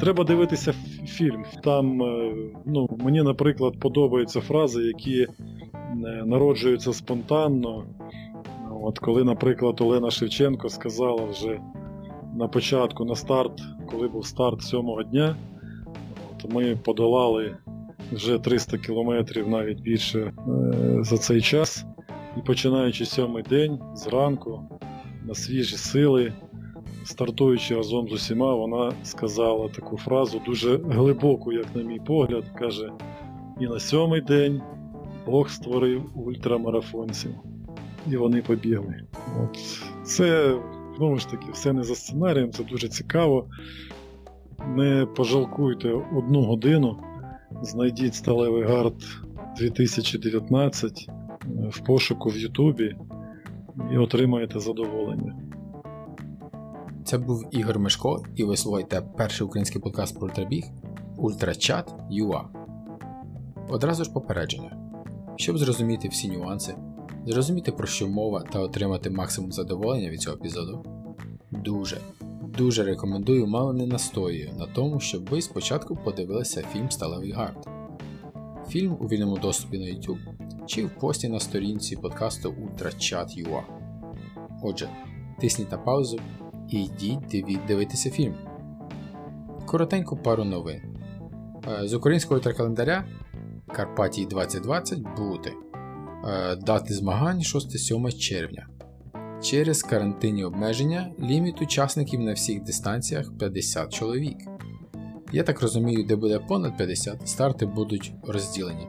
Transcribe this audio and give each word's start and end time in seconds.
Треба 0.00 0.24
дивитися 0.24 0.72
фільм. 1.06 1.44
Там, 1.64 2.02
е, 2.02 2.34
ну, 2.66 2.88
мені, 3.04 3.22
наприклад, 3.22 3.80
подобаються 3.80 4.40
фрази, 4.40 4.82
які 4.82 5.20
е, 5.22 5.28
народжуються 6.26 6.92
спонтанно. 6.92 7.84
От 8.82 8.98
Коли, 8.98 9.24
наприклад, 9.24 9.80
Олена 9.80 10.10
Шевченко 10.10 10.68
сказала 10.68 11.24
вже 11.24 11.60
на 12.36 12.48
початку, 12.48 13.04
на 13.04 13.14
старт, 13.14 13.62
коли 13.90 14.08
був 14.08 14.26
старт 14.26 14.62
сьомого 14.62 15.02
дня, 15.02 15.36
от 16.30 16.52
ми 16.52 16.76
подолали 16.76 17.56
вже 18.12 18.38
300 18.38 18.78
кілометрів, 18.78 19.48
навіть 19.48 19.80
більше 19.80 20.18
е, 20.18 20.32
за 21.00 21.18
цей 21.18 21.40
час. 21.40 21.84
І 22.36 22.40
починаючи 22.40 23.04
сьомий 23.04 23.42
день 23.42 23.78
зранку, 23.94 24.62
на 25.24 25.34
свіжі 25.34 25.76
сили, 25.76 26.32
стартуючи 27.06 27.74
разом 27.74 28.08
з 28.08 28.12
усіма, 28.12 28.54
вона 28.54 28.92
сказала 29.02 29.68
таку 29.68 29.96
фразу, 29.96 30.40
дуже 30.46 30.76
глибоку, 30.76 31.52
як 31.52 31.66
на 31.74 31.82
мій 31.82 32.00
погляд, 32.06 32.44
каже: 32.58 32.92
І 33.60 33.66
на 33.66 33.78
сьомий 33.78 34.20
день 34.20 34.62
Бог 35.26 35.50
створив 35.50 36.02
ультрамарафонців. 36.14 37.30
І 38.10 38.16
вони 38.16 38.42
побігли. 38.42 39.02
От. 39.42 39.58
Це, 40.04 40.58
знову 40.96 41.16
ж 41.16 41.30
таки, 41.30 41.46
все 41.52 41.72
не 41.72 41.82
за 41.82 41.94
сценарієм, 41.94 42.50
це 42.50 42.64
дуже 42.64 42.88
цікаво. 42.88 43.46
Не 44.66 45.06
пожалкуйте 45.16 45.92
одну 46.16 46.42
годину, 46.42 46.98
знайдіть 47.62 48.14
сталевий 48.14 48.62
гард 48.62 48.94
2019 49.58 51.08
в 51.70 51.86
пошуку 51.86 52.28
в 52.28 52.36
Ютубі 52.36 52.96
і 53.92 53.98
отримаєте 53.98 54.60
задоволення. 54.60 55.45
Це 57.06 57.18
був 57.18 57.48
Ігор 57.50 57.78
Мешко, 57.78 58.24
і 58.36 58.44
ви 58.44 58.56
слухаєте 58.56 59.02
перший 59.16 59.46
український 59.46 59.82
подкаст 59.82 60.18
про 60.18 60.28
ультрабіг 60.28 60.64
Ультрачат 61.16 61.94
UA. 62.10 62.44
Одразу 63.68 64.04
ж 64.04 64.12
попередження. 64.12 64.76
Щоб 65.36 65.58
зрозуміти 65.58 66.08
всі 66.08 66.28
нюанси, 66.28 66.74
зрозуміти 67.26 67.72
про 67.72 67.86
що 67.86 68.08
мова 68.08 68.44
та 68.52 68.60
отримати 68.60 69.10
максимум 69.10 69.52
задоволення 69.52 70.10
від 70.10 70.20
цього 70.20 70.36
епізоду, 70.36 70.84
дуже, 71.50 72.00
дуже 72.58 72.84
рекомендую, 72.84 73.46
мало 73.46 73.72
не 73.72 73.86
настоюю 73.86 74.52
на 74.58 74.66
тому, 74.66 75.00
щоб 75.00 75.28
ви 75.28 75.42
спочатку 75.42 75.96
подивилися 75.96 76.62
фільм 76.72 76.90
Сталевий 76.90 77.32
Гард. 77.32 77.68
Фільм 78.68 78.96
у 79.00 79.06
вільному 79.06 79.38
доступі 79.38 79.78
на 79.78 79.84
YouTube 79.84 80.18
чи 80.66 80.86
в 80.86 80.90
пості 80.90 81.28
на 81.28 81.40
сторінці 81.40 81.96
подкасту 81.96 82.50
UltraChat.ua. 82.50 83.62
Отже, 84.62 84.88
тисніть 85.40 85.72
на 85.72 85.78
паузу 85.78 86.20
і 86.68 86.84
йдіть 86.84 87.66
дивитися 87.66 88.10
фільм. 88.10 88.34
Коротенько 89.66 90.16
пару 90.16 90.44
новин. 90.44 90.80
З 91.82 91.94
українського 91.94 92.36
ультракалендаря 92.36 93.04
Карпатії 93.72 94.26
2020 94.26 94.98
бути. 95.16 95.52
Дати 96.66 96.94
змагань 96.94 97.38
6-7 97.38 98.18
червня. 98.18 98.66
Через 99.42 99.82
карантинні 99.82 100.44
обмеження 100.44 101.10
ліміт 101.20 101.62
учасників 101.62 102.20
на 102.20 102.32
всіх 102.32 102.62
дистанціях 102.62 103.38
50 103.38 103.92
чоловік. 103.92 104.36
Я 105.32 105.42
так 105.42 105.62
розумію, 105.62 106.04
де 106.04 106.16
буде 106.16 106.38
понад 106.38 106.76
50, 106.76 107.28
старти 107.28 107.66
будуть 107.66 108.12
розділені. 108.22 108.88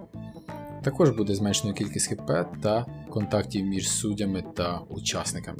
Також 0.84 1.10
буде 1.10 1.36
зменшено 1.36 1.74
кількість 1.74 2.08
КП 2.08 2.32
та 2.62 2.86
контактів 3.10 3.66
між 3.66 3.90
суддями 3.90 4.44
та 4.56 4.80
учасниками. 4.90 5.58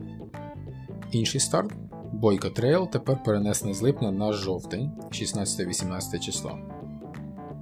Інший 1.12 1.42
старт 1.42 1.72
Boyko 2.12 2.50
Trail 2.50 2.90
тепер 2.90 3.24
перенесений 3.24 3.74
з 3.74 3.82
липня 3.82 4.12
на 4.12 4.34
жовтень, 4.34 4.92
16-18 5.12 6.20
число. 6.20 6.60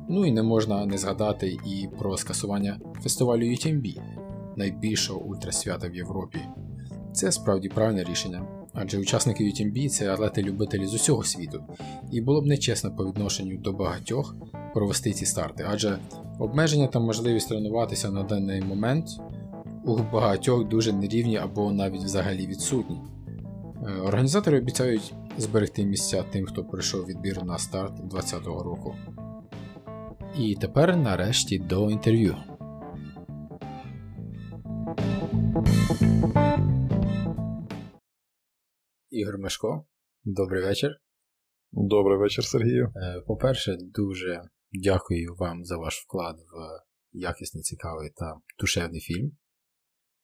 Ну 0.10 0.26
і 0.26 0.32
не 0.32 0.44
можна 0.44 0.86
не 0.86 0.98
згадати 0.98 1.58
і 1.66 1.90
про 2.00 2.18
скасування 2.18 2.80
фестивалю 3.02 3.44
UTMB, 3.44 4.00
найбільшого 4.56 5.20
ультрасвята 5.20 5.88
в 5.88 5.96
Європі. 5.96 6.40
Це 7.14 7.32
справді 7.32 7.70
правильне 7.70 8.04
рішення, 8.04 8.48
адже 8.74 9.00
учасники 9.00 9.44
UTMB 9.44 9.90
це 9.90 10.14
атлети-любителі 10.14 10.86
з 10.86 10.94
усього 10.94 11.24
світу, 11.24 11.64
і 12.12 12.22
було 12.22 12.42
б 12.42 12.46
нечесно 12.46 12.96
по 12.96 13.06
відношенню 13.06 13.58
до 13.58 13.74
багатьох 13.74 14.36
провести 14.74 15.14
ці 15.14 15.26
старти, 15.26 15.66
адже 15.70 16.00
обмеження 16.40 16.88
та 16.88 17.00
можливість 17.00 17.50
тренуватися 17.50 18.12
на 18.12 18.24
даний 18.24 18.62
момент 18.62 19.08
у 19.86 19.98
багатьох 19.98 20.68
дуже 20.68 20.94
нерівні 20.94 21.38
або 21.38 21.72
навіть 21.72 22.04
взагалі 22.04 22.48
відсутні. 22.48 23.02
Е, 23.88 23.92
організатори 23.92 24.58
обіцяють 24.58 25.14
зберегти 25.38 25.86
місця 25.86 26.24
тим, 26.24 26.46
хто 26.46 26.66
пройшов 26.66 27.06
відбір 27.06 27.44
на 27.44 27.58
старт 27.58 27.94
2020 27.94 28.46
року. 28.46 28.96
І 30.38 30.56
тепер 30.62 30.98
нарешті 30.98 31.60
до 31.60 31.92
інтерв'ю. 31.92 32.36
Ігор 39.10 39.38
Мешко, 39.38 39.86
добрий 40.24 40.64
вечір. 40.64 40.90
Добрий 41.72 42.18
вечір, 42.18 42.44
Сергію. 42.44 42.94
Е, 42.96 43.22
по-перше, 43.28 43.78
дуже 43.80 44.42
дякую 44.72 45.36
вам 45.36 45.66
за 45.66 45.78
ваш 45.78 46.04
вклад 46.08 46.36
в 46.36 46.84
якісний, 47.12 47.64
цікавий 47.64 48.10
та 48.10 48.36
душевний 48.60 49.02
фільм. 49.02 49.32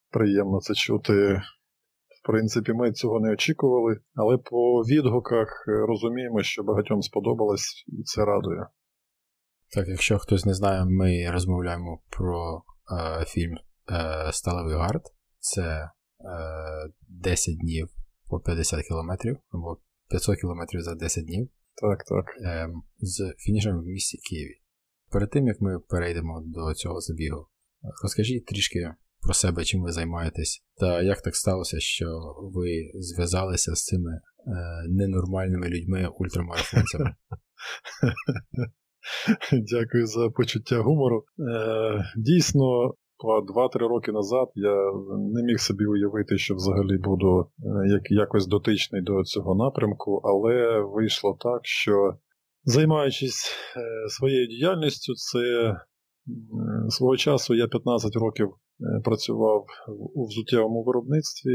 Приємно 0.09 0.59
це 0.59 0.73
чути. 0.73 1.41
В 2.23 2.27
принципі, 2.27 2.73
ми 2.73 2.91
цього 2.91 3.19
не 3.19 3.33
очікували, 3.33 3.99
але 4.15 4.37
по 4.37 4.81
відгуках 4.81 5.65
е, 5.67 5.71
розуміємо, 5.71 6.43
що 6.43 6.63
багатьом 6.63 7.01
сподобалось, 7.01 7.85
і 7.87 8.03
це 8.03 8.25
радує. 8.25 8.67
Так, 9.73 9.87
якщо 9.87 10.19
хтось 10.19 10.45
не 10.45 10.53
знає, 10.53 10.85
ми 10.85 11.31
розмовляємо 11.31 12.01
про 12.09 12.63
е, 12.91 13.25
фільм 13.25 13.57
е, 13.91 14.31
Сталевий 14.31 14.75
гард. 14.75 15.01
Це 15.39 15.61
е, 15.61 15.89
10 17.07 17.57
днів 17.57 17.89
по 18.29 18.39
50 18.39 18.85
кілометрів, 18.87 19.37
або 19.51 19.77
500 20.09 20.39
кілометрів 20.39 20.81
за 20.81 20.95
10 20.95 21.25
днів. 21.25 21.49
Так, 21.75 22.03
так. 22.03 22.25
Е, 22.45 22.69
з 22.99 23.33
фінішем 23.37 23.79
в 23.79 23.85
місті 23.85 24.17
Києві. 24.17 24.61
Перед 25.11 25.29
тим 25.29 25.47
як 25.47 25.61
ми 25.61 25.79
перейдемо 25.79 26.41
до 26.45 26.73
цього 26.73 27.01
забігу, 27.01 27.47
розкажіть 28.03 28.45
трішки 28.45 28.95
про 29.21 29.33
себе, 29.33 29.63
чим 29.63 29.81
ви 29.83 29.91
займаєтесь, 29.91 30.63
та 30.77 31.01
як 31.01 31.21
так 31.21 31.35
сталося, 31.35 31.79
що 31.79 32.05
ви 32.55 32.91
зв'язалися 32.93 33.75
з 33.75 33.83
цими 33.83 34.11
е, 34.11 34.21
ненормальними 34.89 35.67
людьми 35.67 36.09
ультрамарафонцями? 36.19 37.15
Дякую 39.51 40.07
за 40.07 40.29
почуття 40.29 40.81
гумору. 40.81 41.25
Е, 41.39 42.03
Дійсно, 42.17 42.93
2-3 43.23 43.79
роки 43.79 44.11
назад 44.11 44.47
я 44.55 44.75
не 45.33 45.43
міг 45.43 45.59
собі 45.59 45.85
уявити, 45.85 46.37
що 46.37 46.55
взагалі 46.55 46.97
буду 46.97 47.39
е, 47.41 47.89
як, 47.89 48.11
якось 48.11 48.47
дотичний 48.47 49.01
до 49.01 49.23
цього 49.23 49.55
напрямку, 49.55 50.21
але 50.23 50.81
вийшло 50.81 51.37
так, 51.39 51.59
що 51.63 52.13
займаючись 52.63 53.51
е, 53.77 54.09
своєю 54.09 54.47
діяльністю, 54.47 55.13
це 55.13 55.75
свого 56.89 57.17
часу 57.17 57.55
я 57.55 57.67
15 57.67 58.15
років 58.15 58.53
Е, 58.81 59.01
працював 59.03 59.65
у 60.13 60.25
взуттєвому 60.25 60.83
виробництві. 60.83 61.51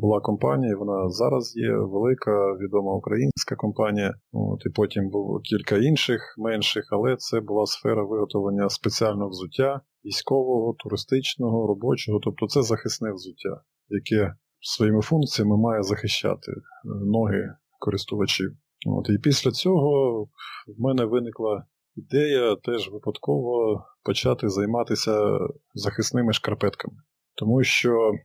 Була 0.00 0.20
компанія, 0.20 0.76
вона 0.76 1.10
зараз 1.10 1.56
є 1.56 1.76
велика, 1.76 2.52
відома 2.52 2.94
українська 2.94 3.56
компанія. 3.56 4.14
От, 4.32 4.60
І 4.66 4.70
потім 4.70 5.10
було 5.10 5.40
кілька 5.40 5.76
інших 5.76 6.20
менших, 6.38 6.88
але 6.90 7.16
це 7.16 7.40
була 7.40 7.66
сфера 7.66 8.04
виготовлення 8.04 8.68
спеціального 8.68 9.28
взуття, 9.28 9.80
військового, 10.04 10.74
туристичного, 10.78 11.66
робочого. 11.66 12.20
Тобто 12.22 12.46
це 12.46 12.62
захисне 12.62 13.12
взуття, 13.12 13.62
яке 13.88 14.34
своїми 14.60 15.02
функціями 15.02 15.56
має 15.56 15.82
захищати 15.82 16.52
е, 16.52 16.62
ноги 17.04 17.48
користувачів. 17.78 18.50
От, 18.86 19.08
І 19.10 19.18
після 19.18 19.50
цього 19.50 20.22
в 20.66 20.80
мене 20.80 21.04
виникла 21.04 21.64
ідея 21.96 22.56
теж 22.56 22.90
випадково 22.92 23.84
почати 24.04 24.48
займатися 24.48 25.38
захисними 25.74 26.32
шкарпетками. 26.32 26.96
Тому 27.34 27.62
що, 27.62 27.90
е, 27.90 28.20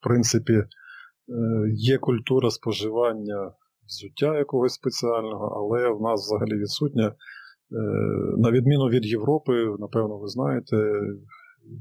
в 0.00 0.04
принципі, 0.04 0.52
е, 0.52 0.66
є 1.74 1.98
культура 1.98 2.50
споживання 2.50 3.52
взуття 3.86 4.38
якогось 4.38 4.74
спеціального, 4.74 5.46
але 5.46 5.88
в 5.88 6.00
нас 6.02 6.20
взагалі 6.20 6.58
відсутня. 6.58 7.06
Е, 7.06 7.14
на 8.38 8.50
відміну 8.50 8.88
від 8.88 9.06
Європи, 9.06 9.52
напевно, 9.78 10.18
ви 10.18 10.28
знаєте, 10.28 10.76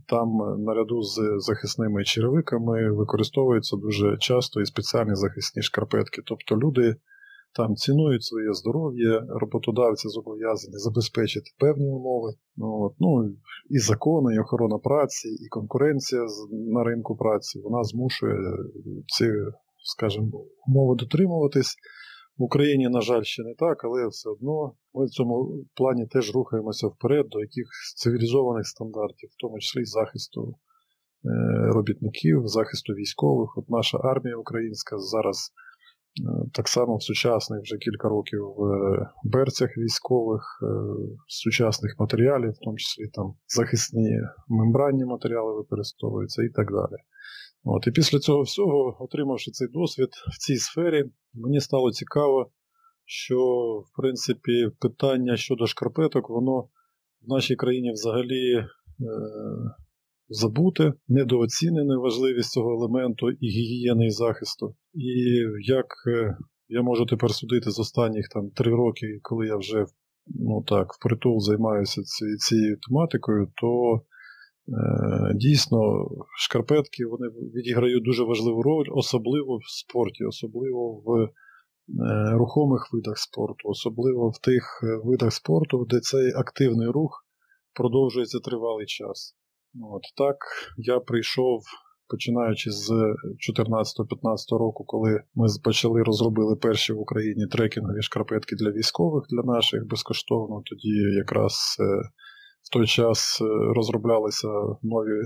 там 0.07 0.29
наряду 0.63 1.01
з 1.01 1.35
захисними 1.37 2.03
черевиками 2.03 2.91
використовуються 2.91 3.77
дуже 3.77 4.17
часто 4.17 4.61
і 4.61 4.65
спеціальні 4.65 5.15
захисні 5.15 5.61
шкарпетки. 5.61 6.21
Тобто 6.25 6.57
люди 6.57 6.95
там 7.55 7.75
цінують 7.75 8.23
своє 8.23 8.53
здоров'я, 8.53 9.25
роботодавці 9.29 10.07
зобов'язані 10.09 10.77
забезпечити 10.77 11.51
певні 11.59 11.89
умови. 11.89 12.33
Ну, 12.55 12.81
от, 12.81 12.93
ну, 12.99 13.29
І 13.69 13.79
закони, 13.79 14.35
і 14.35 14.39
охорона 14.39 14.77
праці, 14.77 15.27
і 15.29 15.47
конкуренція 15.49 16.21
на 16.51 16.83
ринку 16.83 17.15
праці 17.15 17.59
вона 17.63 17.83
змушує 17.83 18.37
ці, 19.07 19.31
скажімо, 19.83 20.45
умови 20.67 20.95
дотримуватись. 20.95 21.75
В 22.37 22.43
Україні, 22.43 22.89
на 22.89 23.01
жаль, 23.01 23.23
ще 23.23 23.43
не 23.43 23.53
так, 23.57 23.83
але 23.83 24.07
все 24.07 24.29
одно 24.29 24.73
ми 24.93 25.05
в 25.05 25.09
цьому 25.09 25.65
плані 25.75 26.07
теж 26.07 26.35
рухаємося 26.35 26.87
вперед 26.87 27.25
до 27.29 27.39
якихось 27.39 27.93
цивілізованих 27.95 28.67
стандартів, 28.67 29.29
в 29.29 29.41
тому 29.41 29.59
числі 29.59 29.85
захисту 29.85 30.41
е, 30.49 31.31
робітників, 31.73 32.47
захисту 32.47 32.93
військових. 32.93 33.57
От 33.57 33.69
наша 33.69 33.97
армія 33.97 34.35
українська 34.35 34.97
зараз 34.97 35.51
так 36.53 36.67
само 36.67 36.95
в 36.97 37.03
сучасних 37.03 37.61
вже 37.61 37.77
кілька 37.77 38.09
років 38.09 38.41
в 38.57 39.07
берцях 39.23 39.77
військових, 39.77 40.43
сучасних 41.27 41.95
матеріалів, 41.99 42.51
в 42.51 42.59
тому 42.65 42.77
числі 42.77 43.07
там 43.07 43.33
захисні 43.47 44.19
мембранні 44.47 45.05
матеріали 45.05 45.55
використовуються 45.55 46.43
і 46.43 46.49
так 46.49 46.67
далі. 46.71 47.01
От, 47.63 47.87
І 47.87 47.91
після 47.91 48.19
цього 48.19 48.41
всього, 48.41 48.97
отримавши 48.99 49.51
цей 49.51 49.67
досвід 49.67 50.09
в 50.33 50.37
цій 50.37 50.57
сфері, 50.57 51.03
мені 51.33 51.59
стало 51.59 51.91
цікаво, 51.91 52.51
що, 53.05 53.39
в 53.87 54.01
принципі, 54.01 54.67
питання 54.79 55.37
щодо 55.37 55.67
шкарпеток, 55.67 56.29
воно 56.29 56.61
в 57.21 57.27
нашій 57.27 57.55
країні 57.55 57.91
взагалі 57.91 58.55
е, 58.55 58.67
забуте, 60.31 60.93
недооцінене 61.07 61.97
важливість 61.97 62.51
цього 62.51 62.71
елементу 62.71 63.31
і 63.31 63.47
гігієни 63.47 64.05
і 64.05 64.09
захисту. 64.09 64.75
І 64.93 65.43
як 65.61 65.85
е, 66.07 66.37
я 66.67 66.81
можу 66.81 67.05
тепер 67.05 67.31
судити 67.31 67.71
з 67.71 67.79
останніх 67.79 68.29
там 68.29 68.49
три 68.49 68.71
роки, 68.71 69.19
коли 69.21 69.47
я 69.47 69.57
вже 69.57 69.85
ну 70.25 70.63
так, 70.67 70.93
впритул 70.93 71.39
займаюся 71.39 72.01
цією 72.37 72.77
тематикою, 72.87 73.51
то 73.61 74.01
Е, 74.67 75.33
дійсно, 75.35 76.07
шкарпетки 76.37 77.05
вони 77.05 77.27
відіграють 77.27 78.03
дуже 78.03 78.23
важливу 78.23 78.61
роль, 78.61 78.85
особливо 78.91 79.57
в 79.57 79.63
спорті, 79.65 80.23
особливо 80.23 81.01
в 81.05 81.23
е, 81.23 81.29
рухомих 82.33 82.89
видах 82.93 83.17
спорту, 83.17 83.69
особливо 83.69 84.29
в 84.29 84.37
тих 84.37 84.81
е, 84.83 85.01
видах 85.03 85.33
спорту, 85.33 85.85
де 85.89 85.99
цей 85.99 86.33
активний 86.33 86.87
рух 86.87 87.25
продовжується 87.73 88.39
тривалий 88.39 88.85
час. 88.85 89.35
От 89.93 90.01
Так 90.17 90.37
я 90.77 90.99
прийшов, 90.99 91.61
починаючи 92.09 92.71
з 92.71 92.91
2014-2015 92.91 94.57
року, 94.59 94.83
коли 94.87 95.23
ми 95.35 95.47
почали 95.63 96.03
розробили 96.03 96.55
перші 96.55 96.93
в 96.93 96.99
Україні 96.99 97.47
трекінгові 97.47 98.01
шкарпетки 98.01 98.55
для 98.55 98.71
військових, 98.71 99.23
для 99.29 99.53
наших 99.53 99.87
безкоштовно. 99.87 100.61
Тоді 100.65 101.15
якраз 101.17 101.77
в 102.61 102.73
той 102.73 102.87
час 102.87 103.41
е, 103.41 103.45
розроблялися 103.75 104.47
нові 104.81 105.21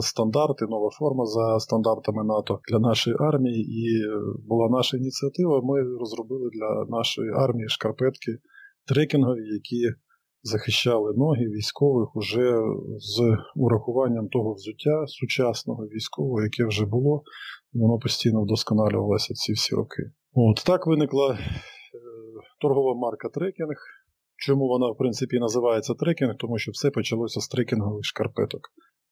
стандарти, 0.00 0.64
нова 0.68 0.90
форма 0.98 1.26
за 1.26 1.60
стандартами 1.60 2.24
НАТО 2.24 2.60
для 2.70 2.78
нашої 2.78 3.16
армії, 3.20 3.60
і 3.84 3.84
е, 4.06 4.20
була 4.48 4.68
наша 4.68 4.96
ініціатива. 4.96 5.60
Ми 5.64 5.98
розробили 6.00 6.50
для 6.52 6.96
нашої 6.96 7.30
армії 7.30 7.68
шкарпетки 7.68 8.32
трекінгові, 8.88 9.44
які 9.52 9.82
захищали 10.42 11.14
ноги 11.16 11.46
військових 11.46 12.16
уже 12.16 12.56
з 12.98 13.36
урахуванням 13.56 14.28
того 14.28 14.54
взуття 14.54 15.06
сучасного 15.06 15.86
військового, 15.86 16.42
яке 16.42 16.64
вже 16.66 16.86
було, 16.86 17.22
воно 17.72 17.98
постійно 17.98 18.42
вдосконалювалося 18.42 19.34
ці 19.34 19.52
всі 19.52 19.74
роки. 19.74 20.02
От 20.34 20.64
так 20.66 20.86
виникла 20.86 21.32
е, 21.32 21.38
торгова 22.60 22.94
марка 22.94 23.28
трекінг. 23.28 23.76
Чому 24.36 24.68
вона, 24.68 24.90
в 24.90 24.96
принципі, 24.96 25.38
називається 25.38 25.94
трекінг? 25.94 26.34
Тому 26.38 26.58
що 26.58 26.70
все 26.70 26.90
почалося 26.90 27.40
з 27.40 27.48
трекінгових 27.48 28.04
шкарпеток. 28.04 28.60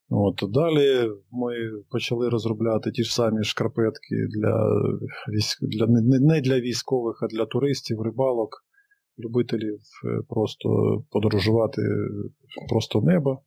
От, 0.09 0.51
Далі 0.51 1.11
ми 1.31 1.53
почали 1.91 2.29
розробляти 2.29 2.91
ті 2.91 3.03
ж 3.03 3.13
самі 3.13 3.43
шкарпетки 3.43 4.15
для, 4.35 4.65
для 5.61 5.87
не 6.19 6.41
для 6.41 6.59
військових, 6.59 7.19
а 7.23 7.27
для 7.27 7.45
туристів, 7.45 8.01
рибалок, 8.01 8.49
любителів 9.19 9.79
е, 9.79 10.21
просто 10.29 10.69
подорожувати 11.11 11.81
просто 12.69 13.01
неба. 13.01 13.41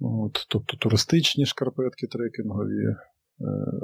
От, 0.00 0.46
Тобто 0.48 0.76
туристичні 0.76 1.46
шкарпетки 1.46 2.06
трекінгові. 2.06 2.86
Е, 2.86 2.96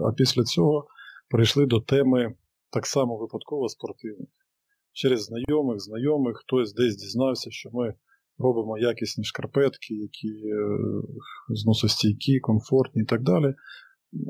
а 0.08 0.12
після 0.12 0.42
цього 0.42 0.86
прийшли 1.30 1.66
до 1.66 1.80
теми 1.80 2.34
так 2.70 2.86
само 2.86 3.16
випадково 3.16 3.68
спортивних 3.68 4.28
через 4.94 5.24
знайомих, 5.24 5.80
знайомих, 5.80 6.36
хтось 6.36 6.74
десь 6.74 6.96
дізнався, 6.96 7.50
що 7.50 7.70
ми 7.72 7.94
робимо 8.38 8.78
якісні 8.78 9.24
шкарпетки, 9.24 9.94
які 9.94 10.28
е, 10.28 10.78
зносостійкі, 11.48 12.40
комфортні 12.40 13.02
і 13.02 13.04
так 13.04 13.22
далі. 13.22 13.54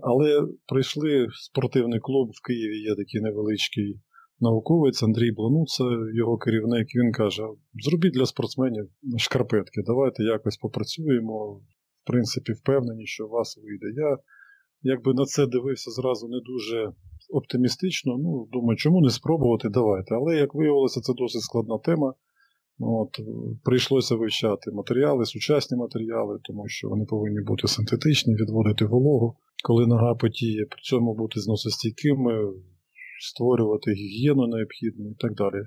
Але 0.02 0.48
прийшли 0.66 1.26
спортивний 1.32 2.00
клуб 2.00 2.30
в 2.30 2.46
Києві, 2.46 2.78
є 2.80 2.94
такий 2.96 3.20
невеличкий 3.20 4.00
науковець 4.48 5.02
Андрій 5.02 5.32
Блануца, 5.32 5.84
його 6.14 6.38
керівник, 6.38 6.86
він 6.94 7.12
каже: 7.12 7.42
зробіть 7.84 8.14
для 8.14 8.26
спортсменів 8.26 8.86
шкарпетки, 9.18 9.82
давайте 9.86 10.22
якось 10.36 10.56
попрацюємо. 10.56 11.60
В 12.02 12.06
принципі, 12.06 12.52
впевнені, 12.52 13.06
що 13.06 13.26
у 13.26 13.30
вас 13.30 13.58
вийде. 13.62 13.86
Я 14.00 14.18
якби 14.84 15.14
на 15.14 15.24
це 15.24 15.46
дивився 15.46 15.90
зразу 15.90 16.28
не 16.28 16.40
дуже 16.40 16.92
оптимістично. 17.30 18.16
Ну, 18.18 18.48
думаю, 18.52 18.76
чому 18.76 19.00
не 19.00 19.10
спробувати, 19.10 19.68
давайте. 19.68 20.14
Але, 20.14 20.36
як 20.36 20.54
виявилося, 20.54 21.00
це 21.00 21.12
досить 21.16 21.42
складна 21.42 21.78
тема. 21.78 22.14
От, 22.78 23.20
Прийшлося 23.64 24.14
вивчати 24.14 24.70
матеріали, 24.72 25.24
сучасні 25.24 25.76
матеріали, 25.76 26.38
тому 26.42 26.68
що 26.68 26.88
вони 26.88 27.04
повинні 27.04 27.40
бути 27.40 27.68
синтетичні, 27.68 28.34
відводити 28.34 28.84
вологу, 28.84 29.36
коли 29.64 29.86
нога 29.86 30.14
потіє, 30.14 30.66
при 30.70 30.80
цьому 30.82 31.14
бути 31.14 31.40
зносостійкими, 31.40 32.52
створювати 33.28 33.90
гігієну 33.92 34.46
необхідну 34.46 35.10
і 35.10 35.14
так 35.14 35.34
далі. 35.34 35.62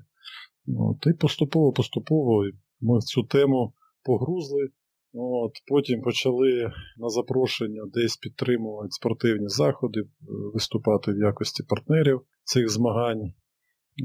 От, 0.68 1.08
І 1.08 1.14
поступово-поступово 1.14 2.44
ми 2.82 2.98
в 2.98 3.04
цю 3.04 3.24
тему 3.24 3.74
погрузли. 4.04 4.70
От, 5.14 5.52
Потім 5.68 6.02
почали 6.02 6.72
на 6.98 7.10
запрошення 7.10 7.82
десь 7.94 8.18
підтримувати 8.18 8.92
спортивні 8.92 9.48
заходи, 9.48 10.04
виступати 10.54 11.12
в 11.12 11.18
якості 11.18 11.64
партнерів 11.64 12.22
цих 12.44 12.70
змагань. 12.70 13.34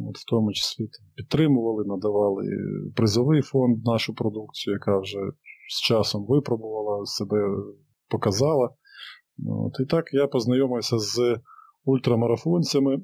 От, 0.08 0.16
В 0.16 0.24
тому 0.30 0.52
числі 0.52 0.88
підтримували, 1.16 1.84
надавали 1.86 2.44
призовий 2.96 3.42
фонд 3.42 3.84
нашу 3.84 4.14
продукцію, 4.14 4.74
яка 4.74 4.98
вже 4.98 5.18
з 5.68 5.80
часом 5.80 6.26
випробувала 6.28 7.06
себе, 7.06 7.36
показала. 8.08 8.70
От, 9.48 9.72
І 9.80 9.84
так 9.86 10.04
я 10.12 10.26
познайомився 10.26 10.98
з 10.98 11.40
ультрамарафонцями, 11.84 13.00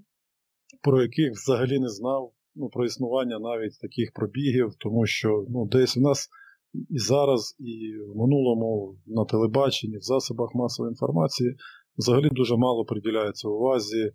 про 0.83 1.03
яких 1.03 1.33
взагалі 1.33 1.79
не 1.79 1.89
знав 1.89 2.33
ну, 2.55 2.69
про 2.69 2.85
існування 2.85 3.39
навіть 3.39 3.81
таких 3.81 4.13
пробігів, 4.15 4.75
тому 4.79 5.07
що 5.07 5.47
ну, 5.49 5.67
десь 5.67 5.97
у 5.97 6.01
нас 6.01 6.29
і 6.75 6.99
зараз, 6.99 7.57
і 7.59 7.93
в 8.13 8.17
минулому 8.17 8.99
на 9.07 9.25
телебаченні, 9.25 9.97
в 9.97 10.03
засобах 10.03 10.55
масової 10.55 10.93
інформації 10.93 11.57
взагалі 11.99 12.29
дуже 12.33 12.57
мало 12.57 12.85
приділяється 12.85 13.49
увазі. 13.49 14.13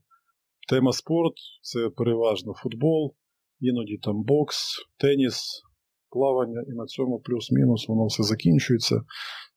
Тема 0.70 0.91
спорт 0.91 1.34
це 1.62 1.89
переважно 1.89 2.53
футбол, 2.53 3.15
іноді 3.60 3.98
там 3.98 4.24
бокс, 4.24 4.75
теніс, 5.00 5.62
плавання, 6.10 6.63
і 6.67 6.72
на 6.72 6.86
цьому 6.86 7.20
плюс-мінус 7.20 7.88
воно 7.88 8.05
все 8.05 8.24
закінчується. 8.24 9.01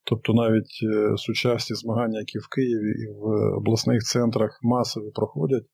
Тобто 0.05 0.33
навіть 0.33 0.81
е, 0.83 1.17
сучасні 1.17 1.77
змагання, 1.77 2.19
які 2.19 2.39
в 2.39 2.49
Києві 2.49 2.91
і 3.05 3.07
в 3.09 3.23
обласних 3.57 4.03
центрах 4.03 4.59
масові 4.63 5.11
проходять, 5.15 5.65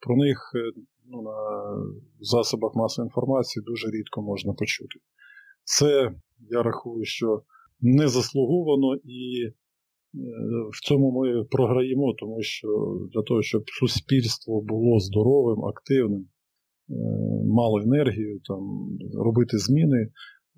про 0.00 0.16
них 0.16 0.52
е, 0.54 0.80
ну, 1.06 1.22
на 1.22 1.36
засобах 2.20 2.74
масової 2.74 3.06
інформації 3.06 3.64
дуже 3.66 3.90
рідко 3.90 4.22
можна 4.22 4.52
почути. 4.52 5.00
Це 5.64 6.12
я 6.50 6.62
рахую, 6.62 7.04
що 7.04 7.42
не 7.80 8.08
заслуговано, 8.08 8.96
і 9.04 9.44
е, 9.44 9.52
в 10.72 10.86
цьому 10.86 11.20
ми 11.20 11.44
програємо, 11.44 12.14
тому 12.18 12.42
що 12.42 12.68
для 13.14 13.22
того, 13.22 13.42
щоб 13.42 13.62
суспільство 13.80 14.60
було 14.62 15.00
здоровим, 15.00 15.64
активним, 15.64 16.20
е, 16.20 16.94
мало 17.44 17.82
енергію, 17.82 18.40
там, 18.44 18.88
робити 19.24 19.58
зміни, 19.58 20.08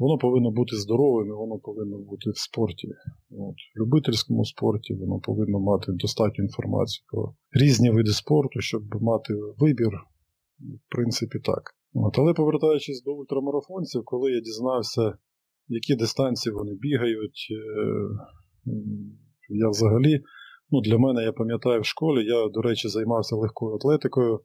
воно 0.01 0.19
повинно 0.19 0.51
бути 0.51 0.75
здоровим 0.85 1.27
і 1.29 1.37
воно 1.43 1.57
повинно 1.59 1.99
бути 2.11 2.31
в 2.31 2.39
спорті. 2.47 2.89
От. 3.31 3.57
В 3.75 3.81
любительському 3.81 4.45
спорті 4.45 4.95
воно 4.95 5.17
повинно 5.29 5.59
мати 5.71 5.93
достатню 5.93 6.45
інформацію 6.45 7.05
про 7.11 7.23
різні 7.63 7.91
види 7.91 8.13
спорту, 8.23 8.61
щоб 8.61 8.83
мати 9.11 9.35
вибір. 9.59 9.93
В 10.59 10.95
принципі, 10.95 11.39
так. 11.39 11.63
От. 11.95 12.19
Але 12.19 12.35
повертаючись 12.35 13.03
до 13.03 13.11
ультрамарафонців, 13.15 14.03
коли 14.05 14.33
я 14.33 14.41
дізнався 14.41 15.13
які 15.71 15.95
дистанції 15.97 16.55
вони 16.55 16.73
бігають. 16.75 17.49
Е, 17.51 17.65
я 19.49 19.69
взагалі, 19.69 20.21
ну 20.71 20.81
для 20.81 20.99
мене, 20.99 21.23
я 21.23 21.33
пам'ятаю 21.33 21.81
в 21.81 21.85
школі, 21.85 22.27
я, 22.27 22.49
до 22.49 22.63
речі, 22.63 22.89
займався 22.89 23.37
легкою 23.37 23.75
атлетикою. 23.75 24.41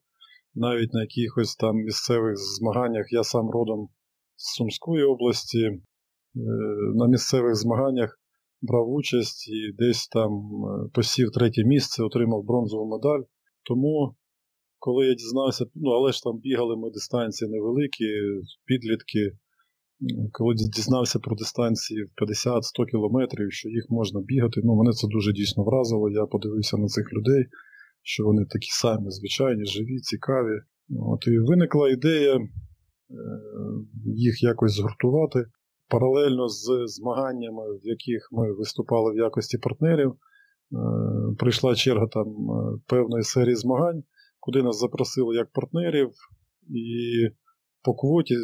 Навіть 0.55 0.93
на 0.93 1.01
якихось 1.01 1.55
там 1.55 1.75
місцевих 1.75 2.37
змаганнях 2.37 3.05
я 3.11 3.23
сам 3.23 3.49
родом 3.49 3.89
з 4.35 4.55
Сумської 4.55 5.03
області, 5.03 5.61
е, 5.65 5.79
на 6.95 7.07
місцевих 7.07 7.55
змаганнях 7.55 8.19
брав 8.61 8.89
участь 8.89 9.49
і 9.49 9.75
десь 9.77 10.07
там 10.07 10.31
е, 10.31 10.89
посів 10.93 11.31
третє 11.31 11.63
місце, 11.63 12.03
отримав 12.03 12.43
бронзову 12.43 12.85
медаль. 12.85 13.23
Тому 13.63 14.15
коли 14.79 15.05
я 15.05 15.13
дізнався, 15.13 15.65
ну 15.75 15.89
але 15.91 16.11
ж 16.11 16.23
там 16.23 16.37
бігали 16.37 16.77
ми 16.77 16.89
дистанції 16.91 17.51
невеликі, 17.51 18.07
підлітки. 18.65 19.31
Коли 20.31 20.55
дізнався 20.55 21.19
про 21.19 21.35
дистанції 21.35 22.03
в 22.03 22.23
50-100 22.23 22.85
кілометрів, 22.91 23.53
що 23.53 23.69
їх 23.69 23.85
можна 23.89 24.21
бігати, 24.21 24.61
ну 24.63 24.75
мене 24.75 24.91
це 24.91 25.07
дуже 25.07 25.33
дійсно 25.33 25.63
вразило. 25.63 26.09
Я 26.09 26.25
подивився 26.25 26.77
на 26.77 26.87
цих 26.87 27.13
людей, 27.13 27.45
що 28.01 28.23
вони 28.23 28.45
такі 28.45 28.67
самі, 28.71 29.09
звичайні, 29.09 29.65
живі, 29.65 29.99
цікаві. 29.99 30.59
От, 30.89 31.27
І 31.27 31.39
виникла 31.39 31.89
ідея 31.89 32.39
їх 34.05 34.43
якось 34.43 34.71
згуртувати. 34.71 35.45
Паралельно 35.89 36.47
з 36.47 36.83
змаганнями, 36.85 37.77
в 37.77 37.87
яких 37.87 38.29
ми 38.31 38.53
виступали 38.53 39.13
в 39.13 39.17
якості 39.17 39.57
партнерів, 39.57 40.11
е, 40.11 40.15
прийшла 41.39 41.75
черга 41.75 42.07
там 42.07 42.27
е, 42.27 42.79
певної 42.87 43.23
серії 43.23 43.55
змагань, 43.55 44.03
куди 44.39 44.63
нас 44.63 44.79
запросили 44.79 45.35
як 45.35 45.51
партнерів, 45.51 46.09
і 46.69 47.27
по 47.83 47.93
квоті, 47.93 48.35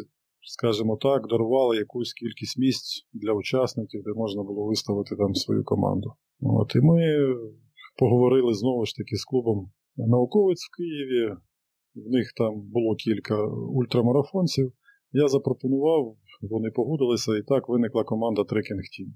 скажімо 0.42 0.96
так, 0.96 1.28
дарували 1.28 1.76
якусь 1.76 2.12
кількість 2.12 2.58
місць 2.58 3.06
для 3.12 3.32
учасників, 3.32 4.02
де 4.04 4.12
можна 4.12 4.42
було 4.42 4.66
виставити 4.66 5.16
там 5.16 5.34
свою 5.34 5.64
команду. 5.64 6.12
От, 6.40 6.74
І 6.74 6.80
ми 6.80 6.98
поговорили 7.98 8.54
знову 8.54 8.86
ж 8.86 8.96
таки 8.96 9.16
з 9.16 9.24
клубом 9.24 9.70
науковець 9.96 10.64
в 10.64 10.76
Києві. 10.76 11.36
В 11.94 12.10
них 12.10 12.32
там 12.36 12.60
було 12.60 12.94
кілька 12.94 13.46
ультрамарафонців. 13.46 14.72
Я 15.12 15.28
запропонував, 15.28 16.16
вони 16.42 16.70
погодилися, 16.70 17.36
і 17.36 17.42
так 17.42 17.68
виникла 17.68 18.04
команда 18.04 18.42
Tracking 18.42 18.82
Team. 18.92 19.08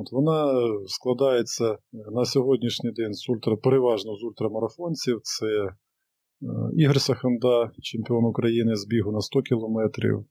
От, 0.00 0.12
Вона 0.12 0.54
складається 0.86 1.78
на 1.92 2.24
сьогоднішній 2.24 2.92
день 2.92 3.14
з 3.14 3.28
ультра, 3.28 3.56
переважно 3.56 4.16
з 4.16 4.24
ультрамарафонців. 4.24 5.20
Це 5.22 5.46
е, 5.46 5.72
Ігор 6.76 7.00
Саханда, 7.00 7.70
чемпіон 7.82 8.24
України 8.24 8.76
з 8.76 8.86
бігу 8.86 9.12
на 9.12 9.20
100 9.20 9.42
кілометрів. 9.42 10.24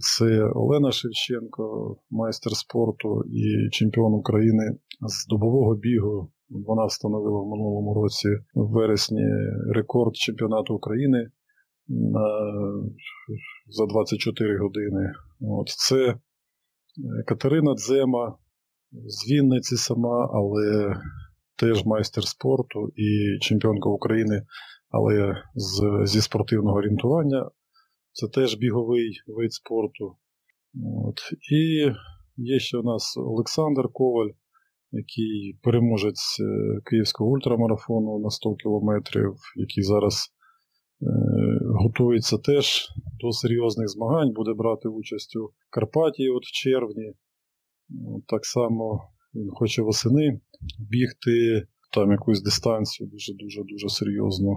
Це 0.00 0.44
Олена 0.54 0.92
Шевченко, 0.92 1.96
майстер 2.10 2.52
спорту 2.52 3.22
і 3.26 3.70
чемпіон 3.70 4.14
України 4.14 4.78
з 5.00 5.26
добового 5.26 5.76
бігу. 5.76 6.32
Вона 6.48 6.86
встановила 6.86 7.40
в 7.40 7.46
минулому 7.46 7.94
році 7.94 8.28
в 8.54 8.72
вересні 8.72 9.26
рекорд 9.74 10.16
чемпіонату 10.16 10.74
України 10.74 11.30
на, 11.88 12.28
за 13.68 13.86
24 13.86 14.58
години. 14.58 15.12
От 15.40 15.68
Це 15.68 16.06
е, 16.06 16.16
Катерина 17.26 17.74
Дзема 17.74 18.38
з 18.92 19.30
Вінниці 19.30 19.76
сама, 19.76 20.30
але 20.32 20.96
теж 21.56 21.84
майстер 21.84 22.24
спорту 22.24 22.88
і 22.96 23.38
чемпіонка 23.40 23.88
України, 23.88 24.42
але 24.90 25.42
з, 25.54 26.00
зі 26.04 26.20
спортивного 26.20 26.76
орієнтування. 26.76 27.50
Це 28.12 28.28
теж 28.28 28.56
біговий 28.56 29.20
вид 29.26 29.52
спорту. 29.52 30.16
От. 31.04 31.18
І 31.52 31.90
є 32.36 32.58
ще 32.58 32.78
у 32.78 32.82
нас 32.82 33.16
Олександр 33.16 33.88
Коваль, 33.92 34.30
який 34.96 35.58
переможець 35.62 36.40
е, 36.40 36.80
Київського 36.90 37.30
ультрамарафону 37.30 38.18
на 38.18 38.30
100 38.30 38.54
кілометрів, 38.54 39.34
який 39.56 39.84
зараз 39.84 40.28
е, 41.02 41.06
готується 41.82 42.38
теж 42.38 42.88
до 43.20 43.32
серйозних 43.32 43.88
змагань, 43.88 44.32
буде 44.32 44.54
брати 44.54 44.88
участь 44.88 45.36
у 45.36 45.50
Карпаті 45.70 46.28
от 46.28 46.42
в 46.42 46.52
червні. 46.52 47.12
Так 48.26 48.44
само 48.44 49.00
він 49.34 49.50
хоче 49.50 49.82
восени 49.82 50.40
бігти 50.78 51.66
там 51.92 52.10
якусь 52.12 52.42
дистанцію 52.42 53.08
дуже-дуже 53.08 53.62
дуже 53.62 53.88
серйозно. 53.88 54.50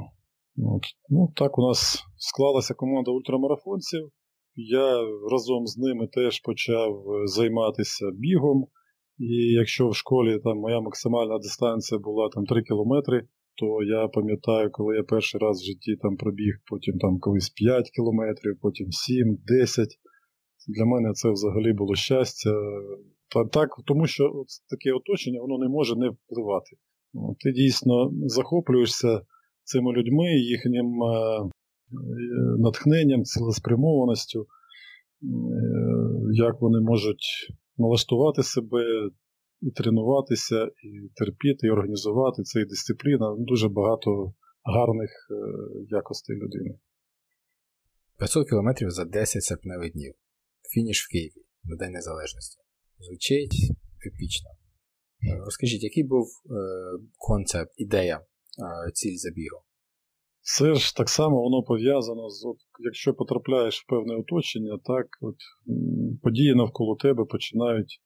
От. 0.58 0.84
Ну, 1.10 1.34
Так 1.36 1.58
у 1.58 1.68
нас 1.68 2.04
склалася 2.18 2.74
команда 2.74 3.12
ультрамарафонців. 3.12 4.10
Я 4.56 5.02
разом 5.32 5.68
з 5.68 5.78
ними 5.78 6.08
теж 6.08 6.40
почав 6.40 6.92
е, 6.92 7.28
займатися 7.28 8.06
бігом. 8.14 8.68
І 9.20 9.36
якщо 9.62 9.90
в 9.90 9.96
школі 9.96 10.40
там 10.44 10.58
моя 10.58 10.80
максимальна 10.82 11.38
дистанція 11.38 12.00
була 12.00 12.30
там 12.30 12.46
3 12.46 12.64
кілометри, 12.64 13.28
то 13.58 13.84
я 13.84 14.08
пам'ятаю, 14.08 14.70
коли 14.72 14.96
я 14.96 15.04
перший 15.04 15.42
раз 15.42 15.62
в 15.62 15.66
житті 15.66 15.96
там 16.02 16.18
пробіг, 16.18 16.54
потім 16.70 16.98
там 17.00 17.20
колись 17.20 17.50
5 17.50 17.90
кілометрів, 17.90 18.60
потім 18.62 18.92
7, 18.92 19.38
10. 19.48 19.88
Для 20.68 20.86
мене 20.86 21.14
це 21.14 21.32
взагалі 21.32 21.74
було 21.74 21.96
щастя. 21.96 22.50
Та, 23.34 23.46
так, 23.46 23.70
Тому 23.86 24.08
що 24.08 24.24
таке 24.70 24.92
оточення 24.94 25.42
воно 25.42 25.58
не 25.58 25.70
може 25.70 25.96
не 25.96 26.10
впливати. 26.10 26.76
Ти 27.40 27.52
дійсно 27.52 28.12
захоплюєшся 28.26 29.22
цими 29.64 29.94
людьми, 29.94 30.26
їхнім 30.32 31.04
е, 31.04 31.50
натхненням, 32.58 33.24
цілеспрямованістю, 33.24 34.42
е, 34.42 34.46
як 36.34 36.62
вони 36.62 36.80
можуть 36.80 37.26
налаштувати 37.80 38.44
себе 38.44 39.10
і 39.62 39.72
тренуватися, 39.72 40.64
і 40.64 41.10
терпіти, 41.16 41.68
і 41.68 41.70
організувати 41.70 42.44
це 42.44 42.62
і 42.62 42.66
дисципліна. 42.66 43.36
Дуже 43.40 43.70
багато 43.70 44.34
гарних 44.64 45.10
е, 45.32 45.36
якостей 45.90 46.36
людини. 46.36 46.80
500 48.18 48.50
кілометрів 48.50 48.90
за 48.90 49.06
10 49.06 49.44
серпневих 49.44 49.92
днів. 49.92 50.14
Фініш 50.74 51.06
в 51.06 51.12
Києві 51.12 51.46
на 51.64 51.76
День 51.76 51.92
Незалежності. 51.92 52.60
Звучить 53.00 53.72
епічно. 54.08 54.50
Розкажіть, 55.46 55.84
який 55.84 56.04
був 56.04 56.28
е, 56.28 56.54
концепт, 57.18 57.72
ідея 57.78 58.26
ціль 58.94 59.18
забігу. 59.18 59.62
Це 60.42 60.74
ж 60.74 60.96
так 60.96 61.10
само 61.10 61.42
воно 61.42 61.64
пов'язано 61.64 62.30
з, 62.30 62.46
от, 62.46 62.58
якщо 62.80 63.14
потрапляєш 63.14 63.82
в 63.82 63.90
певне 63.90 64.16
оточення, 64.16 64.78
так, 64.86 65.08
от, 65.22 65.36
події 66.24 66.56
навколо 66.56 66.96
тебе 66.96 67.26
починають 67.26 68.02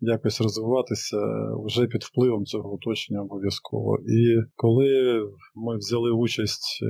якось 0.00 0.40
розвиватися 0.40 1.16
вже 1.66 1.86
під 1.86 2.02
впливом 2.02 2.44
цього 2.44 2.74
оточення 2.74 3.22
обов'язково. 3.22 3.98
І 3.98 4.36
коли 4.56 5.20
ми 5.54 5.76
взяли 5.76 6.10
участь, 6.10 6.80
е, 6.82 6.86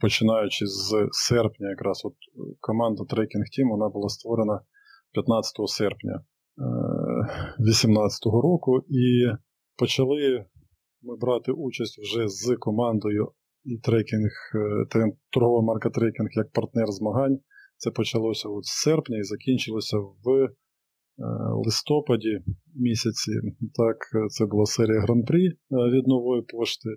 починаючи 0.00 0.66
з 0.66 1.08
серпня, 1.10 1.70
якраз 1.70 2.02
от 2.04 2.14
команда 2.60 3.02
Tracking 3.02 3.46
Team, 3.52 3.70
вона 3.70 3.88
була 3.88 4.08
створена 4.08 4.60
15 5.12 5.68
серпня 5.68 6.24
2018 7.58 8.26
е, 8.26 8.30
року, 8.30 8.80
і 8.88 9.26
почали 9.78 10.44
ми 11.02 11.16
брати 11.16 11.52
участь 11.52 11.98
вже 11.98 12.28
з 12.28 12.56
командою 12.60 13.32
і 13.66 13.78
трекінг, 13.78 14.30
е, 14.54 15.12
торгова 15.30 15.62
марка 15.62 15.90
трекінг 15.90 16.28
як 16.32 16.52
партнер 16.52 16.86
змагань. 16.88 17.38
Це 17.76 17.90
почалося 17.90 18.48
от 18.48 18.64
з 18.64 18.82
серпня 18.82 19.18
і 19.18 19.22
закінчилося 19.22 19.96
в 19.98 20.30
е, 20.30 20.48
листопаді 21.64 22.38
місяці. 22.74 23.32
Так, 23.74 23.96
це 24.30 24.46
була 24.46 24.66
серія 24.66 25.00
гран-прі 25.00 25.46
е, 25.46 25.54
від 25.70 26.06
нової 26.06 26.42
пошти. 26.42 26.88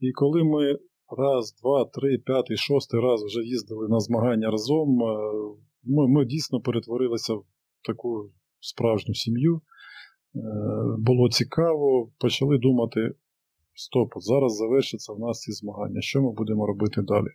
І 0.00 0.12
коли 0.12 0.44
ми 0.44 0.78
раз, 1.18 1.54
два, 1.62 1.84
три, 1.84 2.18
п'ятий, 2.18 2.56
шостий 2.56 3.00
раз 3.00 3.24
вже 3.24 3.40
їздили 3.40 3.88
на 3.88 4.00
змагання 4.00 4.50
разом, 4.50 4.88
ми, 5.84 6.08
ми 6.08 6.24
дійсно 6.24 6.60
перетворилися 6.60 7.34
в 7.34 7.44
таку 7.86 8.30
справжню 8.60 9.14
сім'ю. 9.14 9.60
Було 10.98 11.28
цікаво, 11.28 12.12
почали 12.18 12.58
думати, 12.58 13.10
стоп, 13.76 14.12
зараз 14.16 14.56
завершиться 14.56 15.12
в 15.12 15.18
нас 15.18 15.40
ці 15.40 15.52
змагання. 15.52 16.00
Що 16.00 16.22
ми 16.22 16.32
будемо 16.32 16.66
робити 16.66 17.02
далі? 17.02 17.28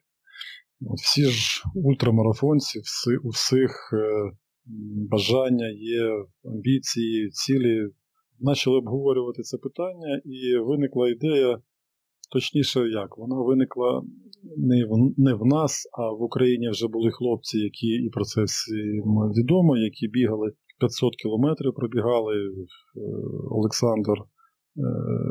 От 0.82 1.00
Всі 1.00 1.26
ж 1.26 1.64
ультрамарафонці, 1.76 2.80
всі, 2.80 3.18
у 3.18 3.30
всіх 3.30 3.94
е, 3.94 4.32
бажання 5.12 5.70
є, 5.70 6.26
амбіції, 6.46 7.30
цілі. 7.30 7.88
Почали 8.46 8.78
обговорювати 8.78 9.42
це 9.42 9.58
питання, 9.58 10.22
і 10.26 10.58
виникла 10.58 11.10
ідея, 11.10 11.60
точніше, 12.32 12.80
як, 12.80 13.18
вона 13.18 13.42
виникла 13.42 14.04
не 14.58 14.86
в, 14.86 15.14
не 15.18 15.34
в 15.34 15.46
нас, 15.46 15.88
а 16.00 16.12
в 16.12 16.22
Україні 16.22 16.70
вже 16.70 16.88
були 16.88 17.12
хлопці, 17.12 17.58
які 17.60 17.88
і 17.88 18.10
про 18.10 18.24
це 18.24 18.44
всім 18.44 19.04
відомо, 19.38 19.78
які 19.78 20.08
бігали 20.08 20.52
500 20.80 21.16
кілометрів, 21.16 21.74
пробігали 21.74 22.36
е, 22.36 22.62
Олександр 23.50 24.18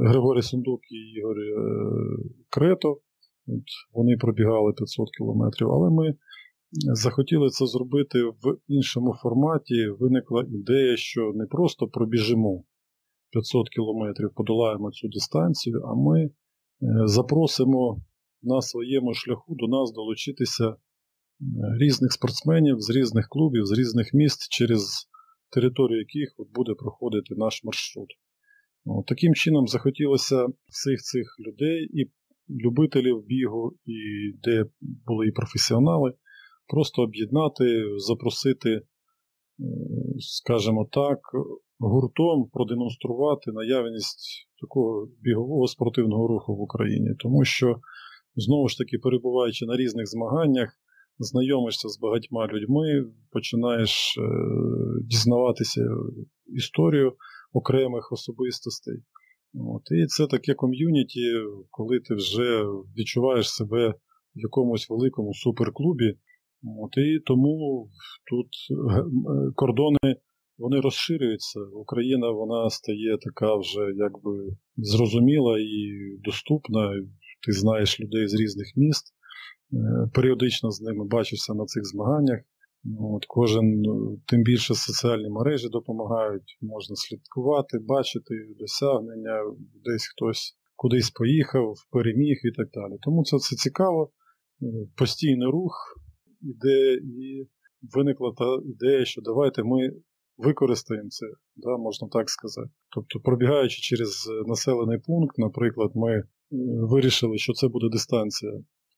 Григорій 0.06 0.42
Сундук 0.42 0.80
і 0.90 1.18
Ігор 1.18 1.36
е, 1.38 1.52
Крето. 2.50 2.90
От 3.46 3.64
Вони 3.92 4.16
пробігали 4.16 4.72
500 4.72 5.10
кілометрів, 5.18 5.70
але 5.70 5.90
ми 5.90 6.14
захотіли 6.94 7.48
це 7.48 7.66
зробити 7.66 8.22
в 8.22 8.58
іншому 8.68 9.14
форматі. 9.22 9.88
Виникла 10.00 10.44
ідея, 10.48 10.96
що 10.96 11.32
не 11.34 11.46
просто 11.46 11.88
пробіжимо 11.88 12.64
500 13.30 13.68
кілометрів, 13.68 14.30
подолаємо 14.34 14.90
цю 14.90 15.08
дистанцію, 15.08 15.82
а 15.84 15.94
ми 15.94 16.20
е, 16.24 16.30
запросимо 17.04 18.02
на 18.42 18.62
своєму 18.62 19.14
шляху 19.14 19.54
до 19.54 19.66
нас 19.66 19.92
долучитися 19.92 20.76
різних 21.80 22.12
спортсменів 22.12 22.80
з 22.80 22.90
різних 22.90 23.28
клубів, 23.28 23.66
з 23.66 23.72
різних 23.72 24.14
міст, 24.14 24.52
через 24.52 25.08
територію 25.52 25.98
яких 25.98 26.34
буде 26.54 26.74
проходити 26.74 27.34
наш 27.34 27.64
маршрут. 27.64 28.08
Таким 29.06 29.34
чином 29.34 29.66
захотілося 29.66 30.46
всіх 30.68 31.00
цих 31.00 31.26
людей 31.46 31.90
і 31.92 32.10
любителів 32.64 33.24
бігу, 33.26 33.72
і 33.84 33.98
де 34.42 34.64
були 34.80 35.26
і 35.26 35.32
професіонали, 35.32 36.14
просто 36.68 37.02
об'єднати, 37.02 37.84
запросити, 37.98 38.82
скажімо 40.18 40.88
так, 40.92 41.18
гуртом 41.78 42.48
продемонструвати 42.52 43.52
наявність 43.52 44.48
такого 44.60 45.08
бігового 45.20 45.66
спортивного 45.66 46.28
руху 46.28 46.56
в 46.56 46.60
Україні. 46.60 47.10
Тому 47.18 47.44
що, 47.44 47.76
знову 48.34 48.68
ж 48.68 48.78
таки, 48.78 48.98
перебуваючи 48.98 49.66
на 49.66 49.76
різних 49.76 50.06
змаганнях, 50.06 50.70
знайомишся 51.18 51.88
з 51.88 51.98
багатьма 52.00 52.46
людьми, 52.46 53.04
починаєш 53.30 54.18
е, 54.18 54.22
дізнаватися 55.04 55.80
історію 56.46 57.12
окремих 57.52 58.12
особистостей. 58.12 59.02
От. 59.54 59.82
І 59.90 60.06
це 60.06 60.26
таке 60.26 60.54
ком'юніті, 60.54 61.32
коли 61.70 62.00
ти 62.00 62.14
вже 62.14 62.64
відчуваєш 62.98 63.50
себе 63.50 63.88
в 64.34 64.40
якомусь 64.40 64.90
великому 64.90 65.34
суперклубі. 65.34 66.14
От. 66.78 66.96
І 66.96 67.20
тому 67.26 67.88
тут 68.30 68.48
е, 68.70 69.04
кордони 69.54 70.16
вони 70.58 70.80
розширюються. 70.80 71.60
Україна 71.60 72.30
вона 72.30 72.70
стає 72.70 73.18
така 73.20 73.56
вже 73.56 73.92
якби 73.96 74.56
зрозуміла 74.76 75.60
і 75.60 75.92
доступна. 76.24 76.92
Ти 77.46 77.52
знаєш 77.52 78.00
людей 78.00 78.28
з 78.28 78.34
різних 78.34 78.72
міст. 78.76 79.14
Е, 79.72 80.10
періодично 80.14 80.70
з 80.70 80.80
ними 80.80 81.04
бачишся 81.04 81.54
на 81.54 81.64
цих 81.64 81.84
змаганнях. 81.84 82.40
От, 83.00 83.24
Кожен, 83.28 83.82
тим 84.26 84.42
більше 84.42 84.74
соціальні 84.74 85.30
мережі 85.30 85.68
допомагають, 85.68 86.58
можна 86.60 86.96
слідкувати, 86.96 87.78
бачити 87.78 88.34
досягнення, 88.58 89.42
десь 89.84 90.06
хтось 90.06 90.56
кудись 90.76 91.10
поїхав, 91.10 91.74
переміг 91.90 92.36
і 92.44 92.50
так 92.56 92.68
далі. 92.70 92.98
Тому 93.02 93.24
це 93.24 93.36
все 93.36 93.56
цікаво. 93.56 94.10
Е, 94.62 94.66
постійний 94.96 95.50
рух 95.50 95.74
іде, 96.42 96.94
і 96.94 97.48
виникла 97.94 98.32
та 98.38 98.58
ідея, 98.64 99.04
що 99.04 99.22
давайте 99.22 99.62
ми 99.62 99.90
використаємо 100.36 101.08
це, 101.08 101.26
да, 101.56 101.76
можна 101.76 102.08
так 102.08 102.30
сказати. 102.30 102.70
Тобто, 102.94 103.20
пробігаючи 103.20 103.80
через 103.80 104.28
населений 104.46 104.98
пункт, 104.98 105.38
наприклад, 105.38 105.90
ми 105.94 106.12
е, 106.12 106.24
вирішили, 106.92 107.38
що 107.38 107.52
це 107.52 107.68
буде 107.68 107.88
дистанція 107.92 108.52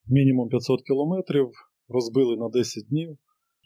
мінімум 0.06 0.48
500 0.48 0.82
кілометрів, 0.82 1.48
розбили 1.88 2.36
на 2.36 2.48
10 2.48 2.88
днів. 2.88 3.18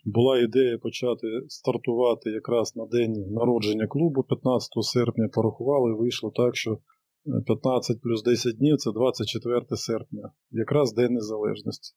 Була 0.08 0.38
ідея 0.38 0.78
почати 0.78 1.26
стартувати 1.48 2.30
якраз 2.30 2.76
на 2.76 2.86
день 2.86 3.12
народження 3.30 3.86
клубу 3.86 4.22
15 4.22 4.68
серпня. 4.80 5.28
Порахували, 5.32 5.94
вийшло 5.94 6.32
так, 6.36 6.56
що 6.56 6.78
15 7.46 8.00
плюс 8.00 8.22
10 8.22 8.56
днів 8.58 8.76
це 8.76 8.92
24 8.92 9.60
серпня, 9.70 10.30
якраз 10.50 10.94
День 10.94 11.12
Незалежності. 11.12 11.94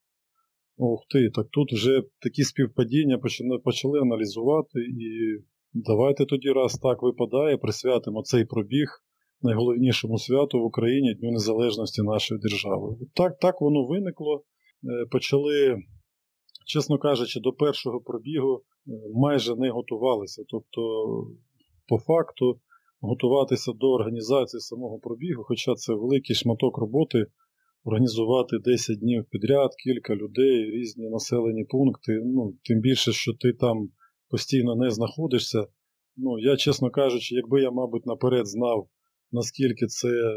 Ух 0.77 0.99
ти, 1.09 1.29
так 1.29 1.47
тут 1.51 1.73
вже 1.73 2.03
такі 2.21 2.43
співпадіння 2.43 3.17
почали, 3.17 3.59
почали 3.59 3.99
аналізувати, 3.99 4.79
і 4.79 5.09
давайте 5.73 6.25
тоді, 6.25 6.49
раз 6.49 6.79
так 6.79 7.03
випадає, 7.03 7.57
присвятимо 7.57 8.23
цей 8.23 8.45
пробіг 8.45 8.87
найголовнішому 9.41 10.17
святу 10.17 10.59
в 10.59 10.63
Україні 10.63 11.15
Дню 11.15 11.31
Незалежності 11.31 12.01
нашої 12.01 12.41
держави. 12.41 12.95
Так, 13.15 13.39
Так 13.39 13.61
воно 13.61 13.85
виникло. 13.85 14.43
Е, 14.83 15.05
почали 15.11 15.77
чесно 16.69 16.97
кажучи, 16.97 17.39
до 17.39 17.53
першого 17.53 18.01
пробігу 18.01 18.55
е, 18.57 18.91
майже 19.13 19.55
не 19.55 19.69
готувалися. 19.69 20.43
Тобто, 20.47 20.81
по 21.87 21.97
факту, 21.97 22.59
готуватися 23.01 23.71
до 23.73 23.91
організації 23.91 24.61
самого 24.61 24.99
пробігу, 24.99 25.43
хоча 25.43 25.75
це 25.75 25.93
великий 25.93 26.35
шматок 26.35 26.77
роботи, 26.77 27.25
організувати 27.83 28.57
10 28.65 28.99
днів 28.99 29.25
підряд, 29.29 29.69
кілька 29.83 30.15
людей, 30.15 30.71
різні 30.71 31.09
населені 31.09 31.63
пункти. 31.63 32.21
Ну, 32.25 32.53
Тим 32.63 32.79
більше, 32.79 33.11
що 33.11 33.33
ти 33.33 33.53
там 33.53 33.89
постійно 34.29 34.75
не 34.75 34.91
знаходишся. 34.91 35.67
Ну, 36.17 36.39
Я, 36.39 36.57
чесно 36.57 36.89
кажучи, 36.89 37.35
якби 37.35 37.61
я, 37.61 37.71
мабуть, 37.71 38.05
наперед 38.05 38.47
знав, 38.47 38.87
наскільки 39.31 39.85
це 39.85 40.07
е, 40.07 40.33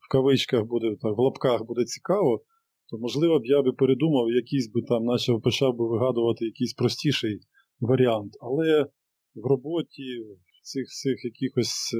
в 0.00 0.12
кавичках 0.12 0.64
буде, 0.64 0.96
в 1.02 1.20
лапках 1.20 1.64
буде 1.64 1.84
цікаво, 1.84 2.42
то 2.92 2.98
можливо 2.98 3.38
б 3.38 3.46
я 3.46 3.62
би 3.62 3.72
передумав, 3.72 4.30
якийсь 4.30 4.70
би 4.72 4.82
там, 4.82 5.04
наче 5.04 5.32
почав 5.44 5.76
би 5.76 5.88
вигадувати 5.88 6.44
якийсь 6.44 6.74
простіший 6.74 7.40
варіант. 7.80 8.32
Але 8.40 8.86
в 9.34 9.46
роботі, 9.46 10.04
в 10.60 10.62
цих 10.62 10.86
всіх 10.86 11.24
якихось 11.24 11.94
е, 11.94 11.98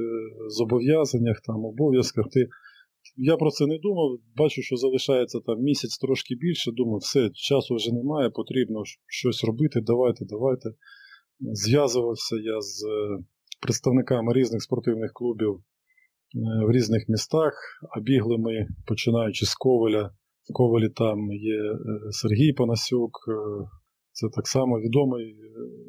зобов'язаннях, 0.49 1.41
там, 1.47 1.65
обов'язках, 1.65 2.25
ти. 2.31 2.47
Я 3.17 3.37
про 3.37 3.51
це 3.51 3.67
не 3.67 3.77
думав, 3.77 4.19
бачу, 4.35 4.61
що 4.61 4.75
залишається 4.75 5.39
там 5.39 5.59
місяць 5.59 5.97
трошки 5.97 6.35
більше. 6.35 6.71
Думаю, 6.71 6.97
все, 6.97 7.29
часу 7.33 7.75
вже 7.75 7.93
немає, 7.93 8.29
потрібно 8.29 8.83
щось 9.07 9.43
робити. 9.43 9.81
Давайте, 9.81 10.25
давайте. 10.25 10.69
Зв'язувався 11.39 12.35
я 12.35 12.61
з 12.61 12.83
е, 12.83 13.23
представниками 13.61 14.33
різних 14.33 14.63
спортивних 14.63 15.11
клубів 15.13 15.53
е, 15.53 15.61
в 16.65 16.71
різних 16.71 17.09
містах, 17.09 17.53
а 17.95 17.99
бігли 17.99 18.37
ми, 18.37 18.67
починаючи 18.87 19.45
з 19.45 19.55
Коваля, 19.55 20.11
в 20.49 20.53
Ковалі 20.53 20.89
там 20.89 21.31
є 21.31 21.61
е, 21.71 21.77
Сергій 22.11 22.53
Панасюк, 22.53 23.11
е, 23.27 23.33
це 24.11 24.27
так 24.35 24.47
само 24.47 24.79
відомий 24.79 25.25
е, 25.25 25.35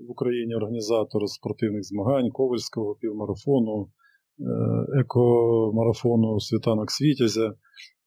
в 0.09 0.11
Україні 0.11 0.55
організатор 0.55 1.29
спортивних 1.29 1.85
змагань 1.85 2.31
Ковальського 2.31 2.95
півмарафону, 3.01 3.91
екомарафону 5.01 6.41
Світанок 6.41 6.91
Світязя, 6.91 7.55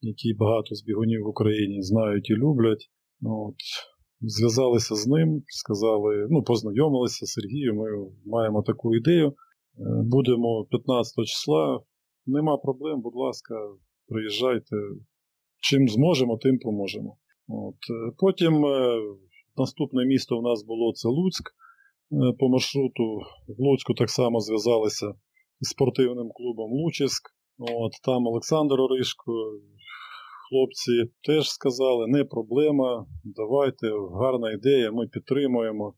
який 0.02 0.34
багато 0.34 0.76
з 0.76 0.84
бігунів 0.84 1.22
в 1.24 1.28
Україні 1.28 1.82
знають 1.82 2.30
і 2.30 2.34
люблять. 2.34 2.84
От. 3.22 3.56
Зв'язалися 4.22 4.96
з 4.96 5.08
ним, 5.08 5.44
сказали, 5.48 6.28
ну, 6.30 6.44
познайомилися 6.44 7.26
з 7.26 7.32
Сергієм, 7.32 7.76
ми 7.76 7.88
маємо 8.26 8.62
таку 8.62 8.96
ідею. 8.96 9.34
Будемо 10.04 10.66
15 10.70 11.26
числа, 11.26 11.82
нема 12.26 12.58
проблем, 12.58 13.02
будь 13.02 13.16
ласка, 13.16 13.56
приїжджайте, 14.08 14.76
чим 15.62 15.88
зможемо, 15.88 16.38
тим 16.38 16.60
поможемо. 16.60 17.17
От. 17.48 17.76
Е, 17.76 18.13
потім 18.17 18.65
е, 18.65 19.00
наступне 19.58 20.06
місто 20.06 20.38
у 20.38 20.41
нас 20.41 20.63
було 20.63 20.93
це 20.93 21.08
Луцьк. 21.08 21.52
Е, 21.52 22.34
по 22.39 22.50
маршруту 22.50 23.04
в 23.48 23.62
Луцьку 23.62 23.93
так 23.93 24.10
само 24.10 24.39
зв'язалися 24.39 25.13
з 25.60 25.70
спортивним 25.70 26.30
клубом 26.36 26.72
Лучиськ. 26.72 27.24
От, 27.60 27.91
Там 28.04 28.28
Олександр 28.28 28.82
Оришко, 28.82 29.32
хлопці 30.50 31.12
теж 31.24 31.50
сказали, 31.50 32.08
не 32.08 32.26
проблема, 32.26 33.06
давайте, 33.24 33.88
гарна 34.22 34.52
ідея, 34.52 34.91
ми 34.91 35.08
підтримуємо. 35.08 35.93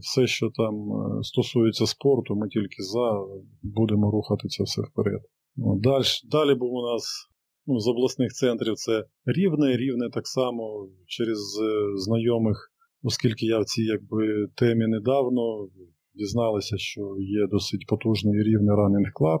Все, 0.00 0.26
що 0.26 0.50
там 0.54 0.74
стосується 1.22 1.86
спорту, 1.86 2.36
ми 2.36 2.48
тільки 2.48 2.82
за, 2.82 3.24
будемо 3.62 4.10
рухати 4.10 4.48
це 4.48 4.64
все 4.64 4.82
вперед. 4.82 5.20
Далі, 5.56 6.04
далі 6.30 6.54
був 6.54 6.72
у 6.72 6.82
нас 6.92 7.31
ну, 7.66 7.78
з 7.78 7.88
обласних 7.88 8.32
центрів 8.32 8.74
це 8.74 9.04
рівне, 9.26 9.76
рівне 9.76 10.10
так 10.10 10.26
само 10.26 10.88
через 11.06 11.38
е, 11.62 11.96
знайомих, 11.96 12.72
оскільки 13.02 13.46
я 13.46 13.58
в 13.58 13.64
цій 13.64 13.82
якби, 13.82 14.46
темі 14.56 14.86
недавно 14.86 15.68
дізналися, 16.14 16.76
що 16.78 17.00
є 17.18 17.46
досить 17.50 17.86
потужний 17.88 18.42
рівний 18.42 18.76
ранінг 18.76 19.12
клаб. 19.14 19.40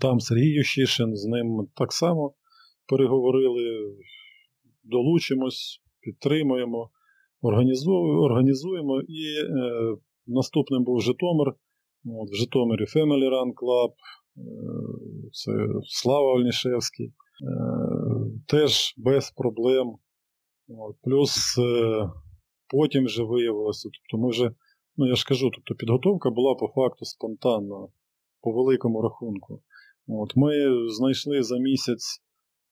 Там 0.00 0.20
Сергій 0.20 0.54
Ющишин, 0.54 1.16
з 1.16 1.26
ним 1.26 1.68
так 1.74 1.92
само 1.92 2.34
переговорили, 2.88 3.94
долучимось, 4.84 5.80
підтримуємо, 6.00 6.90
організуємо. 7.42 9.00
І 9.00 9.22
е, 9.40 9.96
наступним 10.26 10.84
був 10.84 11.00
Житомир. 11.00 11.54
От, 12.04 12.30
В 12.30 12.34
Житомирі 12.34 12.84
Family 12.84 13.28
Run 13.34 13.50
Club, 13.60 13.92
це 15.32 15.52
Слава 15.84 16.32
Ольнішевський, 16.32 17.06
е, 17.06 17.12
теж 18.46 18.94
без 18.96 19.30
проблем. 19.30 19.96
Плюс 21.02 21.58
е, 21.58 22.08
потім 22.68 23.04
вже 23.04 23.22
виявилося, 23.22 23.88
тобто 23.92 24.22
ми 24.22 24.30
вже, 24.30 24.50
ну 24.96 25.06
я 25.06 25.14
ж 25.14 25.24
кажу, 25.28 25.50
тобто 25.54 25.74
підготовка 25.74 26.30
була 26.30 26.54
по 26.54 26.68
факту 26.68 27.04
спонтанна, 27.04 27.86
по 28.40 28.52
великому 28.52 29.02
рахунку. 29.02 29.62
От 30.06 30.36
Ми 30.36 30.52
знайшли 30.88 31.42
за 31.42 31.58
місяць, 31.58 32.22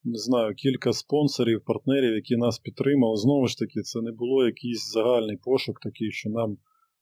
не 0.05 0.19
знаю, 0.19 0.55
кілька 0.55 0.93
спонсорів, 0.93 1.65
партнерів, 1.65 2.15
які 2.15 2.37
нас 2.37 2.59
підтримали. 2.59 3.17
Знову 3.17 3.47
ж 3.47 3.59
таки, 3.59 3.81
це 3.81 4.03
не 4.03 4.13
було 4.13 4.47
якийсь 4.47 4.93
загальний 4.93 5.37
пошук, 5.37 5.81
такий, 5.81 6.11
що 6.11 6.31
нам 6.31 6.59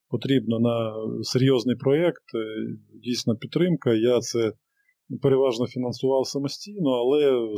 потрібно 0.08 0.60
на 0.60 0.94
серйозний 1.22 1.76
проєкт, 1.76 2.24
е, 2.34 2.66
дійсно 2.94 3.36
підтримка. 3.36 3.94
Я 3.94 4.20
це 4.20 4.52
переважно 5.22 5.66
фінансував 5.66 6.26
самостійно, 6.26 6.90
але 6.90 7.48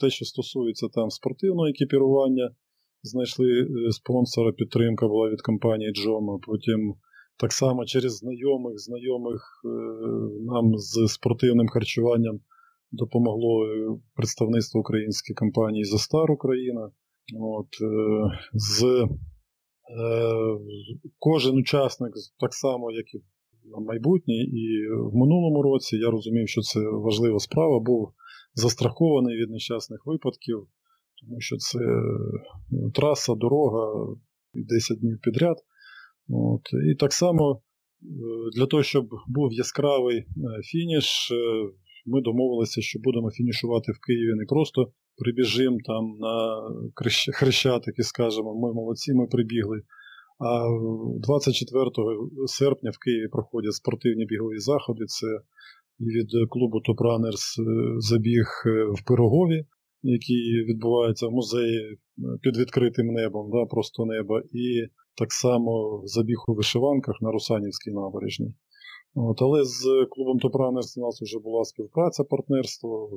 те, 0.00 0.10
що 0.10 0.24
стосується 0.24 0.88
там 0.88 1.10
спортивного 1.10 1.68
екіпірування, 1.68 2.50
знайшли 3.02 3.60
е, 3.60 3.92
спонсора, 3.92 4.52
підтримка 4.52 5.08
була 5.08 5.30
від 5.30 5.42
компанії 5.42 5.92
Джома. 5.92 6.38
Потім 6.46 6.94
так 7.36 7.52
само 7.52 7.84
через 7.84 8.16
знайомих, 8.16 8.78
знайомих 8.78 9.42
е, 9.64 9.68
нам 10.40 10.78
з 10.78 11.12
спортивним 11.12 11.68
харчуванням 11.68 12.40
допомогло 12.92 13.66
представництво 14.14 14.80
української 14.80 15.34
компанії 15.34 15.84
Застар 15.84 16.30
Україна. 16.30 16.90
От, 17.40 17.68
з, 18.52 19.06
Кожен 21.18 21.56
учасник, 21.56 22.12
так 22.40 22.54
само, 22.54 22.90
як 22.90 23.14
і 23.14 23.18
на 23.64 23.78
майбутнє, 23.78 24.34
і 24.34 24.86
в 25.10 25.14
минулому 25.14 25.62
році 25.62 25.96
я 25.96 26.10
розумів, 26.10 26.48
що 26.48 26.60
це 26.60 26.80
важлива 26.80 27.38
справа, 27.38 27.80
був 27.80 28.12
застрахований 28.54 29.36
від 29.36 29.50
нещасних 29.50 30.06
випадків, 30.06 30.66
тому 31.20 31.40
що 31.40 31.56
це 31.56 31.78
ну, 32.70 32.90
траса, 32.90 33.34
дорога 33.34 34.14
10 34.54 35.00
днів 35.00 35.18
підряд. 35.22 35.56
От. 36.28 36.60
І 36.92 36.94
так 36.94 37.12
само 37.12 37.52
е, 37.52 38.06
для 38.56 38.66
того, 38.66 38.82
щоб 38.82 39.08
був 39.28 39.52
яскравий 39.52 40.18
е, 40.18 40.26
фініш, 40.62 41.30
е, 41.32 41.34
ми 42.06 42.20
домовилися, 42.22 42.82
що 42.82 42.98
будемо 42.98 43.30
фінішувати 43.30 43.92
в 43.92 44.00
Києві 44.06 44.34
не 44.34 44.44
просто 44.44 44.92
прибіжимо 45.16 45.78
там 45.84 46.16
на 46.18 46.62
хрещатик 47.34 47.98
і 47.98 48.02
скажемо, 48.02 48.54
ми 48.54 48.72
молодці, 48.72 49.14
ми 49.14 49.26
прибігли. 49.26 49.82
А 50.38 50.66
24 51.22 51.90
серпня 52.46 52.90
в 52.90 52.98
Києві 52.98 53.28
проходять 53.28 53.74
спортивні 53.74 54.26
бігові 54.26 54.58
заходи. 54.58 55.04
Це 55.06 55.26
від 56.00 56.50
клубу 56.50 56.80
Runners 56.88 57.44
забіг 57.98 58.46
в 58.94 59.04
Пирогові, 59.06 59.66
який 60.02 60.64
відбувається 60.64 61.26
в 61.26 61.32
музеї 61.32 61.98
під 62.42 62.56
відкритим 62.56 63.06
небом, 63.06 63.50
да, 63.50 63.64
просто 63.64 64.06
неба, 64.06 64.42
і 64.52 64.86
так 65.16 65.32
само 65.32 66.02
забіг 66.04 66.36
у 66.48 66.54
вишиванках 66.54 67.14
на 67.20 67.30
Русанівській 67.30 67.90
набережній. 67.90 68.54
От, 69.14 69.42
Але 69.42 69.64
з 69.64 70.06
клубом 70.10 70.38
Runners 70.38 70.98
у 70.98 71.00
нас 71.00 71.22
вже 71.22 71.38
була 71.38 71.64
співпраця, 71.64 72.24
партнерство 72.24 73.10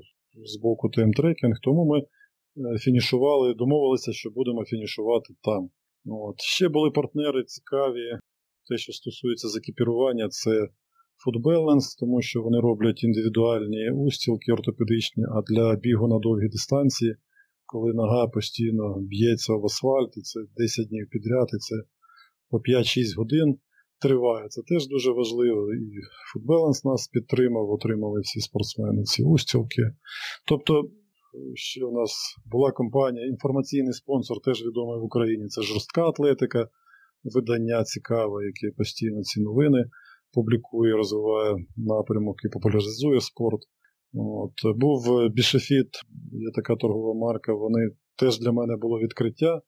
з 0.45 0.57
боку 0.57 0.89
ТМ 0.89 1.11
Трекінг, 1.11 1.55
тому 1.63 1.85
ми 1.85 1.99
е, 1.99 2.77
фінішували, 2.77 3.53
домовилися, 3.53 4.13
що 4.13 4.29
будемо 4.29 4.65
фінішувати 4.65 5.33
там. 5.43 5.69
От. 6.05 6.41
Ще 6.41 6.69
були 6.69 6.91
партнери 6.91 7.43
цікаві. 7.43 8.19
Те, 8.69 8.77
що 8.77 8.93
стосується 8.93 9.47
закіпірування, 9.47 10.29
це 10.29 10.67
Food 11.21 11.41
тому 11.99 12.21
що 12.21 12.41
вони 12.41 12.59
роблять 12.59 13.03
індивідуальні 13.03 13.91
устілки 13.91 14.51
ортопедичні, 14.51 15.23
а 15.23 15.41
для 15.41 15.75
бігу 15.75 16.07
на 16.07 16.19
довгі 16.19 16.47
дистанції, 16.47 17.15
коли 17.65 17.93
нога 17.93 18.27
постійно 18.27 18.95
б'ється 18.99 19.53
в 19.53 19.65
асфальт, 19.65 20.17
і 20.17 20.21
це 20.21 20.39
10 20.57 20.87
днів 20.87 21.07
підряд, 21.09 21.47
і 21.53 21.57
це 21.57 21.75
по 22.49 22.57
5-6 22.57 23.15
годин 23.17 23.57
триває. 23.99 24.47
Це 24.49 24.61
теж 24.61 24.87
дуже 24.87 25.11
важливо. 25.11 25.73
І 25.73 25.91
Food 26.29 26.85
нас 26.85 27.07
підтримав, 27.07 27.69
отримали 27.69 28.19
всі 28.19 28.39
спортсмени 28.39 29.03
ці 29.03 29.23
устілки. 29.23 29.83
Тобто, 30.47 30.83
ще 31.53 31.85
у 31.85 31.91
нас 31.91 32.35
була 32.45 32.71
компанія, 32.71 33.25
інформаційний 33.25 33.93
спонсор, 33.93 34.37
теж 34.41 34.65
відомий 34.65 34.99
в 34.99 35.03
Україні. 35.03 35.47
Це 35.47 35.61
жорстка 35.61 36.09
атлетика, 36.09 36.67
видання 37.23 37.83
цікаве, 37.83 38.45
яке 38.45 38.75
постійно 38.77 39.21
ці 39.21 39.41
новини 39.41 39.85
публікує, 40.33 40.93
розвиває 40.95 41.55
напрямок 41.77 42.35
і 42.45 42.49
популяризує 42.49 43.21
спорт. 43.21 43.59
От. 44.13 44.77
Був 44.77 45.29
Бішефіт, 45.29 45.89
є 46.31 46.51
така 46.55 46.75
торгова 46.75 47.13
марка, 47.27 47.53
вони 47.53 47.89
теж 48.15 48.39
для 48.39 48.51
мене 48.51 48.75
було 48.77 48.99
відкриття. 48.99 49.61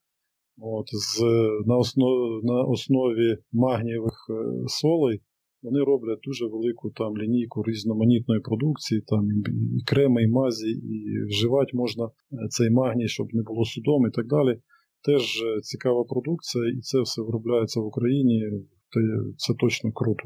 От, 0.61 0.87
з, 0.91 1.21
На 1.65 1.77
основ, 1.77 2.43
на 2.43 2.63
основі 2.63 3.37
магнієвих 3.51 4.27
е, 4.29 4.33
солей 4.67 5.21
вони 5.61 5.79
роблять 5.79 6.19
дуже 6.23 6.45
велику 6.45 6.89
там 6.89 7.17
лінійку 7.17 7.63
різноманітної 7.63 8.41
продукції, 8.41 9.01
там 9.01 9.27
і 9.77 9.83
креми, 9.85 10.23
і 10.23 10.27
мазі, 10.27 10.69
і 10.69 11.25
вживати 11.29 11.71
можна 11.73 12.05
е, 12.05 12.09
цей 12.49 12.69
магній, 12.69 13.07
щоб 13.07 13.27
не 13.33 13.43
було 13.43 13.65
судом 13.65 14.07
і 14.07 14.11
так 14.11 14.27
далі. 14.27 14.59
Теж 15.05 15.41
е, 15.41 15.61
цікава 15.61 16.03
продукція, 16.03 16.63
і 16.77 16.79
це 16.81 17.01
все 17.01 17.21
виробляється 17.21 17.79
в 17.79 17.85
Україні. 17.85 18.41
Це 19.37 19.53
точно 19.53 19.91
круто. 19.91 20.23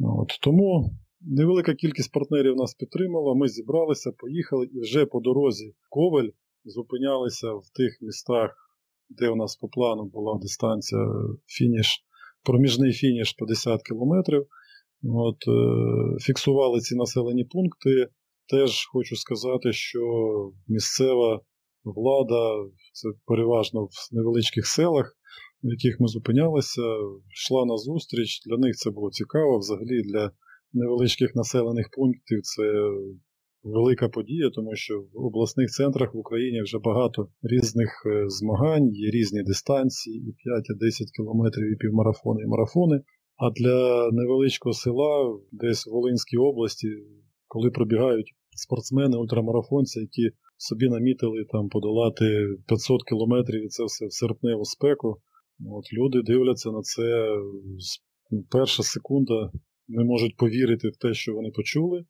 От, 0.00 0.28
Тому 0.42 0.90
невелика 1.20 1.74
кількість 1.74 2.12
партнерів 2.12 2.56
нас 2.56 2.74
підтримала. 2.74 3.34
Ми 3.34 3.48
зібралися, 3.48 4.12
поїхали 4.18 4.66
і 4.72 4.80
вже 4.80 5.06
по 5.06 5.20
дорозі 5.20 5.74
Ковель 5.90 6.30
зупинялися 6.64 7.52
в 7.52 7.64
тих 7.76 7.98
містах, 8.00 8.67
де 9.10 9.28
у 9.28 9.36
нас 9.36 9.56
по 9.56 9.68
плану 9.68 10.04
була 10.04 10.38
дистанція 10.42 11.06
фініш, 11.46 12.04
проміжний 12.44 12.92
фініш 12.92 13.32
50 13.32 13.82
кілометрів. 13.82 14.46
От, 15.02 15.36
е, 15.48 16.18
Фіксували 16.20 16.80
ці 16.80 16.96
населені 16.96 17.44
пункти. 17.44 18.08
Теж 18.48 18.86
хочу 18.86 19.16
сказати, 19.16 19.72
що 19.72 20.00
місцева 20.68 21.40
влада, 21.84 22.70
це 22.92 23.08
переважно 23.26 23.84
в 23.84 23.90
невеличких 24.12 24.66
селах, 24.66 25.16
в 25.62 25.70
яких 25.70 26.00
ми 26.00 26.08
зупинялися, 26.08 26.82
йшла 27.34 27.64
на 27.64 27.76
зустріч. 27.76 28.40
Для 28.46 28.56
них 28.56 28.76
це 28.76 28.90
було 28.90 29.10
цікаво. 29.10 29.58
Взагалі 29.58 30.02
для 30.02 30.30
невеличких 30.72 31.34
населених 31.34 31.88
пунктів 31.92 32.40
це 32.42 32.62
велика 33.74 34.08
подія, 34.08 34.50
тому 34.50 34.76
що 34.76 35.00
в 35.00 35.24
обласних 35.24 35.68
центрах 35.70 36.14
в 36.14 36.18
Україні 36.18 36.62
вже 36.62 36.78
багато 36.78 37.28
різних 37.42 37.90
е, 38.06 38.24
змагань, 38.28 38.88
є 38.92 39.10
різні 39.10 39.42
дистанції, 39.42 40.16
і 40.28 40.32
5, 40.32 40.64
і 40.70 40.74
10 40.74 41.10
кілометрів, 41.16 41.72
і 41.72 41.76
півмарафони, 41.76 42.42
і 42.42 42.46
марафони. 42.46 43.00
А 43.36 43.50
для 43.50 44.10
невеличкого 44.12 44.72
села, 44.72 45.38
десь 45.52 45.86
в 45.86 45.90
Волинській 45.90 46.36
області, 46.36 46.88
коли 47.46 47.70
пробігають 47.70 48.34
спортсмени, 48.56 49.16
ультрамарафонці, 49.16 50.00
які 50.00 50.30
собі 50.56 50.88
намітили 50.88 51.44
там 51.52 51.68
подолати 51.68 52.48
500 52.68 53.04
кілометрів 53.04 53.64
і 53.64 53.68
це 53.68 53.84
все 53.84 54.06
в 54.06 54.12
серпневу 54.12 54.64
спеку, 54.64 55.20
От 55.66 55.92
Люди 55.92 56.22
дивляться 56.22 56.70
на 56.70 56.80
це 56.82 57.28
ну, 58.30 58.44
перша 58.50 58.82
секунда, 58.82 59.52
не 59.88 60.04
можуть 60.04 60.36
повірити 60.36 60.88
в 60.88 60.96
те, 60.96 61.14
що 61.14 61.34
вони 61.34 61.50
почули. 61.50 62.04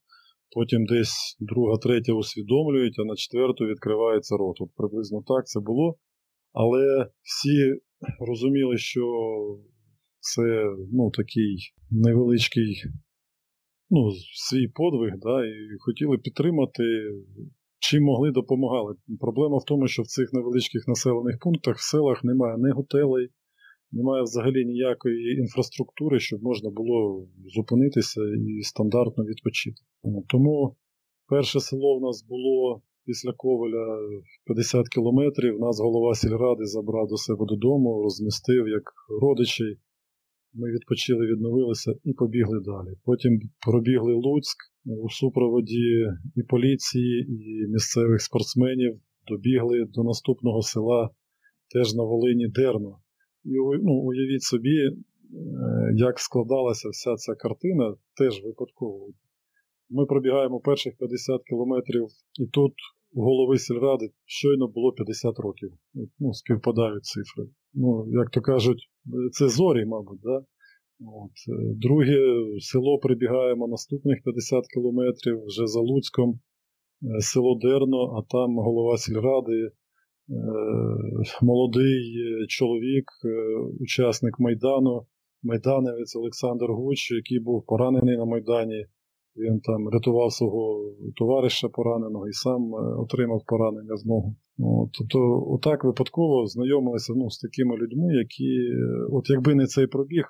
Потім 0.51 0.87
десь 0.87 1.37
друга, 1.41 1.77
третя 1.79 2.13
усвідомлюють, 2.13 2.99
а 2.99 3.05
на 3.05 3.17
четверту 3.17 3.65
відкривається 3.65 4.37
рот. 4.37 4.61
От 4.61 4.71
приблизно 4.77 5.23
так 5.27 5.47
це 5.47 5.61
було. 5.61 5.95
Але 6.53 7.07
всі 7.23 7.75
розуміли, 8.21 8.79
що 8.79 9.03
це 10.21 10.65
ну, 10.93 11.11
такий 11.11 11.57
невеличкий 11.91 12.83
ну, 13.91 14.11
свій 14.35 14.69
подвиг, 14.69 15.13
да, 15.23 15.47
і 15.47 15.53
хотіли 15.79 16.19
підтримати, 16.19 16.83
чим 17.79 18.05
могли 18.05 18.31
допомагали. 18.31 18.95
Проблема 19.21 19.59
в 19.59 19.65
тому, 19.65 19.89
що 19.89 20.03
в 20.03 20.07
цих 20.07 20.33
невеличких 20.33 20.89
населених 20.89 21.39
пунктах 21.39 21.77
в 21.77 21.91
селах 21.91 22.25
немає 22.25 22.57
ні 22.59 22.71
готелей, 22.71 23.29
немає 23.93 24.23
взагалі 24.23 24.65
ніякої 24.65 25.39
інфраструктури, 25.39 26.21
щоб 26.21 26.43
можна 26.43 26.71
було 26.71 27.29
зупинитися 27.47 28.21
і 28.49 28.63
стандартно 28.63 29.25
відпочити. 29.25 29.83
Тому 30.29 30.77
перше 31.29 31.61
село 31.61 31.99
в 31.99 32.03
нас 32.03 32.27
було 32.29 32.83
після 33.09 33.33
Ковеля 33.33 33.99
50 34.45 34.89
кілометрів. 34.89 35.61
Нас 35.61 35.81
голова 35.81 36.15
сільради 36.15 36.65
забрав 36.65 37.09
до 37.09 37.17
себе 37.17 37.47
додому, 37.49 38.03
розмістив 38.03 38.69
як 38.69 38.83
родичі. 39.23 39.65
Ми 40.55 40.71
відпочили, 40.71 41.27
відновилися 41.27 41.95
і 42.05 42.13
побігли 42.13 42.61
далі. 42.61 42.97
Потім 43.05 43.41
пробігли 43.67 44.15
Луцьк 44.15 44.57
у 44.85 45.09
супроводі 45.11 46.07
і 46.37 46.43
поліції, 46.43 47.27
і 47.29 47.69
місцевих 47.73 48.23
спортсменів, 48.23 49.01
добігли 49.29 49.85
до 49.85 50.05
наступного 50.05 50.63
села 50.63 51.11
теж 51.75 51.95
на 51.95 52.03
Волині 52.03 52.49
Дерно. 52.49 52.99
І 53.45 53.51
ну, 53.83 53.93
уявіть 53.93 54.43
собі, 54.43 54.79
е, 54.79 54.93
як 55.95 56.19
складалася 56.19 56.89
вся 56.89 57.15
ця 57.15 57.35
картина, 57.35 57.95
теж 58.17 58.43
випадково. 58.45 59.09
Ми 59.91 60.07
пробігаємо 60.07 60.61
перших 60.61 60.97
50 60.99 61.43
кілометрів, 61.43 62.07
і 62.41 62.47
тут 62.47 62.73
голови 63.15 63.59
сільради 63.59 64.11
щойно 64.25 64.69
було 64.69 64.93
50 64.93 65.39
років. 65.39 65.73
Ну, 66.19 66.33
Співпадають 66.33 67.05
цифри. 67.05 67.45
Ну, 67.75 68.07
Як 68.09 68.31
то 68.31 68.41
кажуть, 68.41 68.91
це 69.33 69.49
зорі, 69.49 69.85
мабуть. 69.85 70.21
да? 70.23 70.45
От. 71.01 71.31
Е, 71.49 71.75
друге 71.75 72.19
село 72.61 72.99
прибігаємо 72.99 73.69
наступних 73.69 74.23
50 74.25 74.65
кілометрів 74.75 75.45
вже 75.45 75.67
за 75.67 75.81
Луцьком, 75.81 76.41
е, 77.03 77.21
село 77.21 77.59
Дерно, 77.63 78.03
а 78.17 78.23
там 78.33 78.57
голова 78.57 78.97
сільради 78.97 79.71
молодий 81.43 82.25
чоловік, 82.49 83.05
е, 83.25 83.57
учасник 83.81 84.39
Майдану, 84.39 85.07
майданевець 85.43 86.17
Олександр 86.17 86.73
Гуч, 86.73 87.11
який 87.11 87.41
був 87.41 87.67
поранений 87.67 88.17
на 88.17 88.25
Майдані. 88.25 88.87
Він 89.37 89.61
там 89.61 89.89
рятував 89.89 90.33
свого 90.33 90.93
товариша 91.17 91.69
пораненого 91.69 92.29
і 92.29 92.33
сам 92.33 92.75
е, 92.75 92.79
отримав 92.79 93.43
поранення 93.47 93.95
в 94.05 94.07
ногу. 94.07 94.37
От, 94.59 94.91
Тобто, 94.99 95.45
отак 95.51 95.85
випадково 95.85 96.47
знайомилися 96.47 97.13
ну, 97.17 97.31
з 97.31 97.39
такими 97.39 97.77
людьми, 97.77 98.15
які, 98.15 98.71
от 99.11 99.31
якби 99.31 99.55
не 99.55 99.67
цей 99.67 99.87
пробіг, 99.87 100.25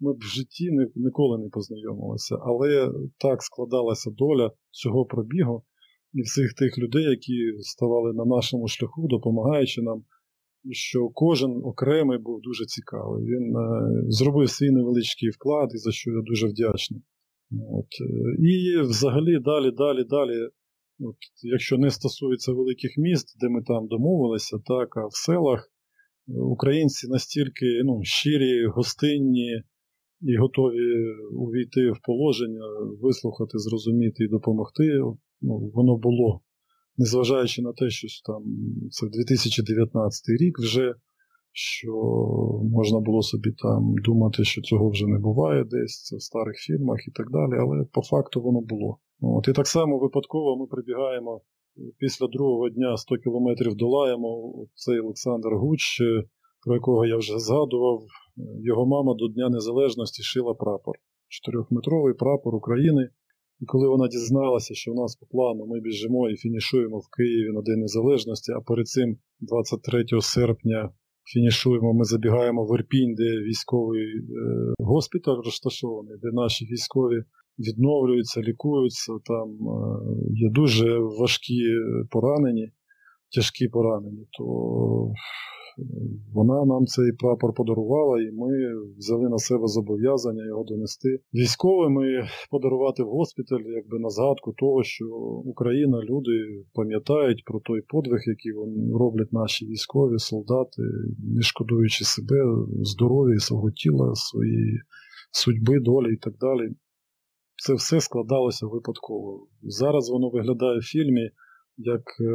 ми 0.00 0.12
б 0.12 0.16
в 0.18 0.22
житті 0.36 0.70
ніколи 0.94 1.38
не 1.38 1.48
познайомилися. 1.48 2.36
Але 2.40 2.92
так 3.18 3.42
складалася 3.42 4.10
доля 4.10 4.50
цього 4.70 5.04
пробігу, 5.04 5.62
і 6.14 6.22
всіх 6.22 6.54
тих 6.54 6.78
людей, 6.78 7.04
які 7.04 7.52
ставали 7.60 8.12
на 8.12 8.24
нашому 8.24 8.68
шляху, 8.68 9.08
допомагаючи 9.08 9.82
нам, 9.82 10.04
що 10.70 11.08
кожен 11.08 11.50
окремий 11.64 12.18
був 12.18 12.40
дуже 12.40 12.64
цікавий. 12.64 13.24
Він 13.24 13.56
е, 13.56 13.92
зробив 14.08 14.50
свій 14.50 14.70
невеличкий 14.70 15.28
вклад, 15.30 15.70
і 15.74 15.78
за 15.78 15.92
що 15.92 16.10
я 16.10 16.22
дуже 16.22 16.46
вдячний. 16.46 17.02
От. 17.50 17.86
Е, 18.00 18.42
і 18.42 18.80
взагалі 18.80 19.38
далі, 19.38 19.70
далі, 19.70 20.04
далі. 20.04 20.48
От, 21.00 21.16
Якщо 21.42 21.78
не 21.78 21.90
стосується 21.90 22.52
великих 22.52 22.90
міст, 22.98 23.36
де 23.40 23.48
ми 23.48 23.62
там 23.62 23.88
домовилися, 23.88 24.56
так, 24.66 24.96
а 24.96 25.06
в 25.06 25.12
селах 25.12 25.68
українці 26.26 27.08
настільки 27.08 27.66
ну, 27.84 28.00
щирі, 28.02 28.66
гостинні 28.66 29.62
і 30.20 30.36
готові 30.36 31.14
увійти 31.36 31.90
в 31.90 31.98
положення, 32.02 32.60
вислухати, 33.00 33.58
зрозуміти 33.58 34.24
і 34.24 34.28
допомогти, 34.28 35.00
ну, 35.42 35.70
воно 35.74 35.96
було. 35.96 36.40
Незважаючи 36.96 37.62
на 37.62 37.72
те, 37.72 37.90
що 37.90 38.08
там 38.32 38.42
це 38.90 39.06
2019 39.06 40.22
рік 40.40 40.58
вже, 40.58 40.94
що 41.52 41.92
можна 42.62 43.00
було 43.00 43.22
собі 43.22 43.52
там 43.52 43.94
думати, 44.04 44.44
що 44.44 44.62
цього 44.62 44.90
вже 44.90 45.06
не 45.06 45.18
буває 45.18 45.64
десь, 45.64 46.02
це 46.04 46.16
в 46.16 46.22
старих 46.22 46.56
фільмах 46.56 46.98
і 47.08 47.10
так 47.10 47.30
далі, 47.30 47.60
але 47.60 47.84
по 47.92 48.02
факту 48.02 48.42
воно 48.42 48.60
було. 48.60 48.98
От, 49.20 49.48
І 49.48 49.52
так 49.52 49.66
само 49.66 49.98
випадково 49.98 50.56
ми 50.56 50.66
прибігаємо 50.66 51.40
після 51.98 52.26
другого 52.26 52.68
дня 52.68 52.96
100 52.96 53.16
кілометрів 53.16 53.74
долаємо 53.74 54.54
цей 54.74 55.00
Олександр 55.00 55.54
Гуч, 55.54 56.02
про 56.64 56.74
якого 56.74 57.06
я 57.06 57.16
вже 57.16 57.38
згадував, 57.38 58.02
його 58.62 58.86
мама 58.86 59.14
до 59.14 59.28
Дня 59.28 59.48
Незалежності 59.48 60.22
шила 60.22 60.54
прапор. 60.54 60.94
Чотирьохметровий 61.28 62.14
прапор 62.14 62.54
України. 62.54 63.08
І 63.62 63.66
коли 63.66 63.88
вона 63.88 64.08
дізналася, 64.08 64.74
що 64.74 64.92
в 64.92 64.94
нас 64.94 65.16
по 65.16 65.26
плану 65.26 65.66
ми 65.66 65.80
біжимо 65.80 66.30
і 66.30 66.36
фінішуємо 66.36 66.98
в 66.98 67.08
Києві 67.16 67.52
на 67.52 67.62
День 67.62 67.80
Незалежності, 67.80 68.52
а 68.52 68.60
перед 68.60 68.86
цим 68.88 69.16
23 69.40 70.04
серпня 70.20 70.90
фінішуємо, 71.32 71.94
ми 71.94 72.04
забігаємо 72.04 72.64
в 72.64 72.78
Ірпінь, 72.78 73.14
де 73.14 73.30
військовий 73.48 74.04
е, 74.04 74.22
госпіталь 74.78 75.40
розташований, 75.44 76.16
де 76.22 76.28
наші 76.32 76.64
військові 76.64 77.22
відновлюються, 77.58 78.40
лікуються. 78.40 79.12
Там 79.24 79.48
е, 79.48 79.80
є 80.30 80.50
дуже 80.50 80.98
важкі 80.98 81.62
поранені, 82.10 82.72
тяжкі 83.34 83.68
поранені, 83.68 84.26
то 84.38 84.44
вона 86.32 86.64
нам 86.64 86.86
цей 86.86 87.12
прапор 87.12 87.54
подарувала, 87.54 88.22
і 88.22 88.32
ми 88.32 88.50
взяли 88.98 89.28
на 89.28 89.38
себе 89.38 89.66
зобов'язання 89.66 90.46
його 90.46 90.64
донести 90.64 91.20
військовим 91.34 91.92
і 92.04 92.24
подарувати 92.50 93.02
в 93.02 93.06
госпіталь, 93.06 93.64
якби 93.66 93.98
на 93.98 94.10
згадку 94.10 94.52
того, 94.52 94.82
що 94.82 95.04
Україна, 95.44 95.98
люди 96.00 96.64
пам'ятають 96.74 97.44
про 97.44 97.60
той 97.60 97.82
подвиг, 97.88 98.20
який 98.26 98.52
вони 98.52 98.92
роблять 98.98 99.32
наші 99.32 99.66
військові, 99.66 100.18
солдати, 100.18 100.82
не 101.36 101.42
шкодуючи 101.42 102.04
себе, 102.04 102.44
здоров'я, 102.82 103.38
свого 103.38 103.70
тіла, 103.70 104.14
свої 104.14 104.80
судьби, 105.32 105.80
долі 105.80 106.14
і 106.14 106.16
так 106.16 106.34
далі. 106.40 106.70
Це 107.56 107.74
все 107.74 108.00
складалося 108.00 108.66
випадково. 108.66 109.46
Зараз 109.62 110.10
воно 110.10 110.30
виглядає 110.30 110.78
в 110.78 110.82
фільмі 110.82 111.30
як 111.76 112.02
е, 112.20 112.32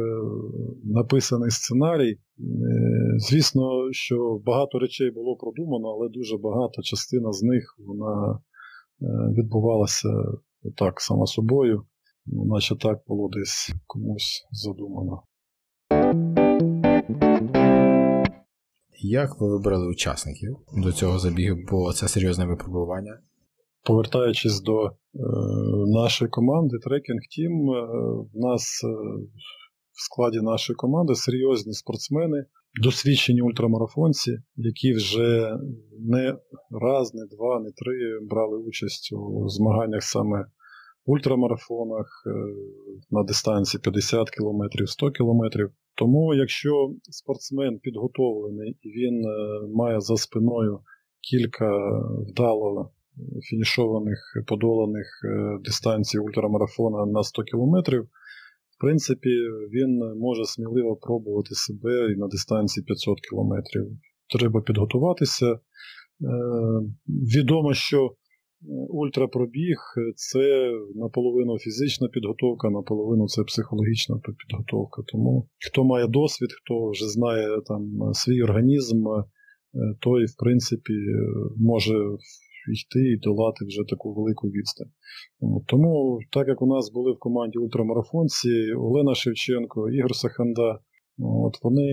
написаний 0.84 1.50
сценарій. 1.50 2.18
Звісно, 3.20 3.88
що 3.92 4.40
багато 4.46 4.78
речей 4.78 5.10
було 5.10 5.36
продумано, 5.36 5.88
але 5.88 6.08
дуже 6.08 6.36
багата 6.36 6.82
частина 6.82 7.32
з 7.32 7.42
них 7.42 7.76
вона 7.78 8.32
е, 8.32 9.06
відбувалася 9.38 10.08
так 10.76 11.00
само 11.00 11.26
собою, 11.26 11.82
ну, 12.26 12.44
наче 12.44 12.76
так 12.76 12.98
було 13.06 13.28
десь 13.28 13.72
комусь 13.86 14.46
задумано. 14.50 15.22
Як 19.00 19.40
ви 19.40 19.48
вибрали 19.48 19.86
учасників 19.86 20.56
до 20.76 20.92
цього 20.92 21.18
забігу? 21.18 21.58
Бо 21.70 21.92
це 21.92 22.08
серйозне 22.08 22.46
випробування? 22.46 23.18
Повертаючись 23.84 24.60
до 24.60 24.86
е, 24.86 24.90
нашої 25.86 26.30
команди, 26.30 26.76
Tracking 26.76 27.22
Team, 27.38 27.76
е, 27.76 27.86
в 28.34 28.38
нас 28.40 28.84
е, 28.84 28.88
в 29.92 30.04
складі 30.04 30.40
нашої 30.40 30.76
команди 30.76 31.14
серйозні 31.14 31.72
спортсмени, 31.72 32.44
досвідчені 32.82 33.42
ультрамарафонці, 33.42 34.38
які 34.56 34.92
вже 34.92 35.58
не 35.98 36.36
раз, 36.70 37.14
не 37.14 37.26
два, 37.26 37.60
не 37.60 37.70
три 37.70 38.18
брали 38.30 38.58
участь 38.58 39.12
у 39.12 39.48
змаганнях 39.48 40.02
саме 40.02 40.44
в 41.06 41.10
ультрамарафонах 41.10 42.06
е, 42.26 42.30
на 43.10 43.22
дистанції 43.22 43.80
50 43.84 44.30
км, 44.30 44.84
100 44.86 45.10
км. 45.10 45.42
Тому, 45.94 46.34
якщо 46.34 46.94
спортсмен 47.10 47.78
підготовлений 47.78 48.78
і 48.82 48.88
він 48.88 49.24
е, 49.24 49.28
має 49.74 50.00
за 50.00 50.16
спиною 50.16 50.80
кілька 51.30 51.70
вдало 52.28 52.92
фінішованих 53.50 54.18
подоланих 54.46 55.06
е, 55.24 55.58
дистанцій 55.64 56.18
ультрамарафона 56.18 57.06
на 57.06 57.22
100 57.22 57.42
кілометрів, 57.42 58.08
в 58.78 58.80
принципі, 58.80 59.30
він 59.72 59.98
може 60.16 60.44
сміливо 60.44 60.96
пробувати 60.96 61.54
себе 61.54 62.12
і 62.12 62.16
на 62.16 62.26
дистанції 62.28 62.84
500 62.84 63.20
кілометрів. 63.20 63.86
Треба 64.34 64.60
підготуватися. 64.60 65.46
Е, 65.52 65.58
відомо, 67.06 67.74
що 67.74 68.06
е, 68.06 68.10
ультрапробіг 68.88 69.76
це 70.14 70.72
наполовину 70.94 71.58
фізична 71.58 72.08
підготовка, 72.08 72.70
наполовину 72.70 73.26
це 73.26 73.42
психологічна 73.42 74.20
підготовка. 74.38 75.02
Тому 75.06 75.48
хто 75.66 75.84
має 75.84 76.06
досвід, 76.06 76.48
хто 76.52 76.90
вже 76.90 77.08
знає 77.08 77.48
там 77.66 78.12
свій 78.12 78.42
організм, 78.42 79.04
той, 80.00 80.24
в 80.24 80.36
принципі, 80.38 80.94
може 81.56 81.94
йти 82.76 83.00
і 83.12 83.16
долати 83.16 83.64
вже 83.64 83.82
таку 83.88 84.14
велику 84.14 84.48
відстань. 84.48 84.92
Тому, 85.66 86.18
так 86.32 86.48
як 86.48 86.62
у 86.62 86.66
нас 86.66 86.92
були 86.92 87.12
в 87.12 87.18
команді 87.18 87.58
ультрамарафонці 87.58 88.72
Олена 88.72 89.14
Шевченко, 89.14 89.90
Ігор 89.90 90.14
Саханда, 90.14 90.78
от 91.18 91.54
вони, 91.62 91.88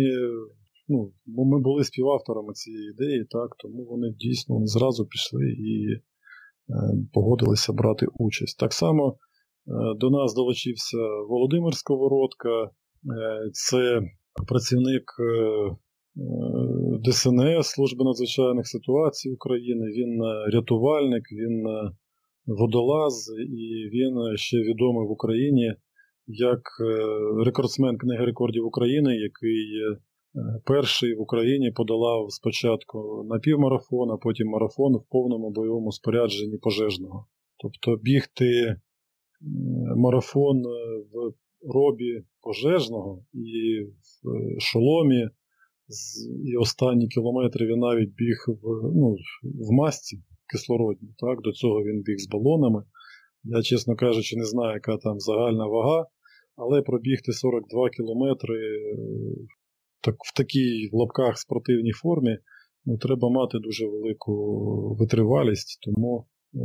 ну, 0.87 1.11
ми 1.25 1.59
були 1.61 1.83
співавторами 1.83 2.53
цієї 2.53 2.89
ідеї, 2.89 3.25
так, 3.29 3.49
тому 3.59 3.85
вони 3.85 4.09
дійсно 4.19 4.55
вони 4.55 4.67
зразу 4.67 5.05
пішли 5.05 5.45
і 5.49 5.87
е, 5.93 6.01
погодилися 7.13 7.73
брати 7.73 8.05
участь. 8.19 8.59
Так 8.59 8.73
само 8.73 9.11
е, 9.11 9.17
до 9.99 10.09
нас 10.09 10.35
долучився 10.35 10.97
Володимир 11.29 11.73
Сковородка, 11.73 12.63
е, 12.63 12.69
це 13.51 14.01
працівник. 14.47 15.03
Е, 16.95 16.99
ДСНС 16.99 17.67
Служби 17.67 18.03
надзвичайних 18.03 18.67
ситуацій 18.67 19.31
України, 19.31 19.85
він 19.85 20.23
е, 20.23 20.51
рятувальник, 20.53 21.23
він 21.31 21.67
е, 21.67 21.91
водолаз, 22.47 23.33
і 23.39 23.89
він 23.89 24.37
ще 24.37 24.57
відомий 24.57 25.07
в 25.07 25.11
Україні 25.11 25.73
як 26.27 26.61
е, 26.81 27.43
рекордсмен 27.45 27.97
Книги 27.97 28.25
рекордів 28.25 28.65
України, 28.65 29.15
який 29.15 29.65
перший 30.65 31.15
в 31.15 31.21
Україні 31.21 31.71
подолав 31.71 32.31
спочатку 32.31 33.25
напівмарафон, 33.29 34.11
а 34.11 34.17
потім 34.17 34.47
марафон 34.47 34.95
в 34.95 35.03
повному 35.09 35.51
бойовому 35.51 35.91
спорядженні 35.91 36.57
пожежного. 36.57 37.25
Тобто 37.57 38.01
бігти 38.03 38.75
марафон 39.95 40.63
в 41.13 41.33
робі 41.73 42.23
пожежного 42.41 43.25
і 43.33 43.81
в 44.23 44.61
шоломі 44.61 45.29
і 46.45 46.57
останні 46.57 47.07
кілометри 47.07 47.65
він 47.67 47.79
навіть 47.79 48.09
біг 48.09 48.37
в 48.47 48.91
ну, 48.95 49.15
в 49.43 49.71
масці 49.71 50.23
кислородній. 50.51 51.13
Так? 51.17 51.41
До 51.41 51.51
цього 51.51 51.83
він 51.83 52.01
біг 52.01 52.17
з 52.17 52.27
балонами. 52.27 52.83
Я, 53.43 53.61
чесно 53.61 53.95
кажучи, 53.95 54.37
не 54.37 54.45
знаю, 54.45 54.73
яка 54.73 54.97
там 54.97 55.19
загальна 55.19 55.65
вага, 55.65 56.05
але 56.55 56.81
пробігти 56.81 57.31
42 57.31 57.89
кілометри 57.89 58.57
так, 60.01 60.15
в 60.15 60.37
такій 60.37 60.89
в 60.91 60.95
лапках 60.95 61.37
спортивній 61.37 61.91
формі 61.91 62.37
ну, 62.85 62.97
треба 62.97 63.29
мати 63.29 63.59
дуже 63.59 63.87
велику 63.87 64.33
витривалість. 64.99 65.79
Тому, 65.81 66.27
е, 66.53 66.59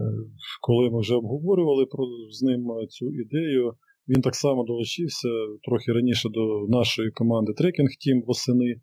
коли 0.60 0.90
ми 0.90 1.00
вже 1.00 1.14
обговорювали 1.14 1.86
про, 1.86 2.04
з 2.30 2.42
ним 2.42 2.66
цю 2.88 3.10
ідею, 3.10 3.74
він 4.08 4.22
так 4.22 4.34
само 4.34 4.64
долучився 4.64 5.28
трохи 5.62 5.92
раніше 5.92 6.28
до 6.28 6.66
нашої 6.68 7.10
команди 7.10 7.52
Tracking 7.52 7.90
Team 8.02 8.24
восени. 8.26 8.80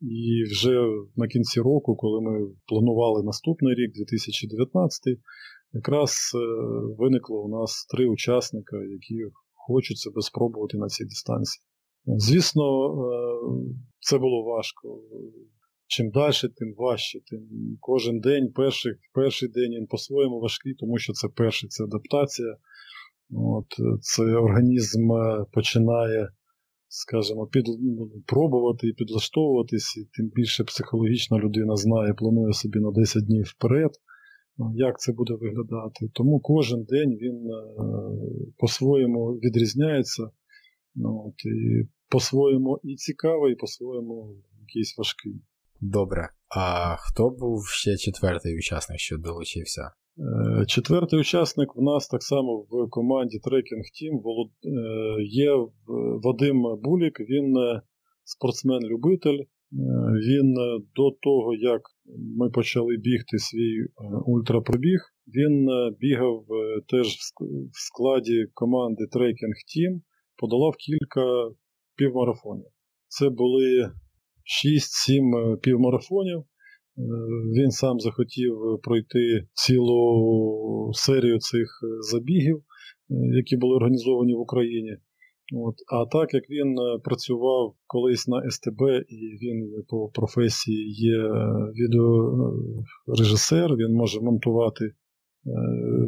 І 0.00 0.44
вже 0.52 0.80
на 1.16 1.28
кінці 1.28 1.60
року, 1.60 1.96
коли 1.96 2.20
ми 2.20 2.48
планували 2.66 3.22
наступний 3.22 3.74
рік, 3.74 3.92
2019, 3.94 5.02
якраз 5.72 6.32
е, 6.34 6.38
виникло 6.98 7.42
у 7.42 7.48
нас 7.48 7.86
три 7.90 8.08
учасника, 8.08 8.76
які 8.76 9.16
хочуть 9.52 9.98
себе 9.98 10.22
спробувати 10.22 10.78
на 10.78 10.86
цій 10.86 11.04
дистанції. 11.04 11.62
Звісно, 12.06 12.86
е, 12.86 13.18
це 14.00 14.18
було 14.18 14.42
важко. 14.42 15.02
Чим 15.86 16.10
далі, 16.10 16.32
тим 16.56 16.74
важче. 16.76 17.18
Тим 17.30 17.40
Кожен 17.80 18.20
день, 18.20 18.52
перший 18.52 18.92
перший 19.14 19.48
день 19.48 19.72
він 19.72 19.86
по-своєму 19.86 20.40
важкий, 20.40 20.74
тому 20.74 20.98
що 20.98 21.12
це 21.12 21.28
перший, 21.28 21.68
це 21.68 21.84
адаптація. 21.84 22.56
От, 23.30 23.66
Це 24.00 24.22
організм 24.22 25.10
починає, 25.52 26.28
скажімо, 26.90 27.46
під, 27.46 27.64
ну, 27.66 28.10
пробувати 28.26 28.88
і 28.88 28.92
підлаштовуватись, 28.92 29.96
і 29.96 30.00
тим 30.16 30.26
більше 30.34 30.64
психологічна 30.64 31.38
людина 31.38 31.76
знає, 31.76 32.14
планує 32.14 32.52
собі 32.52 32.78
на 32.78 32.90
10 32.90 33.26
днів 33.26 33.44
вперед, 33.44 33.90
ну, 34.58 34.72
як 34.74 34.98
це 34.98 35.12
буде 35.12 35.34
виглядати. 35.34 36.10
Тому 36.14 36.40
кожен 36.40 36.84
день 36.84 37.10
він 37.10 37.50
по-своєму 38.56 39.26
відрізняється. 39.26 40.30
Ну, 40.94 41.24
от, 41.26 41.44
І 41.44 41.88
по-своєму 42.08 42.80
і 42.82 42.96
цікавий, 42.96 43.52
і 43.52 43.56
по-своєму 43.56 44.36
якийсь 44.60 44.98
важкий. 44.98 45.42
Добре. 45.80 46.28
А 46.48 46.96
хто 46.98 47.30
був 47.30 47.66
ще 47.66 47.96
четвертий 47.96 48.58
учасник, 48.58 48.98
що 48.98 49.18
долучився? 49.18 49.90
Е, 50.18 50.66
четвертий 50.66 51.20
учасник 51.20 51.76
в 51.76 51.82
нас 51.82 52.08
так 52.08 52.22
само 52.22 52.66
в 52.70 52.90
команді 52.90 53.38
Tracking 53.38 53.84
Team 53.96 54.14
е, 54.18 55.22
є 55.22 55.50
Вадим 56.24 56.62
Булік, 56.82 57.20
він 57.20 57.56
е, 57.56 57.82
спортсмен-любитель. 58.24 59.44
Він 60.28 60.54
до 60.96 61.10
того, 61.10 61.54
як 61.54 61.80
ми 62.38 62.50
почали 62.50 62.96
бігти 62.96 63.38
свій 63.38 63.86
ультрапробіг, 64.26 65.00
він 65.26 65.68
бігав 66.00 66.44
теж 66.88 67.06
в 67.72 67.80
складі 67.86 68.46
команди 68.54 69.04
Tracking 69.04 69.56
Team, 69.70 70.00
подолав 70.36 70.74
кілька 70.78 71.50
півмарафонів. 71.96 72.66
Це 73.08 73.28
були 73.28 73.90
6-7 74.64 75.56
півмарафонів. 75.56 76.44
Е, 77.00 77.60
він 77.60 77.70
сам 77.70 78.00
захотів 78.00 78.54
пройти 78.82 79.46
цілу 79.52 80.90
серію 80.94 81.38
цих 81.38 81.68
забігів, 82.00 82.56
е, 82.56 82.62
які 83.36 83.56
були 83.56 83.76
організовані 83.76 84.34
в 84.34 84.40
Україні. 84.40 84.96
От. 85.54 85.74
А 85.92 86.06
так 86.06 86.34
як 86.34 86.50
він 86.50 86.78
е, 86.78 86.98
працював 87.04 87.74
колись 87.86 88.28
на 88.28 88.50
СТБ, 88.50 88.82
і 89.08 89.38
він 89.42 89.84
по 89.88 90.08
професії 90.08 90.92
є 90.92 91.18
відеорежисер, 91.80 93.76
він 93.76 93.94
може 93.94 94.20
монтувати 94.20 94.92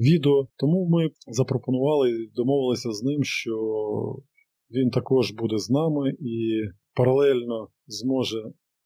відео. 0.01 0.49
Тому 0.57 0.89
ми 0.89 1.11
запропонували 1.29 2.11
і 2.11 2.31
домовилися 2.37 2.93
з 2.93 3.03
ним, 3.03 3.25
що 3.25 3.57
він 4.71 4.91
також 4.91 5.33
буде 5.33 5.59
з 5.59 5.71
нами 5.71 6.11
і 6.11 6.63
паралельно 6.95 7.69
зможе 7.87 8.43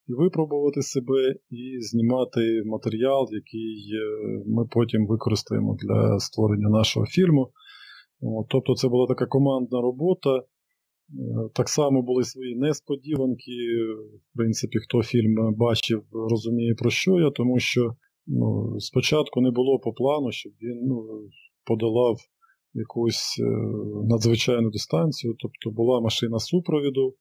і 0.08 0.12
випробувати 0.12 0.82
себе, 0.82 1.34
і 1.50 1.80
знімати 1.80 2.62
матеріал, 2.66 3.28
який 3.30 3.92
е, 3.94 4.42
ми 4.46 4.66
потім 4.70 5.06
використаємо 5.06 5.76
для 5.82 6.18
створення 6.18 6.68
нашого 6.68 7.06
фільму. 7.06 7.50
Тобто 8.48 8.74
це 8.74 8.88
була 8.88 9.06
така 9.06 9.26
командна 9.26 9.80
робота. 9.80 10.36
Е, 10.36 10.42
так 11.54 11.68
само 11.68 12.02
були 12.02 12.24
свої 12.24 12.56
несподіванки. 12.56 13.52
В 14.32 14.36
принципі, 14.36 14.78
хто 14.78 15.02
фільм 15.02 15.54
бачив, 15.56 16.02
розуміє 16.30 16.74
про 16.74 16.90
що 16.90 17.20
я, 17.20 17.30
тому 17.30 17.58
що 17.58 17.94
ну, 18.26 18.74
спочатку 18.80 19.40
не 19.40 19.50
було 19.50 19.78
по 19.78 19.92
плану, 19.92 20.32
щоб 20.32 20.52
він 20.62 20.86
ну, 20.88 21.04
подолав 21.64 22.16
якусь 22.74 23.40
е, 23.40 23.44
надзвичайну 24.08 24.70
дистанцію. 24.70 25.34
Тобто 25.38 25.76
була 25.76 26.00
машина 26.00 26.38
супровіду, 26.38 27.14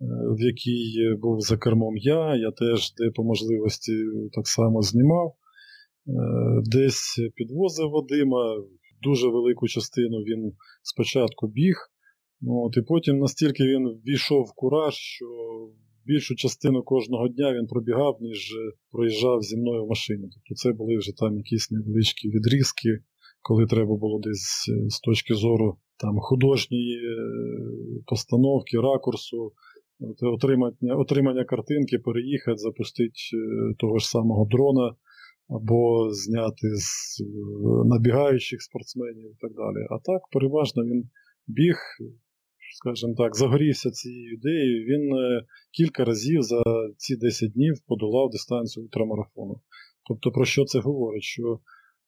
в 0.00 0.40
якій 0.40 1.14
був 1.22 1.40
за 1.40 1.56
кермом 1.56 1.96
я, 1.96 2.36
я 2.36 2.50
теж 2.50 2.94
де 2.94 3.10
по 3.10 3.24
можливості 3.24 3.92
так 4.32 4.46
само 4.46 4.82
знімав, 4.82 5.28
е, 5.28 6.12
десь 6.64 7.20
підвозив 7.34 7.90
Вадима, 7.90 8.56
дуже 9.02 9.28
велику 9.28 9.68
частину 9.68 10.16
він 10.16 10.52
спочатку 10.82 11.48
біг. 11.48 11.76
От, 12.46 12.76
І 12.76 12.82
потім 12.82 13.18
настільки 13.18 13.64
він 13.64 13.88
ввійшов 13.88 14.42
в 14.44 14.52
кураж, 14.54 14.94
що 14.94 15.26
більшу 16.04 16.34
частину 16.34 16.82
кожного 16.82 17.28
дня 17.28 17.54
він 17.54 17.66
пробігав, 17.66 18.16
ніж 18.20 18.54
проїжджав 18.90 19.42
зі 19.42 19.56
мною 19.56 19.84
в 19.84 19.88
машині. 19.88 20.22
Тобто 20.22 20.54
це 20.54 20.72
були 20.72 20.96
вже 20.96 21.16
там 21.16 21.36
якісь 21.36 21.70
невеличкі 21.70 22.28
відрізки, 22.28 22.88
коли 23.42 23.66
треба 23.66 23.96
було 23.96 24.20
десь 24.20 24.68
е, 24.68 24.90
з 24.90 25.00
точки 25.00 25.34
зору 25.34 25.78
там 25.96 26.18
художньої 26.18 26.96
е, 26.96 27.18
постановки, 28.06 28.80
ракурсу, 28.80 29.52
отримання 30.20 30.96
отримання 30.96 31.44
картинки, 31.44 31.98
переїхати, 31.98 32.56
запустити 32.56 33.10
е, 33.10 33.74
того 33.78 33.98
ж 33.98 34.08
самого 34.08 34.46
дрона, 34.50 34.94
або 35.48 36.10
зняти 36.10 36.68
з 36.74 37.20
е, 37.20 37.24
набігаючих 37.84 38.62
спортсменів 38.62 39.30
і 39.30 39.36
так 39.40 39.52
далі. 39.52 39.86
А 39.90 39.98
так, 39.98 40.22
переважно 40.32 40.84
він 40.84 41.04
біг, 41.46 41.76
скажімо 42.80 43.14
так, 43.14 43.36
загорівся 43.36 43.90
цією 43.90 44.32
ідеєю. 44.32 44.84
Він 44.84 45.14
е, 45.14 45.42
кілька 45.72 46.04
разів 46.04 46.42
за 46.42 46.62
ці 46.96 47.16
10 47.16 47.52
днів 47.52 47.74
подолав 47.86 48.30
дистанцію 48.30 48.84
ультрамарафону. 48.84 49.60
Тобто, 50.08 50.30
про 50.30 50.44
що 50.44 50.64
це 50.64 50.78
говорить? 50.78 51.22
Що 51.22 51.60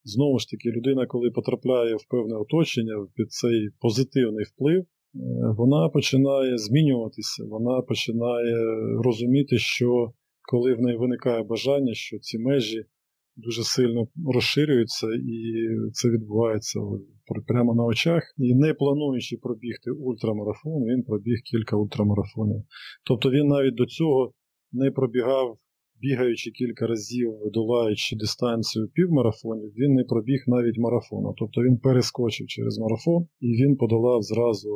знову 0.05 0.39
ж 0.39 0.49
таки 0.51 0.71
людина, 0.71 1.07
коли 1.07 1.31
потрапляє 1.31 1.95
в 1.95 2.05
певне 2.11 2.37
оточення 2.37 3.07
під 3.15 3.33
цей 3.33 3.69
позитивний 3.81 4.45
вплив. 4.45 4.87
Вона 5.57 5.89
починає 5.89 6.59
змінюватися, 6.59 7.45
вона 7.45 7.83
починає 7.83 8.57
розуміти, 9.05 9.59
що 9.59 10.13
коли 10.43 10.75
в 10.75 10.81
неї 10.81 10.97
виникає 10.99 11.43
бажання, 11.43 11.95
що 11.95 12.19
ці 12.19 12.39
межі 12.39 12.85
дуже 13.37 13.63
сильно 13.63 14.09
розширюються, 14.35 15.07
і 15.07 15.67
це 15.93 16.09
відбувається 16.11 16.81
прямо 17.47 17.75
на 17.75 17.85
очах. 17.85 18.23
І 18.39 18.55
не 18.55 18.75
плануючи 18.75 19.37
пробігти 19.37 19.91
ультрамарафон, 19.91 20.85
він 20.85 21.03
пробіг 21.03 21.39
кілька 21.45 21.77
ультрамарафонів. 21.77 22.63
Тобто 23.05 23.31
він 23.31 23.47
навіть 23.47 23.75
до 23.75 23.87
цього 23.87 24.33
не 24.73 24.91
пробігав 24.91 25.59
бігаючи 26.01 26.51
кілька 26.51 26.87
разів, 26.87 27.33
долаючи 27.53 28.17
дистанцію 28.17 28.89
півмарафонів, 28.89 29.73
він 29.77 29.95
не 29.95 30.05
пробіг 30.05 30.45
навіть 30.47 30.79
марафону. 30.79 31.35
Тобто 31.39 31.63
він 31.63 31.79
перескочив 31.79 32.47
через 32.47 32.79
марафон 32.79 33.29
і 33.41 33.47
він 33.47 33.77
подолав 33.77 34.23
зразу 34.23 34.73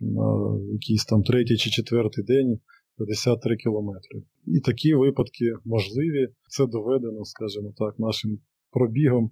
на 0.00 0.58
якийсь 0.72 1.04
там 1.04 1.22
третій 1.22 1.56
чи 1.56 1.70
четвертий 1.70 2.24
день 2.24 2.60
53 2.96 3.56
кілометри. 3.56 4.22
І 4.46 4.60
такі 4.60 4.94
випадки 4.94 5.44
можливі. 5.64 6.28
Це 6.48 6.66
доведено, 6.66 7.24
скажімо 7.24 7.72
так, 7.76 7.98
нашим 7.98 8.38
пробігом, 8.70 9.30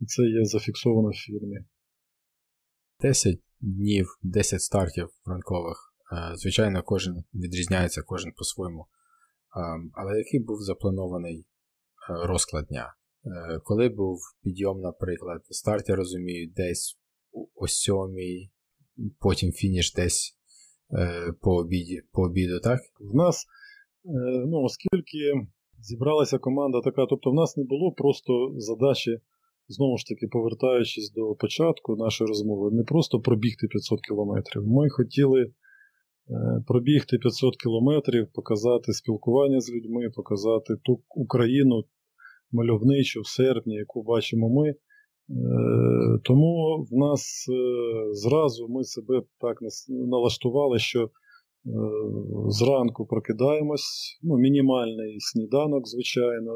і 0.00 0.04
це 0.04 0.22
є 0.22 0.44
зафіксовано 0.44 1.08
в 1.08 1.14
фільмі. 1.14 1.58
10 3.00 3.38
днів, 3.60 4.18
10 4.22 4.62
стартів 4.62 5.08
ранкових. 5.26 5.94
Е, 6.12 6.36
звичайно, 6.36 6.82
кожен 6.82 7.24
відрізняється, 7.34 8.02
кожен 8.02 8.32
по-своєму. 8.36 8.86
Ем, 9.56 9.90
але 9.94 10.18
який 10.18 10.40
був 10.40 10.60
запланований 10.60 11.38
е, 11.38 11.44
розклад 12.26 12.66
дня? 12.66 12.94
Е, 13.24 13.60
коли 13.64 13.88
був 13.88 14.18
підйом, 14.42 14.80
наприклад, 14.80 15.40
старт, 15.50 15.88
я 15.88 15.96
розумію, 15.96 16.52
десь 16.56 16.98
о 17.54 17.68
сьомій, 17.68 18.50
потім 19.20 19.52
фініш 19.52 19.94
десь 19.94 20.38
е, 20.98 21.32
по 21.40 21.56
обіді, 21.56 22.02
по 22.12 22.22
обіду, 22.22 22.60
так? 22.60 22.80
В 23.00 23.14
нас, 23.14 23.46
ну, 24.46 24.62
оскільки 24.62 25.48
зібралася 25.78 26.38
команда 26.38 26.80
така, 26.80 27.06
тобто 27.06 27.30
в 27.30 27.34
нас 27.34 27.56
не 27.56 27.64
було 27.64 27.92
просто 27.92 28.54
задачі, 28.56 29.20
знову 29.68 29.98
ж 29.98 30.06
таки, 30.06 30.26
повертаючись 30.26 31.12
до 31.12 31.34
початку 31.34 31.96
нашої 31.96 32.28
розмови, 32.28 32.70
не 32.70 32.84
просто 32.84 33.20
пробігти 33.20 33.66
500 33.66 34.00
кілометрів. 34.00 34.66
Ми 34.66 34.90
хотіли 34.90 35.52
пробігти 36.66 37.18
500 37.18 37.56
кілометрів, 37.56 38.32
показати 38.32 38.92
спілкування 38.92 39.60
з 39.60 39.70
людьми, 39.70 40.10
показати 40.14 40.76
ту 40.84 41.02
Україну 41.08 41.84
мальовничу 42.52 43.20
в 43.20 43.26
серпні, 43.26 43.74
яку 43.74 44.02
бачимо 44.02 44.48
ми. 44.48 44.68
Е, 44.68 44.74
тому 46.24 46.86
в 46.90 46.96
нас 46.96 47.46
е, 47.48 48.14
зразу 48.14 48.68
ми 48.68 48.84
себе 48.84 49.22
так 49.40 49.58
налаштували, 49.88 50.78
що 50.78 51.10
зранку 52.48 53.06
прокидаємось, 53.06 54.18
ну, 54.22 54.36
мінімальний 54.36 55.16
сніданок, 55.20 55.88
звичайно, 55.88 56.52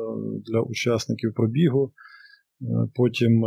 для 0.46 0.60
учасників 0.60 1.34
пробігу. 1.34 1.92
Потім 2.94 3.42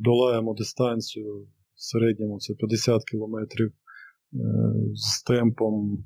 долаємо 0.00 0.54
дистанцію 0.54 1.46
в 1.74 1.82
середньому 1.82 2.38
це 2.38 2.54
50 2.54 3.04
кілометрів 3.04 3.72
з 4.94 5.22
темпом 5.22 6.04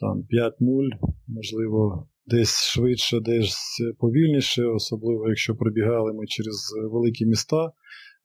там 0.00 0.18
5-0, 0.18 0.88
можливо, 1.28 2.08
десь 2.26 2.64
швидше, 2.64 3.20
десь 3.20 3.82
повільніше, 3.98 4.64
особливо 4.64 5.28
якщо 5.28 5.56
пробігали 5.56 6.12
ми 6.12 6.26
через 6.26 6.74
великі 6.92 7.26
міста, 7.26 7.72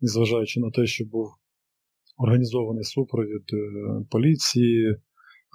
незважаючи 0.01 0.59
на 0.59 0.71
те, 0.71 0.86
що 0.86 1.05
був 1.05 1.27
організований 2.17 2.84
супровід 2.84 3.43
е, 3.53 4.05
поліції, 4.11 4.97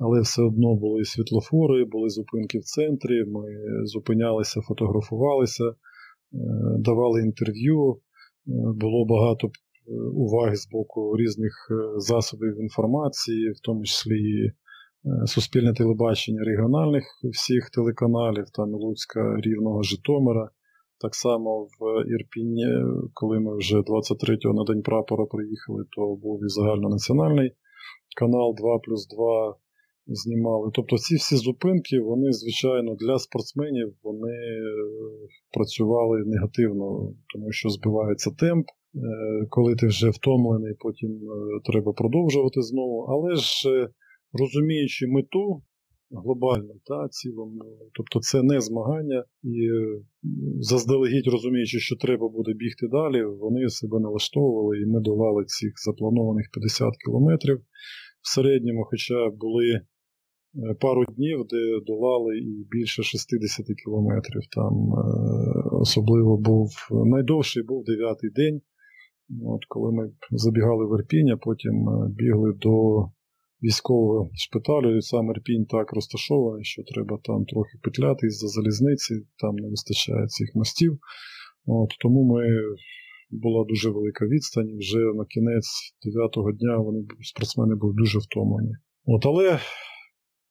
але 0.00 0.20
все 0.20 0.42
одно 0.42 0.74
були 0.74 1.04
світлофори, 1.04 1.84
були 1.84 2.08
зупинки 2.08 2.58
в 2.58 2.62
центрі, 2.64 3.24
ми 3.24 3.42
зупинялися, 3.84 4.60
фотографувалися, 4.60 5.64
е, 5.64 5.74
давали 6.78 7.22
інтерв'ю, 7.22 7.92
е, 7.92 7.96
було 8.80 9.06
багато 9.06 9.50
уваги 10.14 10.56
з 10.56 10.68
боку 10.70 11.16
різних 11.16 11.52
засобів 11.96 12.60
інформації, 12.60 13.50
в 13.50 13.60
тому 13.62 13.84
числі 13.84 14.52
суспільне 15.26 15.72
телебачення 15.72 16.44
регіональних 16.44 17.04
всіх 17.32 17.70
телеканалів, 17.70 18.44
там 18.52 18.74
Луцька, 18.74 19.36
Рівного, 19.40 19.82
Житомира. 19.82 20.50
Так 21.00 21.14
само 21.14 21.62
в 21.64 22.04
Ірпіні, 22.14 22.66
коли 23.14 23.40
ми 23.40 23.56
вже 23.56 23.76
23-го 23.76 24.54
на 24.54 24.64
День 24.64 24.82
прапора 24.82 25.26
приїхали, 25.26 25.84
то 25.96 26.14
був 26.14 26.44
і 26.44 26.48
загальнонаціональний 26.48 27.52
канал 28.20 28.54
2 28.58 28.78
плюс 28.78 29.08
2 29.08 29.56
знімали. 30.06 30.70
Тобто 30.74 30.98
ці 30.98 31.14
всі 31.14 31.36
зупинки, 31.36 32.00
вони, 32.00 32.32
звичайно, 32.32 32.94
для 32.94 33.18
спортсменів 33.18 33.94
вони 34.02 34.32
е, 34.32 34.74
працювали 35.54 36.24
негативно, 36.26 37.12
тому 37.34 37.52
що 37.52 37.68
збивається 37.68 38.30
темп. 38.30 38.66
Е, 38.98 39.46
коли 39.50 39.74
ти 39.74 39.86
вже 39.86 40.10
втомлений, 40.10 40.74
потім 40.78 41.10
е, 41.10 41.60
треба 41.64 41.92
продовжувати 41.92 42.62
знову. 42.62 43.00
Але 43.00 43.36
ж 43.36 43.88
розуміючи 44.32 45.06
мету, 45.06 45.62
глобально, 46.10 46.74
та, 46.84 47.08
цілому. 47.08 47.60
Тобто 47.94 48.20
це 48.20 48.42
не 48.42 48.60
змагання, 48.60 49.24
і 49.42 49.68
заздалегідь 50.60 51.26
розуміючи, 51.26 51.78
що 51.78 51.96
треба 51.96 52.28
буде 52.28 52.52
бігти 52.52 52.88
далі, 52.88 53.24
вони 53.24 53.68
себе 53.68 54.00
налаштовували, 54.00 54.78
і 54.80 54.86
ми 54.86 55.00
долали 55.00 55.44
цих 55.44 55.72
запланованих 55.86 56.46
50 56.52 56.92
кілометрів 57.04 57.58
в 58.22 58.34
середньому, 58.34 58.84
хоча 58.84 59.30
були 59.30 59.68
е, 59.70 59.82
пару 60.80 61.04
днів, 61.04 61.38
де 61.50 61.80
долали 61.86 62.38
і 62.38 62.66
більше 62.70 63.02
60 63.02 63.66
кілометрів. 63.84 64.42
Там 64.50 64.74
е, 64.74 65.04
особливо 65.72 66.36
був 66.36 66.70
найдовший 66.90 67.62
був 67.62 67.84
дев'ятий 67.84 68.30
день. 68.30 68.60
От 69.44 69.64
Коли 69.68 69.92
ми 69.92 70.12
забігали 70.30 70.86
в 70.86 70.98
Ірпінь, 70.98 71.30
а 71.30 71.36
потім 71.36 71.88
е, 71.88 72.08
бігли 72.08 72.52
до 72.52 73.04
військового 73.62 74.30
шпиталю, 74.34 74.96
і 74.96 75.02
сам 75.02 75.30
Ірпінь 75.30 75.66
так 75.66 75.92
розташований, 75.92 76.64
що 76.64 76.82
треба 76.82 77.18
там 77.24 77.44
трохи 77.44 77.78
петляти 77.82 78.26
із-за 78.26 78.48
залізниці, 78.48 79.14
там 79.38 79.54
не 79.56 79.68
вистачає 79.68 80.26
цих 80.26 80.54
мостів. 80.54 80.98
От, 81.66 81.90
Тому 82.00 82.24
ми 82.34 82.44
була 83.30 83.64
дуже 83.64 83.90
велика 83.90 84.26
відстань, 84.26 84.78
вже 84.78 84.98
на 84.98 85.24
кінець 85.24 85.70
9-го 86.06 86.52
дня 86.52 86.76
вони 86.78 87.06
спортсмени 87.20 87.74
були 87.74 87.94
дуже 87.96 88.18
втомлені. 88.18 88.72
От, 89.04 89.26
Але 89.26 89.58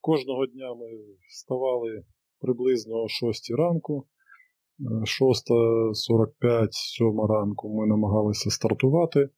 кожного 0.02 0.46
дня 0.46 0.74
ми 0.74 0.88
вставали 1.30 2.04
приблизно 2.40 2.96
о 2.96 3.08
6 3.08 3.56
ранку. 3.58 4.08
6.45, 4.80 6.68
7 6.72 7.22
ранку 7.30 7.80
ми 7.80 7.88
намагалися 7.88 8.50
стартувати. 8.50 9.30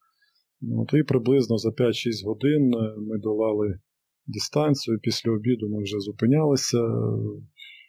От, 0.77 0.93
І 0.93 1.03
приблизно 1.03 1.57
за 1.57 1.69
5-6 1.69 2.25
годин 2.25 2.73
е, 2.73 2.95
ми 2.97 3.17
долали 3.17 3.79
дистанцію. 4.27 4.99
Після 4.99 5.31
обіду 5.31 5.69
ми 5.69 5.83
вже 5.83 5.99
зупинялися, 5.99 6.77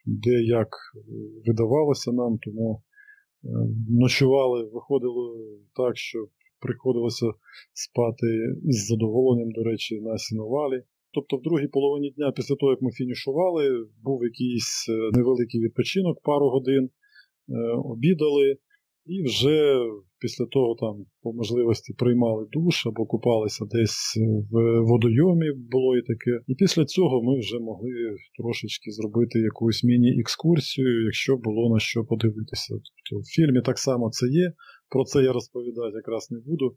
де 0.07 0.42
як 0.42 0.68
видавалося 1.46 2.12
нам, 2.12 2.38
тому 2.38 2.82
е, 3.44 3.48
ночували, 3.88 4.64
виходило 4.64 5.36
так, 5.74 5.96
що 5.96 6.18
приходилося 6.61 7.26
спати 7.74 8.26
із 8.64 8.86
задоволенням, 8.86 9.51
до 9.51 9.62
речі, 9.62 10.01
на 10.01 10.18
сіновалі. 10.18 10.82
Тобто, 11.12 11.36
в 11.36 11.42
другій 11.42 11.68
половині 11.68 12.11
дня, 12.11 12.32
після 12.36 12.57
того, 12.57 12.72
як 12.72 12.82
ми 12.82 12.90
фінішували, 12.90 13.86
був 14.03 14.24
якийсь 14.24 14.86
е, 14.88 15.16
невеликий 15.16 15.61
відпочинок, 15.61 16.20
пару 16.22 16.48
годин, 16.51 16.90
обідали. 17.84 18.57
І 19.07 19.22
вже 19.22 19.78
після 20.20 20.46
того 20.46 20.76
там 20.80 21.07
по 21.22 21.32
можливості 21.32 21.92
приймали 21.98 22.46
душ 22.53 22.86
або 22.86 23.07
купалися 23.07 23.64
десь 23.64 24.18
в 24.51 24.80
водойомі, 24.80 25.46
було 25.72 25.96
і 25.96 26.03
таке. 26.03 26.40
І 26.46 26.55
після 26.55 26.84
цього 26.84 27.22
ми 27.22 27.38
вже 27.38 27.59
могли 27.59 27.92
трошечки 28.38 28.90
зробити 28.90 29.38
якусь 29.38 29.84
міні-екскурсію, 29.84 31.05
якщо 31.05 31.36
було 31.36 31.74
на 31.74 31.80
що 31.80 32.05
подивитися. 32.05 32.74
Тобто 32.74 33.22
в 33.22 33.26
фільмі 33.36 33.61
так 33.62 33.78
само 33.78 34.11
це 34.11 34.26
є. 34.26 34.53
Про 34.88 35.05
це 35.05 35.22
я 35.22 35.32
розповідати 35.32 35.92
якраз 35.94 36.30
не 36.30 36.38
буду. 36.46 36.66
Е, 36.70 36.74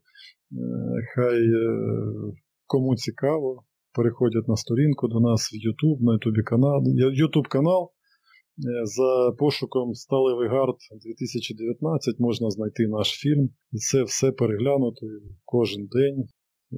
хай 1.14 1.38
е, 1.38 1.74
кому 2.66 2.96
цікаво, 2.96 3.62
переходять 3.96 4.48
на 4.48 4.56
сторінку 4.56 5.08
до 5.08 5.20
нас 5.20 5.40
в 5.52 5.56
YouTube, 5.66 6.00
на 6.00 6.12
YouTube 6.12 6.42
канал. 6.42 6.82
YouTube 7.22 7.48
канал 7.48 7.90
Е, 7.90 8.03
за 8.84 9.32
пошуком 9.38 9.94
Сталевий 9.94 10.48
гард 10.48 10.76
2019 11.04 12.20
можна 12.20 12.50
знайти 12.50 12.88
наш 12.88 13.08
фільм 13.08 13.48
і 13.72 13.76
це 13.76 14.02
все 14.02 14.32
переглянути 14.32 15.06
кожен 15.44 15.86
день. 15.86 16.20
Е, 16.20 16.76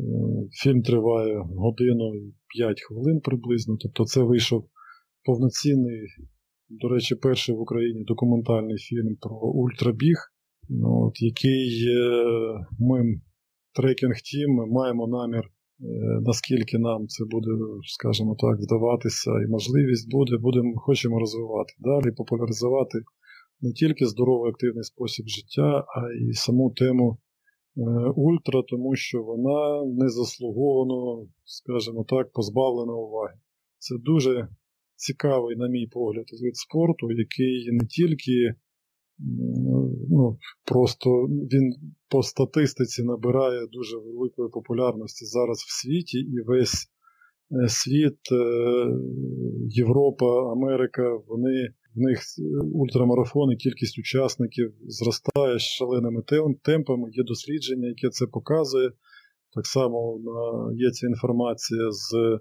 фільм 0.52 0.82
триває 0.82 1.38
годину 1.38 2.14
і 2.14 2.34
5 2.56 2.82
хвилин 2.82 3.20
приблизно. 3.20 3.76
Тобто 3.80 4.04
це 4.04 4.22
вийшов 4.22 4.68
повноцінний, 5.24 6.00
до 6.68 6.88
речі, 6.88 7.14
перший 7.14 7.54
в 7.54 7.60
Україні 7.60 8.04
документальний 8.04 8.76
фільм 8.76 9.16
про 9.20 9.36
ультрабіг, 9.36 10.16
ну, 10.68 11.06
от, 11.06 11.22
який 11.22 11.86
ми, 12.78 13.20
трекінг 13.74 14.14
тім, 14.14 14.50
маємо 14.50 15.06
намір 15.06 15.44
Е, 15.44 15.55
наскільки 16.26 16.78
нам 16.78 17.08
це 17.08 17.24
буде, 17.24 17.50
скажімо 17.82 18.36
так, 18.38 18.56
вдаватися, 18.60 19.30
і 19.30 19.50
можливість 19.50 20.10
буде, 20.10 20.36
будемо 20.36 20.72
хочемо 20.76 21.18
розвивати 21.18 21.74
далі, 21.78 22.14
популяризувати 22.16 22.98
не 23.60 23.72
тільки 23.72 24.06
здоровий 24.06 24.50
активний 24.50 24.84
спосіб 24.84 25.26
життя, 25.28 25.84
а 25.96 26.12
й 26.12 26.32
саму 26.32 26.70
тему 26.70 27.18
е, 27.76 27.80
ультра, 28.16 28.62
тому 28.68 28.96
що 28.96 29.22
вона 29.22 29.84
не 29.84 30.08
заслуговано, 30.08 31.26
скажімо 31.44 32.04
так, 32.08 32.32
позбавлена 32.32 32.92
уваги. 32.92 33.34
Це 33.78 33.94
дуже 33.98 34.48
цікавий, 34.96 35.56
на 35.56 35.68
мій 35.68 35.86
погляд, 35.86 36.24
вид 36.42 36.56
спорту, 36.56 37.10
який 37.10 37.72
не 37.72 37.86
тільки 37.86 38.54
ну, 40.08 40.38
просто 40.64 41.10
він 41.26 41.74
по 42.08 42.22
статистиці 42.22 43.02
набирає 43.02 43.66
дуже 43.72 43.96
великої 43.96 44.48
популярності 44.48 45.24
зараз 45.24 45.58
в 45.58 45.82
світі, 45.82 46.18
і 46.18 46.40
весь 46.46 46.86
е, 47.52 47.68
світ, 47.68 48.18
е, 48.32 48.86
Європа, 49.68 50.52
Америка, 50.52 51.18
вони. 51.28 51.68
В 51.94 51.98
них 51.98 52.20
ультрамарафони, 52.72 53.56
кількість 53.56 53.98
учасників 53.98 54.74
зростає 54.86 55.58
з 55.58 55.62
шаленими 55.62 56.22
темпами. 56.62 57.08
Є 57.12 57.24
дослідження, 57.24 57.88
яке 57.88 58.08
це 58.08 58.26
показує. 58.26 58.90
Так 59.54 59.66
само 59.66 60.20
є 60.74 60.90
ця 60.90 61.06
інформація 61.06 61.90
з 61.90 62.38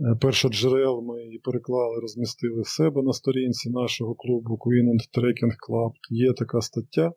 Е, 0.00 0.14
першоджерел 0.20 1.02
ми 1.02 1.22
і 1.22 1.38
переклали, 1.38 2.00
розмістили 2.00 2.60
в 2.62 2.68
себе 2.68 3.02
на 3.02 3.12
сторінці 3.12 3.70
нашого 3.70 4.14
клубу 4.14 4.54
Queen 4.54 4.86
and 4.92 5.02
Trekking 5.18 5.54
Club. 5.68 5.92
Є 6.10 6.32
така 6.32 6.60
стаття, 6.60 7.12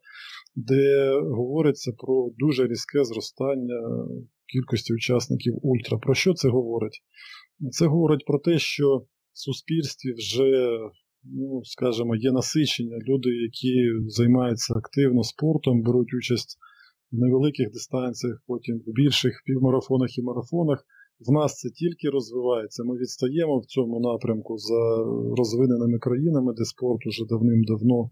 де 0.57 1.11
говориться 1.21 1.91
про 1.97 2.29
дуже 2.37 2.67
різке 2.67 3.03
зростання 3.03 4.07
кількості 4.53 4.93
учасників 4.93 5.53
Ультра. 5.61 5.97
Про 5.97 6.13
що 6.13 6.33
це 6.33 6.49
говорить? 6.49 7.01
Це 7.71 7.87
говорить 7.87 8.25
про 8.25 8.39
те, 8.39 8.59
що 8.59 8.97
в 8.97 9.39
суспільстві 9.39 10.13
вже, 10.13 10.79
ну, 11.23 11.61
скажімо, 11.63 12.15
є 12.15 12.31
насичення. 12.31 12.97
Люди, 13.07 13.29
які 13.29 13.89
займаються 14.07 14.73
активно 14.73 15.23
спортом, 15.23 15.81
беруть 15.81 16.13
участь 16.13 16.57
в 17.11 17.17
невеликих 17.17 17.71
дистанціях, 17.71 18.43
потім 18.47 18.77
в 18.87 18.91
більших 18.91 19.41
півмарафонах 19.45 20.17
і 20.17 20.21
марафонах. 20.21 20.85
В 21.19 21.31
нас 21.31 21.59
це 21.59 21.69
тільки 21.69 22.09
розвивається. 22.09 22.83
Ми 22.83 22.97
відстаємо 22.97 23.59
в 23.59 23.65
цьому 23.65 23.99
напрямку 23.99 24.57
за 24.57 24.81
розвиненими 25.37 25.99
країнами, 25.99 26.53
де 26.57 26.65
спорт 26.65 27.07
уже 27.07 27.25
давним-давно, 27.25 27.99
е, 28.03 28.09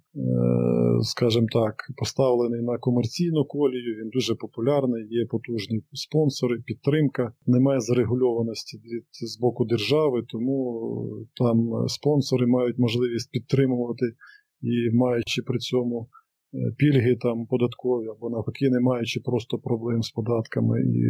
скажімо 1.02 1.48
так, 1.52 1.76
поставлений 1.98 2.62
на 2.62 2.78
комерційну 2.78 3.46
колію. 3.46 3.96
Він 4.00 4.10
дуже 4.10 4.36
популярний, 4.36 5.08
є 5.10 5.26
потужні 5.26 5.82
спонсори, 5.94 6.56
підтримка. 6.66 7.34
Немає 7.46 7.80
зарегульованості 7.80 8.78
від 8.78 9.06
з 9.12 9.40
боку 9.40 9.66
держави, 9.66 10.24
тому 10.30 10.48
там 11.36 11.88
спонсори 11.88 12.48
мають 12.48 12.80
можливість 12.80 13.32
підтримувати 13.32 14.06
і 14.62 14.96
маючи 14.96 15.42
при 15.42 15.58
цьому. 15.60 16.08
Пільги 16.78 17.16
там 17.16 17.46
податкові, 17.46 18.08
або 18.08 18.30
навпаки, 18.30 18.70
не 18.70 18.80
маючи 18.80 19.20
просто 19.20 19.58
проблем 19.58 20.04
з 20.04 20.12
податками 20.12 20.82
і 20.82 21.04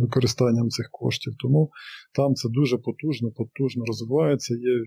використанням 0.00 0.68
цих 0.68 0.88
коштів. 0.92 1.32
Тому 1.38 1.70
там 2.14 2.34
це 2.34 2.48
дуже 2.48 2.78
потужно, 2.78 3.30
потужно 3.30 3.84
розвивається. 3.84 4.54
Є 4.54 4.84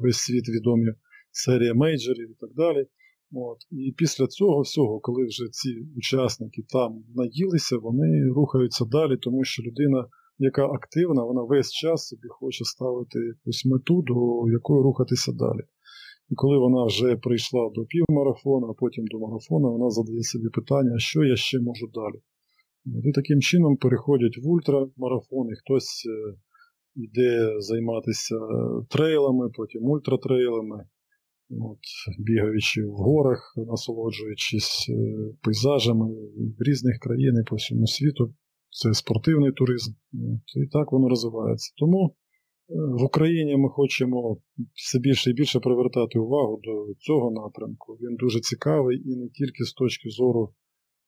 весь 0.00 0.16
світ 0.16 0.48
відомі 0.48 0.92
серія 1.30 1.74
мейджорів 1.74 2.30
і 2.30 2.34
так 2.40 2.50
далі. 2.56 2.86
От. 3.34 3.58
І 3.70 3.94
після 3.96 4.26
цього 4.26 4.60
всього, 4.60 5.00
коли 5.00 5.24
вже 5.24 5.48
ці 5.50 5.70
учасники 5.96 6.62
там 6.68 7.04
наїлися, 7.14 7.78
вони 7.78 8.32
рухаються 8.36 8.84
далі, 8.84 9.16
тому 9.16 9.44
що 9.44 9.62
людина. 9.62 10.06
Яка 10.38 10.66
активна, 10.66 11.24
вона 11.24 11.42
весь 11.42 11.72
час 11.72 12.08
собі 12.08 12.28
хоче 12.28 12.64
ставити 12.64 13.18
якусь 13.18 13.66
мету, 13.66 14.02
до 14.02 14.50
якої 14.52 14.82
рухатися 14.82 15.32
далі. 15.32 15.60
І 16.32 16.34
коли 16.34 16.58
вона 16.58 16.84
вже 16.84 17.16
прийшла 17.16 17.70
до 17.74 17.84
півмарафону, 17.84 18.66
а 18.66 18.74
потім 18.74 19.04
до 19.06 19.18
марафону, 19.18 19.72
вона 19.72 19.90
задає 19.90 20.22
собі 20.22 20.48
питання, 20.48 20.98
що 20.98 21.24
я 21.24 21.36
ще 21.36 21.60
можу 21.60 21.86
далі. 21.86 22.18
І 23.08 23.12
таким 23.12 23.40
чином 23.40 23.76
переходять 23.76 24.38
в 24.42 24.48
ультрамарафон, 24.48 25.46
і 25.52 25.56
хтось 25.60 26.06
е, 26.06 26.34
йде 26.94 27.60
займатися 27.60 28.36
трейлами, 28.90 29.50
потім 29.56 29.82
ультратрейлами, 29.84 30.84
от, 31.50 31.78
бігаючи 32.18 32.84
в 32.86 32.92
горах, 32.92 33.54
насолоджуючись 33.56 34.86
е, 34.90 34.94
пейзажами 35.42 36.06
в 36.58 36.62
різних 36.62 36.98
країн 36.98 37.34
по 37.50 37.56
всьому 37.56 37.86
світу. 37.86 38.34
Це 38.70 38.94
спортивний 38.94 39.52
туризм. 39.52 39.92
От, 40.14 40.62
І 40.62 40.66
так 40.66 40.92
воно 40.92 41.08
розвивається. 41.08 41.72
Тому 41.76 42.16
в 42.74 43.02
Україні 43.04 43.56
ми 43.56 43.68
хочемо 43.68 44.36
все 44.74 44.98
більше 44.98 45.30
і 45.30 45.32
більше 45.32 45.60
привертати 45.60 46.18
увагу 46.18 46.60
до 46.64 46.94
цього 46.98 47.30
напрямку. 47.30 47.92
Він 47.92 48.16
дуже 48.16 48.40
цікавий 48.40 49.02
і 49.10 49.16
не 49.16 49.28
тільки 49.28 49.64
з 49.64 49.72
точки 49.72 50.08
зору, 50.08 50.54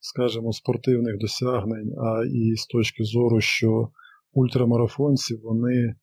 скажімо, 0.00 0.52
спортивних 0.52 1.18
досягнень, 1.18 1.92
а 1.98 2.24
і 2.24 2.56
з 2.56 2.66
точки 2.66 3.04
зору, 3.04 3.40
що 3.40 3.88
ультрамарафонці 4.32 5.34
вони 5.36 5.76
е, 5.84 5.94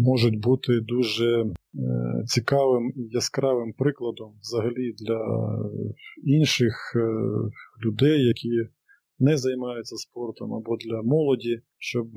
можуть 0.00 0.40
бути 0.40 0.80
дуже 0.80 1.40
е, 1.40 1.52
цікавим 2.26 2.92
і 2.96 3.08
яскравим 3.10 3.72
прикладом 3.72 4.34
взагалі 4.40 4.92
для 4.92 5.48
інших 6.24 6.92
е, 6.96 7.00
людей, 7.86 8.26
які 8.26 8.68
не 9.18 9.36
займаються 9.36 9.96
спортом, 9.96 10.54
або 10.54 10.76
для 10.76 11.02
молоді, 11.02 11.60
щоб 11.78 12.08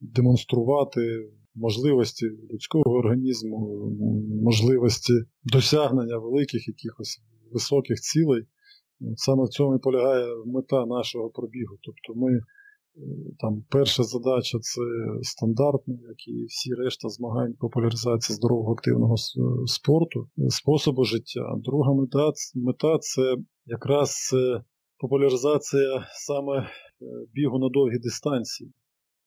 демонструвати 0.00 1.30
можливості 1.54 2.26
людського 2.52 2.94
організму, 2.96 3.58
можливості 4.42 5.12
досягнення 5.44 6.18
великих 6.18 6.68
якихось 6.68 7.22
високих 7.52 8.00
цілей. 8.00 8.42
Саме 9.16 9.44
в 9.44 9.48
цьому 9.48 9.76
і 9.76 9.78
полягає 9.78 10.26
мета 10.46 10.86
нашого 10.86 11.30
пробігу. 11.30 11.76
Тобто 11.82 12.20
ми 12.20 12.40
там 13.38 13.64
перша 13.70 14.02
задача 14.02 14.58
це 14.58 14.80
стандартна, 15.22 15.94
як 16.08 16.28
і 16.28 16.44
всі 16.44 16.74
решта 16.74 17.08
змагань 17.08 17.54
популяризації 17.58 18.36
здорового 18.36 18.72
активного 18.72 19.16
спорту, 19.66 20.28
способу 20.48 21.04
життя. 21.04 21.54
Друга 21.58 21.94
мета 21.94 22.32
мета 22.54 22.98
це 22.98 23.36
якраз 23.66 24.34
популяризація 24.98 26.06
саме 26.12 26.58
е, 26.58 26.66
бігу 27.34 27.58
на 27.58 27.68
довгі 27.68 27.98
дистанції. 27.98 28.72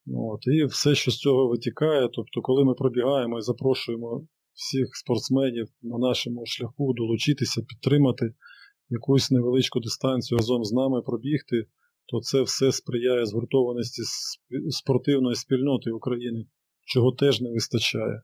От, 0.06 0.46
І 0.46 0.64
все, 0.64 0.94
що 0.94 1.10
з 1.10 1.16
цього 1.16 1.48
витікає, 1.48 2.08
тобто, 2.12 2.40
коли 2.42 2.64
ми 2.64 2.74
пробігаємо 2.74 3.38
і 3.38 3.42
запрошуємо 3.42 4.26
всіх 4.52 4.96
спортсменів 4.96 5.68
на 5.82 5.98
нашому 5.98 6.46
шляху 6.46 6.92
долучитися, 6.96 7.62
підтримати 7.62 8.34
якусь 8.88 9.30
невеличку 9.30 9.80
дистанцію 9.80 10.38
разом 10.38 10.64
з 10.64 10.72
нами 10.72 11.02
пробігти, 11.02 11.66
то 12.06 12.20
це 12.20 12.42
все 12.42 12.72
сприяє 12.72 13.26
згуртованості 13.26 14.02
спортивної 14.70 15.34
спільноти 15.34 15.90
України, 15.90 16.46
чого 16.86 17.12
теж 17.12 17.40
не 17.40 17.50
вистачає. 17.50 18.22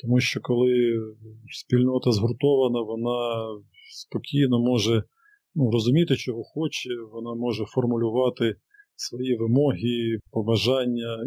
Тому 0.00 0.20
що 0.20 0.40
коли 0.40 0.98
спільнота 1.50 2.12
згуртована, 2.12 2.80
вона 2.82 3.46
спокійно 3.92 4.58
може 4.58 5.02
ну, 5.54 5.70
розуміти, 5.70 6.16
чого 6.16 6.44
хоче, 6.44 6.90
вона 7.12 7.34
може 7.34 7.64
формулювати 7.64 8.56
свої 9.00 9.36
вимоги, 9.36 10.18
побажання 10.30 11.24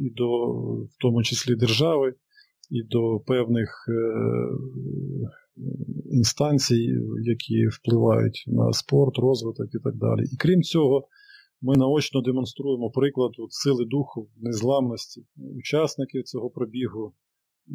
і, 0.00 0.10
до, 0.10 0.52
в 0.82 0.96
тому 1.00 1.22
числі 1.22 1.54
держави, 1.56 2.14
і 2.70 2.82
до 2.82 3.20
певних 3.26 3.88
е, 3.88 3.92
інстанцій, 6.10 6.88
які 7.22 7.66
впливають 7.66 8.44
на 8.46 8.72
спорт, 8.72 9.18
розвиток 9.18 9.66
і 9.74 9.78
так 9.78 9.96
далі. 9.96 10.24
І 10.32 10.36
крім 10.36 10.62
цього, 10.62 11.08
ми 11.60 11.76
наочно 11.76 12.20
демонструємо 12.20 12.90
приклад 12.90 13.30
сили 13.50 13.84
духу, 13.84 14.28
незламності 14.36 15.24
учасників 15.56 16.22
цього 16.24 16.50
пробігу. 16.50 17.14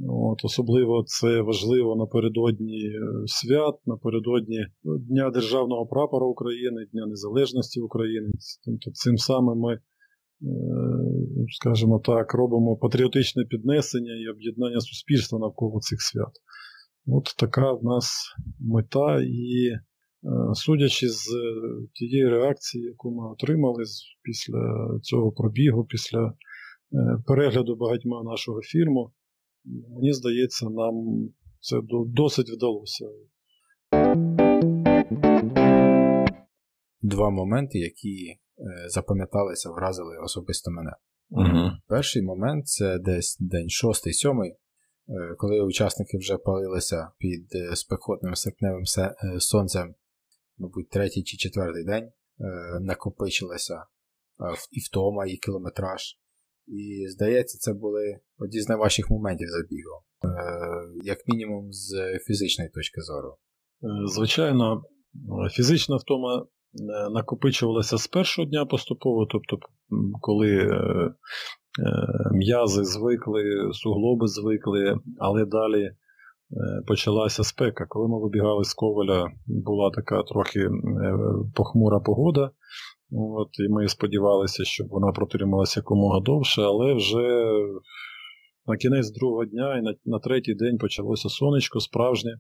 От, 0.10 0.46
Особливо 0.46 1.04
це 1.08 1.42
важливо 1.42 1.96
напередодні 1.96 2.88
е, 2.88 3.02
свят, 3.26 3.76
напередодні 3.86 4.66
Дня 4.84 5.30
Державного 5.30 5.86
прапора 5.86 6.26
України, 6.26 6.86
Дня 6.92 7.06
Незалежності 7.06 7.80
України. 7.80 8.32
Тобто 8.66 8.92
Цим 8.92 9.18
самим 9.18 9.60
ми, 9.60 9.74
е, 9.74 9.80
скажімо 11.50 12.02
так, 12.06 12.34
робимо 12.34 12.78
патріотичне 12.78 13.46
піднесення 13.46 14.14
і 14.16 14.28
об'єднання 14.28 14.80
суспільства 14.80 15.40
навколо 15.40 15.80
цих 15.80 16.02
свят. 16.02 16.32
От 17.08 17.36
така 17.38 17.74
в 17.74 17.84
нас 17.84 18.36
мета, 18.60 19.22
і 19.22 19.68
е, 19.70 19.80
судячи 20.54 21.10
з 21.10 21.28
тієї 21.94 22.30
реакції, 22.30 22.84
яку 22.84 23.12
ми 23.12 23.32
отримали 23.32 23.84
після 24.24 24.90
цього 25.02 25.32
пробігу, 25.32 25.86
після 25.86 26.34
перегляду 27.28 27.76
багатьма 27.76 28.24
нашого 28.24 28.62
фільму. 28.62 29.12
Мені 29.68 30.14
здається, 30.14 30.70
нам 30.70 31.30
це 31.60 31.78
досить 32.08 32.50
вдалося. 32.50 33.06
Два 37.02 37.30
моменти, 37.30 37.80
які 37.80 38.30
е, 38.30 38.90
запам'яталися, 38.90 39.70
вразили 39.70 40.18
особисто 40.18 40.72
мене. 40.72 40.92
Угу. 41.30 41.72
Перший 41.88 42.22
момент 42.22 42.68
це 42.68 43.00
десь 43.00 43.38
день 43.40 43.68
6-7, 43.68 44.44
е, 44.46 44.56
коли 45.38 45.62
учасники 45.62 46.18
вже 46.18 46.38
палилися 46.38 47.12
під 47.18 47.56
е, 47.56 47.76
спекотним 47.76 48.36
серпневим 48.36 48.86
сонцем, 49.40 49.96
мабуть, 50.58 50.90
третій 50.90 51.24
чи 51.24 51.38
четвертий 51.38 51.86
день, 51.86 52.12
накопичилася 52.82 53.86
і 54.72 54.80
втома, 54.80 55.26
і 55.26 55.38
кілометраж. 55.38 56.18
І 56.68 57.08
здається, 57.08 57.58
це 57.58 57.74
були 57.74 58.20
одні 58.40 58.62
з 58.62 58.70
найважчих 58.70 59.10
моментів 59.10 59.48
забігу, 59.48 59.96
е, 60.24 60.30
як 61.04 61.18
мінімум 61.28 61.74
з 61.74 62.20
фізичної 62.20 62.70
точки 62.70 63.02
зору. 63.02 63.28
Е, 63.84 64.08
звичайно, 64.08 64.84
фізична 65.52 65.96
втома 65.96 66.38
е, 66.40 66.46
накопичувалася 67.10 67.98
з 67.98 68.08
першого 68.08 68.48
дня 68.48 68.66
поступово, 68.66 69.26
тобто, 69.26 69.58
коли 70.22 70.70
м'язи 72.32 72.84
звикли, 72.84 73.70
суглоби 73.74 74.28
звикли, 74.28 74.96
але 75.20 75.46
далі 75.46 75.92
почалася 76.88 77.44
спека. 77.44 77.86
Коли 77.90 78.08
ми 78.08 78.20
вибігали 78.20 78.64
з 78.64 78.74
коваля, 78.74 79.32
була 79.48 79.92
така 79.92 80.24
трохи 80.24 80.70
похмура 81.56 82.00
погода. 82.00 82.52
От, 83.12 83.50
І 83.60 83.70
ми 83.70 83.88
сподівалися, 83.88 84.64
щоб 84.66 84.88
вона 84.88 85.12
протрималася 85.12 85.80
якомога 85.80 86.20
довше, 86.20 86.62
але 86.62 86.94
вже 86.94 87.28
на 88.66 88.78
кінець 88.78 89.12
другого 89.12 89.46
дня 89.46 89.78
і 89.78 89.82
на, 89.82 89.96
на 90.06 90.20
третій 90.20 90.54
день 90.54 90.78
почалося 90.78 91.30
сонечко, 91.30 91.80
справжнє, 91.80 92.32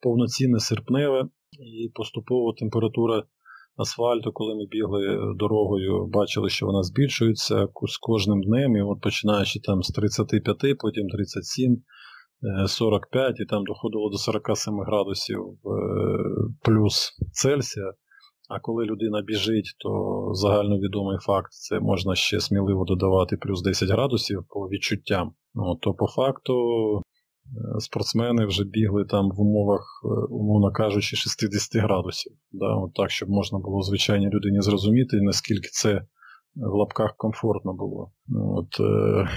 повноцінне 0.00 0.60
серпневе, 0.60 1.28
і 1.52 1.88
поступово 1.94 2.52
температура 2.52 3.22
асфальту, 3.76 4.32
коли 4.32 4.54
ми 4.54 4.66
бігли 4.70 5.34
дорогою, 5.36 6.06
бачили, 6.06 6.48
що 6.48 6.66
вона 6.66 6.82
збільшується 6.82 7.68
з 7.88 7.98
кожним 7.98 8.42
днем, 8.42 8.76
і 8.76 8.82
от 8.82 9.00
починаючи 9.00 9.60
там 9.60 9.82
з 9.82 9.88
35, 9.88 10.78
потім 10.78 11.08
37. 11.08 11.82
45 12.66 13.40
і 13.40 13.44
там 13.44 13.64
доходило 13.64 14.10
до 14.10 14.18
47 14.18 14.80
градусів 14.80 15.40
е, 15.40 15.48
плюс 16.62 17.12
Цельсія. 17.32 17.92
А 18.54 18.60
коли 18.60 18.84
людина 18.84 19.22
біжить, 19.22 19.74
то 19.78 20.30
загальновідомий 20.34 21.18
факт 21.18 21.52
це 21.52 21.80
можна 21.80 22.14
ще 22.14 22.40
сміливо 22.40 22.84
додавати 22.84 23.36
плюс 23.36 23.62
10 23.62 23.88
градусів 23.88 24.44
по 24.48 24.60
відчуттям. 24.68 25.32
Ну, 25.54 25.74
То 25.74 25.94
по 25.94 26.06
факту 26.06 26.54
е, 26.96 27.00
спортсмени 27.80 28.46
вже 28.46 28.64
бігли 28.64 29.04
там 29.04 29.30
в 29.30 29.40
умовах, 29.40 30.02
е, 30.04 30.08
умовно 30.30 30.72
кажучи, 30.72 31.16
60 31.16 31.82
градусів. 31.82 32.32
Да? 32.52 32.74
От 32.74 32.94
Так, 32.94 33.10
щоб 33.10 33.28
можна 33.28 33.58
було 33.58 33.82
звичайній 33.82 34.30
людині 34.30 34.60
зрозуміти, 34.60 35.20
наскільки 35.20 35.68
це 35.72 36.06
в 36.56 36.74
лапках 36.74 37.14
комфортно 37.16 37.72
було. 37.74 38.12
Ну, 38.26 38.54
от, 38.56 38.80
е, 38.80 39.28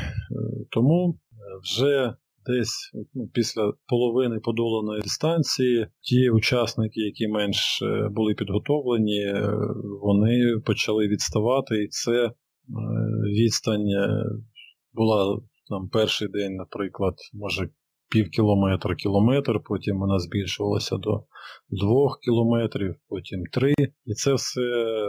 Тому 0.71 1.19
вже 1.63 2.15
десь 2.47 2.91
ну, 3.13 3.29
після 3.33 3.73
половини 3.87 4.39
подоланої 4.39 5.01
дистанції 5.01 5.87
ті 6.01 6.29
учасники, 6.29 7.01
які 7.01 7.27
менш 7.27 7.81
е, 7.81 8.09
були 8.11 8.33
підготовлені, 8.33 9.21
е, 9.21 9.57
вони 10.01 10.59
почали 10.65 11.07
відставати, 11.07 11.83
і 11.83 11.87
це 11.87 12.25
е, 12.25 12.31
відстань 13.39 13.89
була 14.93 15.41
там 15.69 15.89
перший 15.89 16.27
день, 16.27 16.55
наприклад, 16.55 17.13
може 17.33 17.69
пів 18.11 18.29
кілометра, 18.29 18.95
кілометр, 18.95 19.59
потім 19.65 19.99
вона 19.99 20.19
збільшувалася 20.19 20.97
до 20.97 21.23
двох 21.69 22.19
кілометрів, 22.19 22.95
потім 23.09 23.43
три. 23.51 23.73
І 24.05 24.13
це 24.13 24.33
все 24.33 24.61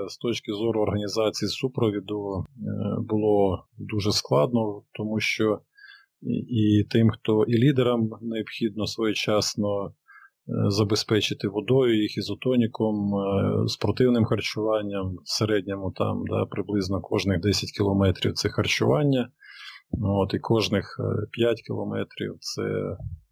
з 0.09 0.17
точки 0.17 0.53
зору 0.53 0.81
організації 0.83 1.49
супровіду 1.49 2.45
було 3.09 3.65
дуже 3.79 4.13
складно, 4.13 4.83
тому 4.93 5.21
що 5.21 5.61
і 6.49 6.85
тим, 6.91 7.11
хто 7.11 7.45
і 7.45 7.59
лідерам 7.59 8.11
необхідно 8.23 8.87
своєчасно 8.87 9.95
забезпечити 10.69 11.49
водою, 11.49 12.03
їх 12.03 12.17
ізотоніком, 12.17 13.13
спортивним 13.67 14.25
харчуванням, 14.25 15.17
в 15.25 15.29
середньому 15.39 15.93
там 15.97 16.23
да, 16.27 16.45
приблизно 16.45 17.01
кожних 17.01 17.41
10 17.41 17.71
кілометрів 17.71 18.33
це 18.33 18.49
харчування. 18.49 19.29
От, 20.03 20.35
І 20.35 20.39
кожних 20.39 21.01
5 21.33 21.63
кілометрів 21.67 22.35
це 22.41 22.63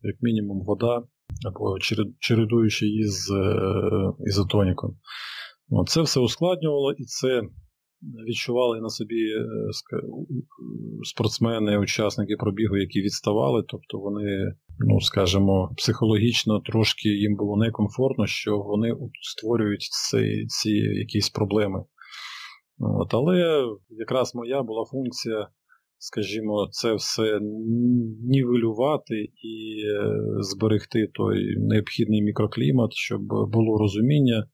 як 0.03 0.17
мінімум 0.23 0.65
вода 0.65 1.03
або 1.47 1.79
чередуючи 2.21 2.87
її 2.87 3.05
з 3.05 3.31
ізотоніком. 4.27 4.97
От, 5.71 5.89
Це 5.89 6.03
все 6.03 6.21
ускладнювало 6.21 6.93
і 6.93 7.05
це 7.05 7.43
відчували 8.29 8.81
на 8.81 8.89
собі 8.89 9.25
е, 9.25 9.47
спортсмени, 11.03 11.79
учасники 11.79 12.37
пробігу, 12.39 12.77
які 12.77 13.01
відставали, 13.01 13.65
тобто 13.69 13.99
вони, 13.99 14.55
ну 14.79 15.01
скажімо, 15.01 15.75
психологічно 15.77 16.61
трошки 16.61 17.09
їм 17.09 17.37
було 17.37 17.57
некомфортно, 17.57 18.27
що 18.27 18.59
вони 18.59 18.93
створюють 19.23 19.83
ці, 19.83 20.47
ці 20.49 20.71
якісь 20.75 21.31
проблеми. 21.31 21.85
От, 22.79 23.15
Але 23.15 23.65
якраз 23.91 24.35
моя 24.35 24.63
була 24.63 24.85
функція, 24.85 25.49
скажімо, 25.99 26.69
це 26.71 26.95
все 26.95 27.41
нівелювати 28.23 29.15
і 29.43 29.83
е, 29.87 30.17
зберегти 30.41 31.11
той 31.15 31.57
необхідний 31.59 32.23
мікроклімат, 32.23 32.93
щоб 32.93 33.21
було 33.27 33.79
розуміння. 33.79 34.47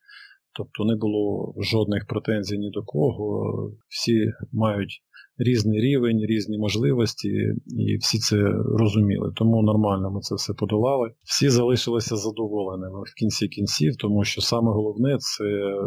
Тобто 0.53 0.84
не 0.84 0.96
було 0.96 1.55
жодних 1.59 2.07
претензій 2.07 2.59
ні 2.59 2.70
до 2.70 2.82
кого. 2.82 3.72
Всі 3.88 4.32
мають 4.53 5.03
різний 5.38 5.80
рівень, 5.80 6.18
різні 6.18 6.59
можливості, 6.59 7.28
і 7.66 7.96
всі 7.96 8.18
це 8.18 8.36
розуміли. 8.78 9.32
Тому 9.36 9.62
нормально 9.62 10.11
ми 10.11 10.20
це 10.20 10.34
все 10.34 10.55
подолали. 10.55 11.11
Всі 11.22 11.48
залишилися 11.48 12.16
задоволеними 12.16 13.01
в 13.01 13.14
кінці 13.18 13.48
кінців, 13.48 13.96
тому 13.96 14.24
що 14.24 14.40
саме 14.40 14.72
головне 14.72 15.16
це 15.18 15.44
е, 15.44 15.86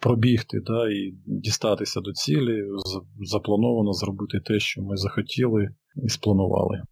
пробігти 0.00 0.60
да, 0.66 0.90
і 0.90 1.14
дістатися 1.26 2.00
до 2.00 2.12
цілі, 2.12 2.62
заплановано 3.20 3.92
зробити 3.92 4.40
те, 4.40 4.58
що 4.58 4.82
ми 4.82 4.96
захотіли 4.96 5.68
і 6.04 6.08
спланували. 6.08 6.82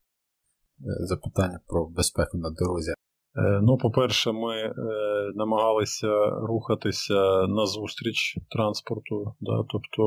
Запитання 1.00 1.60
про 1.66 1.88
безпеку 1.88 2.38
на 2.38 2.50
дорозі. 2.50 2.92
Е, 3.36 3.60
ну, 3.62 3.78
по-перше, 3.78 4.32
ми 4.32 4.56
е, 4.56 4.72
намагалися 5.34 6.30
рухатися 6.30 7.46
назустріч 7.46 8.38
транспорту, 8.50 9.34
да, 9.40 9.64
тобто 9.68 10.02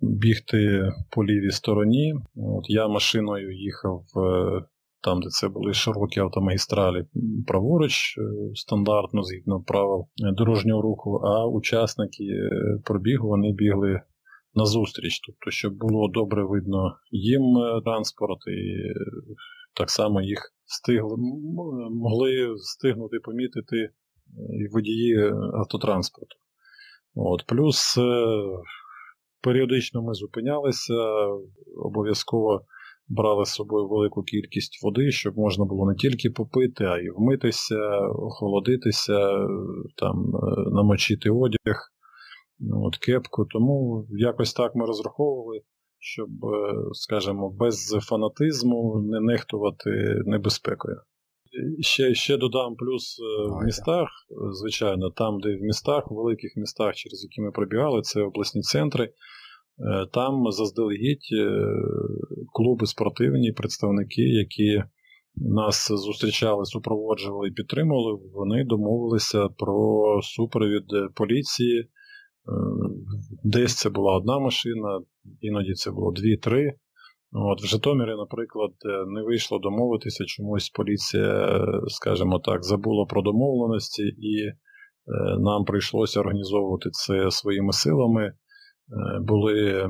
бігти 0.00 0.90
по 1.10 1.24
лівій 1.24 1.50
стороні. 1.50 2.14
От 2.36 2.64
Я 2.70 2.88
машиною 2.88 3.56
їхав 3.56 4.02
е, 4.16 4.62
там, 5.02 5.20
де 5.20 5.28
це 5.28 5.48
були 5.48 5.74
широкі 5.74 6.20
автомагістралі, 6.20 7.04
праворуч, 7.46 8.18
стандартно 8.54 9.22
згідно 9.22 9.60
правил 9.60 10.06
дорожнього 10.16 10.82
руху, 10.82 11.16
а 11.24 11.46
учасники 11.46 12.24
пробігу 12.84 13.28
вони 13.28 13.52
бігли 13.52 14.00
назустріч, 14.54 15.20
тобто, 15.26 15.50
щоб 15.50 15.74
було 15.74 16.08
добре 16.08 16.44
видно 16.44 16.96
їм 17.10 17.42
транспорт 17.84 18.38
і 18.46 18.92
так 19.74 19.90
само 19.90 20.22
їх 20.22 20.55
встигли, 20.66 21.16
могли 21.90 22.54
встигнути 22.54 23.18
помітити 23.24 23.76
е, 23.76 23.90
водії 24.72 25.32
автотранспорту. 25.54 26.36
От, 27.14 27.44
Плюс 27.46 27.98
е, 27.98 28.24
періодично 29.42 30.02
ми 30.02 30.14
зупинялися, 30.14 30.94
обов'язково 31.76 32.60
брали 33.08 33.44
з 33.44 33.48
собою 33.48 33.88
велику 33.88 34.22
кількість 34.22 34.82
води, 34.82 35.10
щоб 35.10 35.38
можна 35.38 35.64
було 35.64 35.86
не 35.86 35.94
тільки 35.94 36.30
попити, 36.30 36.84
а 36.84 36.98
й 36.98 37.10
вмитися, 37.16 37.98
охолодитися, 38.08 39.46
там, 39.96 40.16
е, 40.34 40.70
намочити 40.70 41.30
одяг, 41.30 41.92
от, 42.72 42.96
кепку. 42.96 43.44
Тому 43.44 44.06
якось 44.10 44.52
так 44.52 44.74
ми 44.74 44.86
розраховували 44.86 45.60
щоб, 45.98 46.28
е, 46.44 46.74
скажімо, 46.92 47.50
без 47.50 47.96
фанатизму 48.02 49.02
не 49.02 49.20
нехтувати 49.20 49.90
небезпекою. 50.26 50.96
Ще 51.80 52.14
ще 52.14 52.36
додам 52.36 52.76
плюс 52.76 53.20
е, 53.20 53.48
в 53.48 53.64
містах, 53.64 54.08
звичайно, 54.52 55.10
там, 55.10 55.40
де 55.40 55.56
в 55.56 55.60
містах, 55.60 56.10
в 56.10 56.14
великих 56.14 56.52
містах, 56.56 56.94
через 56.94 57.24
які 57.24 57.40
ми 57.40 57.50
пробігали, 57.50 58.02
це 58.02 58.22
обласні 58.22 58.62
центри. 58.62 59.04
Е, 59.04 59.12
там 60.12 60.50
заздалегідь 60.50 61.28
клуби 62.52 62.86
спортивні, 62.86 63.52
представники, 63.52 64.22
які 64.22 64.82
нас 65.36 65.88
зустрічали, 65.88 66.64
супроводжували 66.64 67.48
і 67.48 67.52
підтримували, 67.52 68.18
вони 68.34 68.64
домовилися 68.64 69.48
про 69.48 70.20
супровід 70.22 70.84
поліції 71.14 71.88
десь 73.44 73.74
це 73.74 73.90
була 73.90 74.16
одна 74.16 74.38
машина, 74.38 75.00
іноді 75.40 75.72
це 75.72 75.90
було 75.90 76.12
дві-три. 76.12 76.74
От 77.32 77.62
В 77.62 77.66
Житомирі, 77.66 78.16
наприклад, 78.16 78.70
е, 78.84 79.04
не 79.06 79.22
вийшло 79.22 79.58
домовитися, 79.58 80.24
чомусь 80.24 80.70
поліція, 80.70 81.60
скажімо 81.86 82.38
так, 82.38 82.64
забула 82.64 83.04
про 83.04 83.22
домовленості, 83.22 84.02
і 84.02 84.46
е, 84.46 84.54
нам 85.38 85.64
прийшлося 85.64 86.20
організовувати 86.20 86.90
це 86.90 87.30
своїми 87.30 87.72
силами. 87.72 88.32
Були 89.20 89.88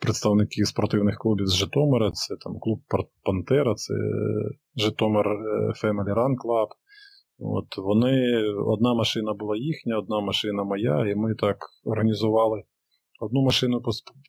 представники 0.00 0.64
спортивних 0.64 1.16
клубів 1.18 1.46
з 1.46 1.54
Житомира, 1.54 2.10
це 2.10 2.36
там 2.40 2.52
клуб 2.60 2.80
Пантера, 3.24 3.74
це 3.74 3.94
Житомир 4.76 5.26
Family 5.82 6.14
Run 6.14 6.34
Club. 6.44 6.68
От 7.38 7.78
Вони, 7.78 8.44
одна 8.66 8.94
машина 8.94 9.34
була 9.34 9.56
їхня, 9.56 9.98
одна 9.98 10.20
машина 10.20 10.64
моя, 10.64 11.06
і 11.10 11.14
ми 11.14 11.34
так 11.34 11.56
організували. 11.84 12.62
Одну 13.22 13.42
машину 13.42 13.82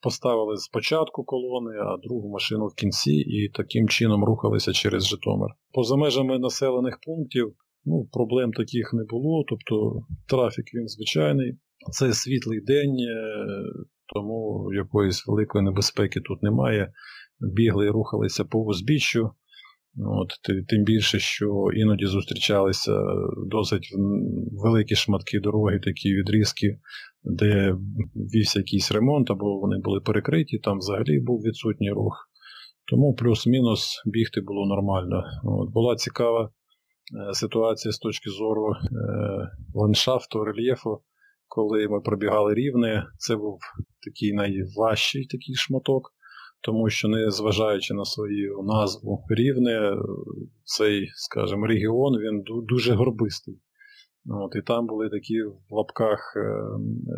поставили 0.04 0.58
спочатку 0.58 1.24
колони, 1.24 1.76
а 1.78 1.98
другу 1.98 2.30
машину 2.30 2.68
в 2.68 2.76
кінці, 2.76 3.12
і 3.12 3.50
таким 3.50 3.90
чином 3.90 4.24
рухалися 4.26 4.74
через 4.74 5.08
Житомир. 5.08 5.50
Поза 5.72 5.96
межами 5.96 6.40
населених 6.40 7.00
пунктів 7.06 7.54
ну, 7.86 8.10
проблем 8.12 8.52
таких 8.52 8.94
не 8.94 9.04
було, 9.04 9.46
тобто 9.50 10.02
трафік 10.28 10.66
він 10.74 10.88
звичайний. 10.88 11.58
Це 11.92 12.14
світлий 12.14 12.62
день, 12.62 12.96
е, 13.00 13.36
тому 14.14 14.70
якоїсь 14.74 15.28
великої 15.28 15.64
небезпеки 15.64 16.20
тут 16.22 16.44
немає. 16.44 16.94
Бігли 17.40 17.86
і 17.86 17.90
рухалися 17.90 18.46
по 18.46 18.60
узбіччю. 18.60 19.32
От, 19.98 20.30
Тим 20.68 20.84
більше, 20.84 21.20
що 21.20 21.68
іноді 21.74 22.06
зустрічалися 22.06 22.92
досить 23.48 23.90
великі 24.52 24.96
шматки 24.96 25.40
дороги, 25.40 25.80
такі 25.80 26.14
відрізки, 26.14 26.80
де 27.24 27.76
вівся 28.16 28.60
якийсь 28.60 28.92
ремонт, 28.92 29.32
або 29.32 29.60
вони 29.60 29.78
були 29.84 30.00
перекриті, 30.00 30.60
там 30.64 30.78
взагалі 30.78 31.20
був 31.20 31.42
відсутній 31.42 31.92
рух. 31.92 32.30
Тому 32.92 33.16
плюс-мінус 33.16 34.02
бігти 34.06 34.42
було 34.42 34.68
нормально. 34.68 35.24
От, 35.44 35.74
Була 35.74 35.96
цікава 35.96 36.50
е, 37.30 37.34
ситуація 37.34 37.92
з 37.92 37.98
точки 37.98 38.30
зору 38.30 38.72
е, 38.72 38.78
ландшафту, 39.74 40.44
рельєфу, 40.44 41.02
коли 41.48 41.88
ми 41.88 42.02
пробігали 42.02 42.54
рівне. 42.54 43.06
Це 43.18 43.36
був 43.36 43.60
такий 44.06 44.34
найважчий 44.34 45.26
такий 45.26 45.56
шматок 45.56 46.14
тому 46.64 46.90
що, 46.90 47.08
не 47.08 47.32
зважаючи 47.32 47.94
на 47.94 48.06
свою 48.06 48.62
назву 48.64 49.26
рівне, 49.30 49.96
цей, 50.64 51.08
скажімо, 51.14 51.68
регіон 51.68 52.14
він 52.20 52.44
дуже 52.68 52.94
горбистий. 52.94 53.60
От, 54.26 54.56
І 54.56 54.62
там 54.62 54.88
були 54.88 55.10
такі 55.10 55.44
в 55.44 55.56
лапках 55.70 56.34
е, 56.36 56.64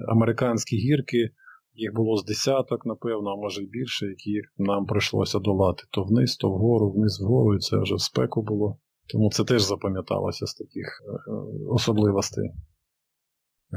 американські 0.08 0.78
гірки, 0.78 1.30
їх 1.74 1.94
було 1.94 2.18
з 2.18 2.26
десяток, 2.26 2.86
напевно, 2.86 3.30
а 3.30 3.36
може 3.36 3.64
й 3.64 3.68
більше, 3.68 4.06
які 4.06 4.42
нам 4.58 4.86
прийшлося 4.86 5.40
долати 5.40 5.84
то 5.92 6.04
вниз, 6.04 6.38
то 6.38 6.50
вгору, 6.50 6.92
вниз 6.92 7.22
вгору, 7.22 7.56
і 7.56 7.60
це 7.60 7.78
вже 7.78 7.96
в 7.96 8.02
спеку 8.02 8.42
було. 8.44 8.80
Тому 9.08 9.32
це 9.32 9.44
теж 9.44 9.62
запам'яталося 9.62 10.46
з 10.46 10.54
таких 10.54 11.04
е, 11.08 11.32
особливостей. 11.70 12.52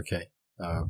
Окей. 0.00 0.28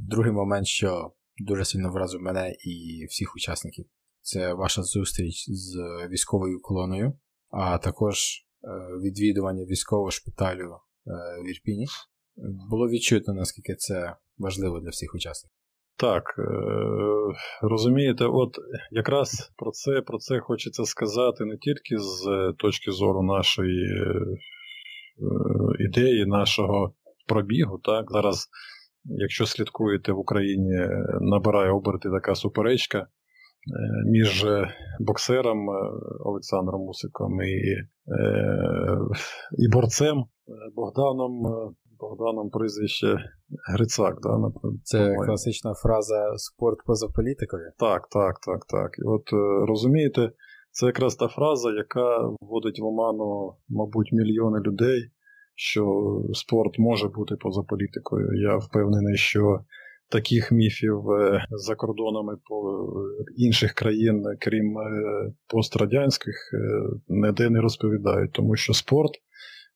Другий 0.09 0.33
момент, 0.33 0.67
що 0.67 1.13
дуже 1.39 1.65
сильно 1.65 1.91
вразив 1.91 2.21
мене 2.21 2.51
і 2.51 3.07
всіх 3.09 3.35
учасників 3.37 3.87
це 4.29 4.55
ваша 4.55 4.83
зустріч 4.83 5.45
з 5.49 5.77
військовою 6.11 6.61
колоною, 6.63 7.13
а 7.51 7.79
також 7.79 8.17
е, 8.17 8.69
відвідування 9.03 9.65
військового 9.65 10.11
шпиталю 10.11 10.73
е, 10.73 10.79
в 11.43 11.51
Ірпіні. 11.51 11.87
Було 12.71 12.89
відчутно, 12.89 13.35
наскільки 13.35 13.75
це 13.75 14.17
важливо 14.39 14.81
для 14.81 14.91
всіх 14.91 15.15
учасників. 15.15 15.57
Так, 15.97 16.25
е, 16.39 16.43
розумієте, 17.63 18.25
от 18.25 18.57
якраз 18.91 19.53
про 19.57 19.71
це 19.71 20.03
про 20.03 20.19
це 20.19 20.41
хочеться 20.41 20.85
сказати 20.85 21.45
не 21.45 21.57
тільки 21.57 21.99
з 21.99 22.53
точки 22.59 22.91
зору 22.91 23.23
нашої 23.23 23.89
ідеї, 25.79 26.27
нашого 26.27 26.95
пробігу. 27.29 27.79
Так, 27.79 28.05
Зараз, 28.11 28.49
якщо 29.05 29.47
слідкуєте 29.47 30.13
в 30.13 30.19
Україні, 30.19 30.89
набирає 31.21 31.71
оберти 31.71 32.11
така 32.11 32.35
суперечка 32.35 33.07
між 34.07 34.47
боксером 35.01 35.69
Олександром 36.25 36.81
Мусиком 36.81 37.43
і 37.43 37.77
і 39.59 39.69
борцем 39.73 40.25
Богданом 40.75 41.33
Богданом 42.01 42.51
прізвище 42.51 43.17
Грицак. 43.73 44.19
Да, 44.23 44.53
Це 44.83 45.15
по 45.19 45.25
класична 45.25 45.75
фраза 45.75 46.37
спорт 46.37 46.79
поза 46.87 47.09
політикою? 47.09 47.71
Так, 47.79 48.09
так, 48.11 48.41
так, 48.47 48.65
так. 48.69 48.91
І 48.99 49.03
от 49.03 49.33
розумієте, 49.69 50.33
це 50.71 50.87
якраз 50.87 51.17
та 51.17 51.29
фраза, 51.29 51.71
яка 51.71 52.19
вводить 52.41 52.81
в 52.81 52.85
оману, 52.85 53.55
мабуть, 53.69 54.13
мільйони 54.13 54.61
людей, 54.61 55.11
що 55.55 55.85
спорт 56.33 56.79
може 56.79 57.09
бути 57.09 57.37
поза 57.41 57.63
політикою. 57.63 58.43
Я 58.43 58.57
впевнений, 58.57 59.17
що 59.17 59.61
таких 60.09 60.53
міфів 60.53 61.11
е, 61.11 61.45
за 61.51 61.75
кордонами 61.75 62.37
по 62.49 62.85
інших 63.37 63.73
країн, 63.73 64.25
крім 64.41 64.79
е, 64.79 64.83
пострадянських, 65.49 66.35
е, 66.55 66.59
ніде 67.09 67.51
не 67.51 67.61
розповідають, 67.61 68.33
тому 68.33 68.57
що 68.57 68.73
спорт, 68.73 69.13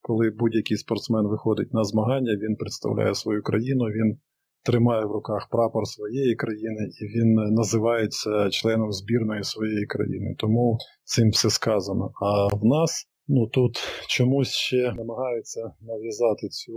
коли 0.00 0.30
будь-який 0.30 0.76
спортсмен 0.76 1.26
виходить 1.26 1.74
на 1.74 1.84
змагання, 1.84 2.32
він 2.32 2.56
представляє 2.56 3.14
свою 3.14 3.42
країну. 3.42 3.84
він 3.84 4.18
тримає 4.64 5.04
в 5.06 5.12
руках 5.12 5.48
прапор 5.50 5.86
своєї 5.86 6.34
країни, 6.34 6.90
і 7.00 7.04
він 7.04 7.34
називається 7.34 8.50
членом 8.50 8.92
збірної 8.92 9.44
своєї 9.44 9.86
країни. 9.86 10.34
Тому 10.38 10.78
цим 11.04 11.30
все 11.30 11.50
сказано. 11.50 12.10
А 12.20 12.56
в 12.56 12.64
нас 12.64 13.06
ну 13.28 13.46
тут 13.46 13.78
чомусь 14.08 14.50
ще 14.50 14.92
намагаються 14.92 15.72
нав'язати 15.80 16.48
цю 16.48 16.74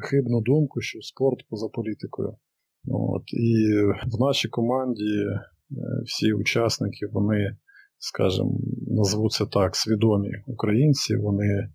хибну 0.00 0.40
думку, 0.40 0.80
що 0.80 1.02
спорт 1.02 1.38
поза 1.48 1.68
політикою. 1.68 2.36
От, 2.90 3.22
І 3.32 3.82
в 4.06 4.20
нашій 4.20 4.48
команді 4.48 5.04
е, 5.04 5.40
всі 6.04 6.32
учасники, 6.32 7.06
вони, 7.12 7.56
скажімо, 7.98 8.58
назвуться 8.86 9.46
так, 9.46 9.76
свідомі 9.76 10.30
українці, 10.46 11.16
вони 11.16 11.68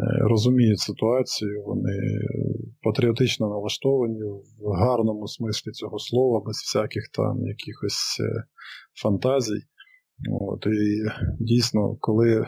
Е, 0.00 0.18
розуміють 0.20 0.80
ситуацію, 0.80 1.62
вони 1.66 2.20
патріотично 2.82 3.48
налаштовані 3.48 4.22
в 4.58 4.72
гарному 4.72 5.28
смислі 5.28 5.70
цього 5.70 5.98
слова, 5.98 6.42
без 6.46 6.56
всяких 6.56 7.08
там 7.08 7.46
якихось 7.46 8.20
е, 8.20 8.44
фантазій. 9.02 9.62
От, 10.40 10.66
І 10.66 11.04
дійсно, 11.40 11.96
коли 12.00 12.40
е, 12.40 12.46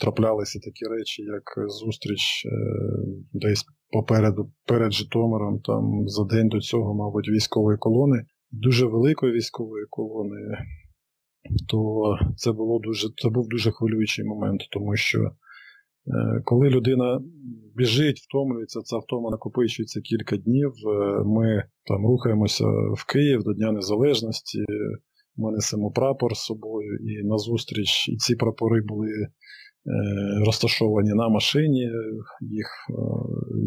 траплялися 0.00 0.60
такі 0.60 0.84
речі, 0.84 1.22
як 1.22 1.68
зустріч 1.68 2.46
десь 3.32 3.64
попереду 3.90 4.52
перед 4.66 4.92
Житомиром, 4.92 5.60
там 5.60 6.08
за 6.08 6.24
день 6.24 6.48
до 6.48 6.60
цього, 6.60 6.94
мабуть, 6.94 7.28
військової 7.28 7.78
колони, 7.78 8.24
дуже 8.50 8.86
великої 8.86 9.32
військової 9.32 9.86
колони, 9.90 10.58
то 11.68 12.02
це 12.36 12.52
було 12.52 12.78
дуже 12.78 13.08
це 13.16 13.28
був 13.28 13.48
дуже 13.48 13.70
хвилюючий 13.70 14.24
момент, 14.24 14.60
тому 14.70 14.96
що 14.96 15.30
Е, 16.06 16.42
коли 16.44 16.70
людина 16.70 17.20
біжить, 17.74 18.18
втомлюється, 18.18 18.80
ця 18.80 18.98
втома 18.98 19.30
накопичується 19.30 20.00
кілька 20.00 20.36
днів. 20.36 20.72
Е, 20.86 21.22
ми 21.24 21.64
там 21.86 22.06
рухаємося 22.06 22.64
в 22.96 23.06
Київ 23.12 23.42
до 23.42 23.52
Дня 23.52 23.72
Незалежності, 23.72 24.64
ми 25.36 25.52
несемо 25.52 25.90
прапор 25.90 26.36
з 26.36 26.40
собою, 26.40 26.98
і 26.98 27.26
назустріч 27.26 28.08
і 28.08 28.16
ці 28.16 28.36
прапори 28.36 28.82
були 28.82 29.08
е, 29.08 29.28
розташовані 30.46 31.10
на 31.14 31.28
машині. 31.28 31.90
Їх 32.40 32.68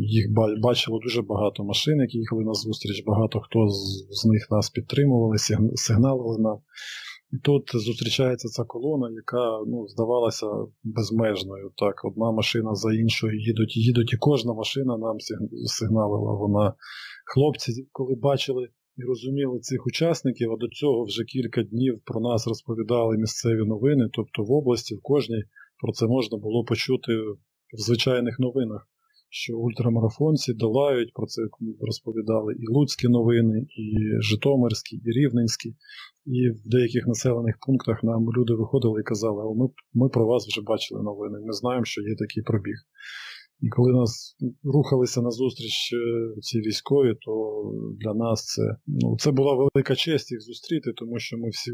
їх 0.02 0.26
бачило 0.64 1.00
дуже 1.00 1.22
багато 1.22 1.64
машин, 1.64 2.00
які 2.00 2.18
їхали 2.18 2.44
на 2.44 2.54
зустріч. 2.54 3.04
Багато 3.06 3.40
хто 3.40 3.68
з, 3.68 4.08
з 4.10 4.26
них 4.26 4.48
нас 4.52 4.70
підтримували, 4.70 5.38
сигналили 5.76 6.38
нам. 6.40 6.58
І 7.32 7.38
тут 7.38 7.64
зустрічається 7.74 8.48
ця 8.48 8.64
колона, 8.64 9.10
яка 9.16 9.64
ну, 9.68 9.88
здавалася 9.88 10.46
безмежною. 10.84 11.72
Так, 11.76 12.06
Одна 12.06 12.32
машина 12.32 12.76
за 12.76 12.94
іншою 12.94 13.40
їдуть, 13.40 13.78
їдуть, 13.78 14.14
і 14.14 14.18
кожна 14.18 14.54
машина 14.54 14.98
нам 14.98 15.18
сигналила. 15.66 16.34
Вона 16.34 16.74
хлопці, 17.34 17.88
коли 17.92 18.16
бачили 18.16 18.68
і 18.98 19.02
розуміли 19.04 19.60
цих 19.60 19.88
учасників, 19.88 20.52
а 20.52 20.58
до 20.58 20.68
цього 20.68 21.06
вже 21.06 21.24
кілька 21.24 21.64
днів 21.64 22.02
про 22.06 22.22
нас 22.22 22.48
розповідали 22.48 23.18
місцеві 23.18 23.66
новини. 23.66 24.10
Тобто 24.14 24.44
в 24.44 24.52
області, 24.52 24.96
в 24.96 25.02
кожній 25.02 25.44
про 25.82 25.92
це 25.92 26.08
можна 26.08 26.38
було 26.38 26.64
почути 26.64 27.14
в 27.74 27.80
звичайних 27.80 28.40
новинах 28.40 28.88
що 29.30 29.58
ультрамарафонці 29.58 30.54
долають, 30.54 31.14
про 31.14 31.26
це 31.26 31.42
розповідали 31.82 32.54
і 32.54 32.68
Луцькі 32.68 33.08
новини, 33.08 33.66
і 33.78 33.88
Житомирські, 34.22 34.96
і 34.96 35.12
Рівненські. 35.12 35.70
І 36.26 36.50
в 36.50 36.70
деяких 36.70 37.08
населених 37.08 37.56
пунктах 37.68 38.04
нам 38.04 38.26
люди 38.38 38.54
виходили 38.54 39.02
і 39.02 39.04
казали, 39.04 39.56
ми, 39.56 39.70
ми 39.94 40.10
про 40.10 40.26
вас 40.26 40.48
вже 40.48 40.62
бачили 40.62 41.04
новини, 41.04 41.40
ми 41.46 41.54
знаємо, 41.54 41.86
що 41.86 42.02
є 42.02 42.16
такий 42.16 42.44
пробіг. 42.44 42.76
І 43.62 43.70
коли 43.70 43.94
нас 43.94 44.36
рухалися 44.64 45.22
на 45.22 45.32
зустріч 45.32 45.94
е, 45.94 46.42
ці 46.42 46.60
військові, 46.60 47.16
то 47.22 47.64
для 48.00 48.14
нас 48.14 48.46
це 48.46 48.62
ну, 48.88 49.18
це 49.20 49.32
була 49.32 49.54
велика 49.54 49.96
честь 49.96 50.32
їх 50.32 50.42
зустріти, 50.42 50.94
тому 50.96 51.20
що 51.20 51.38
ми 51.38 51.50
всі 51.50 51.72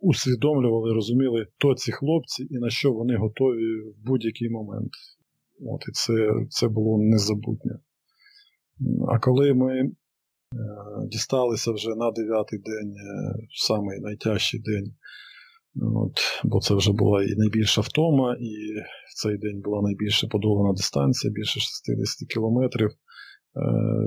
усвідомлювали, 0.00 0.94
розуміли, 0.94 1.46
хто 1.56 1.74
ці 1.74 1.92
хлопці 1.92 2.46
і 2.50 2.58
на 2.58 2.70
що 2.70 2.92
вони 2.92 3.16
готові 3.16 3.80
в 3.80 4.06
будь-який 4.06 4.50
момент. 4.50 4.90
От, 5.60 5.82
І 5.88 5.92
це 5.92 6.12
це 6.48 6.68
було 6.68 6.98
незабутнє. 6.98 7.78
А 9.08 9.18
коли 9.18 9.54
ми 9.54 9.78
е, 9.78 9.90
дісталися 11.10 11.72
вже 11.72 11.88
на 11.88 12.10
дев'ятий 12.10 12.58
день, 12.58 12.94
е, 12.96 13.34
самий 13.50 14.00
найтяжчий 14.00 14.60
день, 14.60 14.94
от, 15.76 16.12
бо 16.44 16.60
це 16.60 16.74
вже 16.74 16.92
була 16.92 17.24
і 17.24 17.34
найбільша 17.36 17.80
втома, 17.80 18.36
і 18.40 18.52
в 19.10 19.14
цей 19.14 19.38
день 19.38 19.60
була 19.60 19.82
найбільша 19.82 20.26
подолана 20.26 20.72
дистанція, 20.72 21.32
більше 21.32 21.60
60 21.60 22.28
кілометрів, 22.28 22.88
е, 22.88 22.94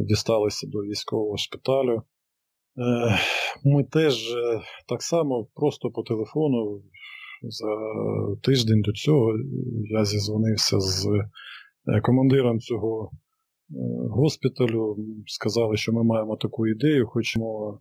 дісталися 0.06 0.68
до 0.68 0.80
військового 0.80 1.38
шпиталю. 1.38 1.96
Е, 1.96 2.04
ми 3.64 3.84
теж 3.84 4.34
е, 4.34 4.62
так 4.88 5.04
само 5.04 5.48
просто 5.56 5.92
по 5.92 6.04
телефону 6.04 6.84
за 7.44 7.68
тиждень 8.42 8.82
до 8.82 8.92
цього 8.92 9.34
я 9.90 10.06
зізвонився 10.06 10.80
з 10.80 11.08
командиром 12.04 12.60
цього 12.60 13.12
госпіталю. 14.10 14.98
Сказали, 15.26 15.78
що 15.78 15.94
ми 15.94 16.04
маємо 16.04 16.38
таку 16.38 16.68
ідею, 16.68 17.08
хочемо 17.08 17.80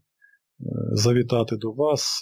завітати 0.92 1.56
до 1.56 1.72
вас, 1.72 2.20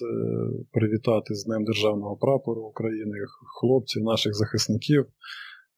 привітати 0.72 1.34
з 1.34 1.44
Днем 1.44 1.64
Державного 1.64 2.16
прапору 2.16 2.62
України, 2.62 3.16
хлопців, 3.60 4.02
наших 4.02 4.34
захисників. 4.34 5.06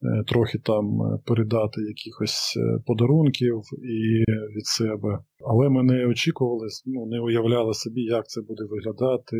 Е, 0.05 0.25
трохи 0.27 0.59
там 0.59 1.03
е, 1.03 1.19
передати 1.27 1.81
якихось 1.81 2.57
е, 2.57 2.79
подарунків 2.87 3.61
і 3.83 4.25
від 4.57 4.67
себе. 4.67 5.19
Але 5.47 5.69
ми 5.69 5.83
не 5.83 6.07
очікували, 6.07 6.67
ну, 6.87 7.07
не 7.07 7.21
уявляли 7.21 7.75
собі, 7.75 8.03
як 8.03 8.29
це 8.29 8.41
буде 8.41 8.65
виглядати, 8.65 9.37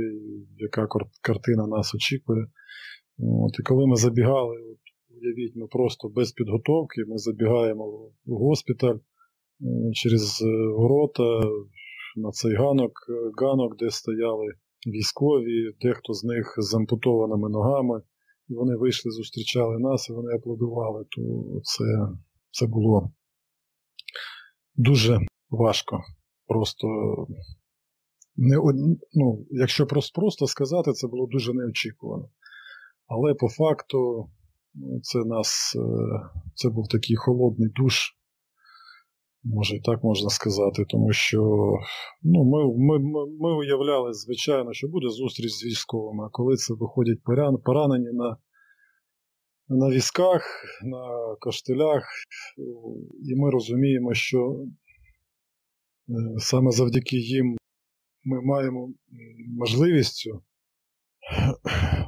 яка 0.59 0.87
картина 1.23 1.67
нас 1.67 1.95
очікує. 1.95 2.47
От, 3.19 3.59
І 3.61 3.63
коли 3.63 3.87
ми 3.87 3.97
забігали, 3.97 4.57
от, 4.57 4.79
уявіть, 5.23 5.57
ми 5.57 5.67
просто 5.67 6.09
без 6.09 6.33
підготовки, 6.33 7.05
ми 7.07 7.19
забігаємо 7.19 7.85
в 8.27 8.35
госпіталь 8.35 8.99
через 9.93 10.45
ворота 10.77 11.41
на 12.17 12.31
цей 12.31 12.55
ганок, 12.55 12.93
ганок, 13.43 13.77
де 13.77 13.91
стояли 13.91 14.47
військові, 14.87 15.73
дехто 15.81 16.13
з 16.13 16.25
них 16.25 16.55
з 16.59 16.75
ампутованими 16.75 17.51
ногами 17.51 18.03
вони 18.55 18.77
вийшли, 18.77 19.11
зустрічали 19.11 19.79
нас, 19.79 20.09
і 20.09 20.13
вони 20.13 20.35
аплодували, 20.35 21.05
то 21.11 21.21
це, 21.63 21.85
це 22.51 22.67
було 22.67 23.13
дуже 24.75 25.19
важко. 25.51 26.01
Просто 26.47 26.87
не, 28.37 28.57
ну, 29.15 29.47
якщо 29.51 29.87
просто, 29.87 30.21
просто 30.21 30.47
сказати, 30.47 30.93
це 30.93 31.07
було 31.07 31.27
дуже 31.27 31.53
неочікувано. 31.55 32.29
Але 33.07 33.35
по 33.35 33.49
факту 33.49 34.31
ну, 34.75 35.01
це 35.01 35.19
нас, 35.19 35.77
е, 35.77 35.81
це 36.55 36.69
був 36.69 36.89
такий 36.89 37.17
холодний 37.17 37.69
душ 37.69 38.17
Може 39.45 39.77
і 39.77 39.81
так 39.81 40.05
можна 40.05 40.31
сказати, 40.31 40.85
тому 40.89 41.13
що 41.13 41.41
ну, 42.23 42.45
ми 42.45 42.65
ми, 42.77 42.99
ми 43.41 43.57
уявляли, 43.57 44.13
звичайно, 44.13 44.73
що 44.73 44.89
буде 44.89 45.09
зустріч 45.09 45.51
з 45.53 45.65
військовими, 45.65 46.25
а 46.25 46.29
коли 46.29 46.57
це 46.57 46.75
виходять 46.75 47.19
поранені 47.65 48.13
на 48.13 48.37
на 49.69 49.89
візках, 49.89 50.65
на 50.85 51.37
коштелях, 51.41 52.09
і 53.25 53.35
ми 53.37 53.51
розуміємо, 53.51 54.15
що 54.15 54.57
е, 56.09 56.13
саме 56.39 56.71
завдяки 56.71 57.17
їм 57.17 57.57
ми 58.25 58.43
маємо 58.43 58.93
можливість 59.59 60.29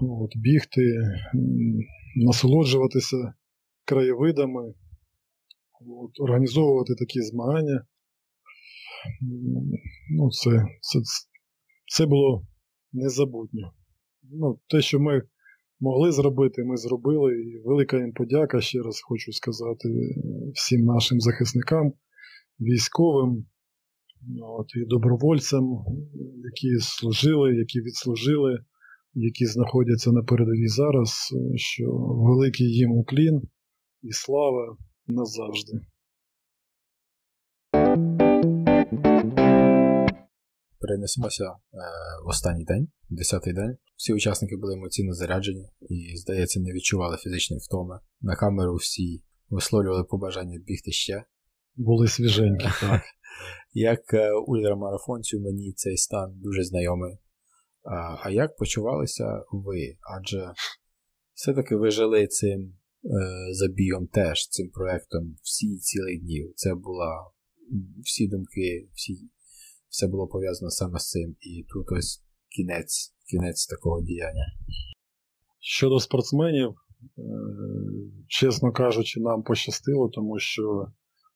от, 0.01 0.31
бігти, 0.37 0.97
насолоджуватися 2.17 3.35
краєвидами 3.85 4.75
от, 5.89 6.21
організовувати 6.21 6.95
такі 6.95 7.21
змагання. 7.21 7.85
Ну, 10.11 10.31
Це 10.31 10.51
це, 10.81 10.99
це 11.87 12.07
було 12.07 12.47
незабутньо. 12.93 13.73
Ну, 14.23 14.61
Те, 14.69 14.83
що 14.83 15.01
ми 15.01 15.23
могли 15.81 16.13
зробити, 16.13 16.65
ми 16.65 16.77
зробили. 16.77 17.33
І 17.43 17.63
велика 17.65 17.97
їм 17.97 18.13
подяка, 18.13 18.61
ще 18.61 18.83
раз 18.83 19.01
хочу 19.01 19.33
сказати 19.33 19.89
всім 20.55 20.85
нашим 20.85 21.21
захисникам, 21.21 21.93
військовим 22.61 23.47
от, 24.43 24.67
і 24.77 24.85
добровольцям, 24.85 25.85
які 26.45 26.79
служили, 26.81 27.55
які 27.55 27.81
відслужили, 27.81 28.59
які 29.15 29.47
знаходяться 29.47 30.13
на 30.13 30.23
передовій 30.23 30.69
зараз, 30.69 31.35
що 31.57 31.85
великий 32.01 32.67
їм 32.67 32.93
уклін 32.93 33.43
і 34.03 34.13
слава 34.13 34.77
назавжди. 35.07 35.81
Перенесемося 40.81 41.45
е, 41.45 41.57
в 42.25 42.29
останній 42.29 42.65
день, 42.65 42.89
десятий 43.11 43.53
день. 43.53 43.77
Всі 43.97 44.13
учасники 44.13 44.57
були 44.57 44.75
емоційно 44.75 45.13
заряджені 45.13 45.69
і, 45.81 46.17
здається, 46.17 46.61
не 46.61 46.73
відчували 46.73 47.17
фізичної 47.17 47.61
втоми. 47.61 48.01
На 48.21 48.37
камеру 48.37 48.75
всі 48.75 49.23
висловлювали 49.49 50.05
побажання 50.05 50.59
бігти 50.59 50.93
ще. 50.93 51.25
Були 51.77 52.09
свіженькі, 52.09 52.67
так. 52.81 53.03
Як 53.73 54.15
е, 54.15 54.33
ультрамарафонцю 54.47 55.41
мені 55.41 55.73
цей 55.73 55.97
стан 55.97 56.41
дуже 56.41 56.65
знайомий. 56.65 57.19
А, 58.25 58.31
як 58.31 58.57
почувалися 58.57 59.43
ви? 59.53 59.97
Адже 60.17 60.53
все-таки 61.35 61.77
ви 61.77 61.91
жили 61.91 62.27
цим 62.27 62.77
забігом 63.51 64.07
теж, 64.07 64.49
цим 64.49 64.71
проєктом 64.71 65.37
всі 65.43 65.79
цілий 65.79 66.19
днів. 66.19 66.53
Це 66.57 66.75
була 66.75 67.31
всі 68.05 68.29
думки, 68.29 68.89
всі, 68.95 69.31
все 69.89 70.09
було 70.09 70.27
пов'язано 70.27 70.71
саме 70.71 70.99
з 70.99 71.11
цим. 71.11 71.37
І 71.41 71.67
тут 71.69 71.99
ось 71.99 72.25
кінець, 72.57 73.15
кінець 73.31 73.67
такого 73.67 74.03
діяння. 74.03 74.47
Щодо 75.61 76.01
спортсменів, 76.01 76.71
е, 76.71 76.75
чесно 78.29 78.73
кажучи, 78.73 79.21
нам 79.21 79.43
пощастило, 79.43 80.09
тому 80.09 80.39
що 80.39 80.87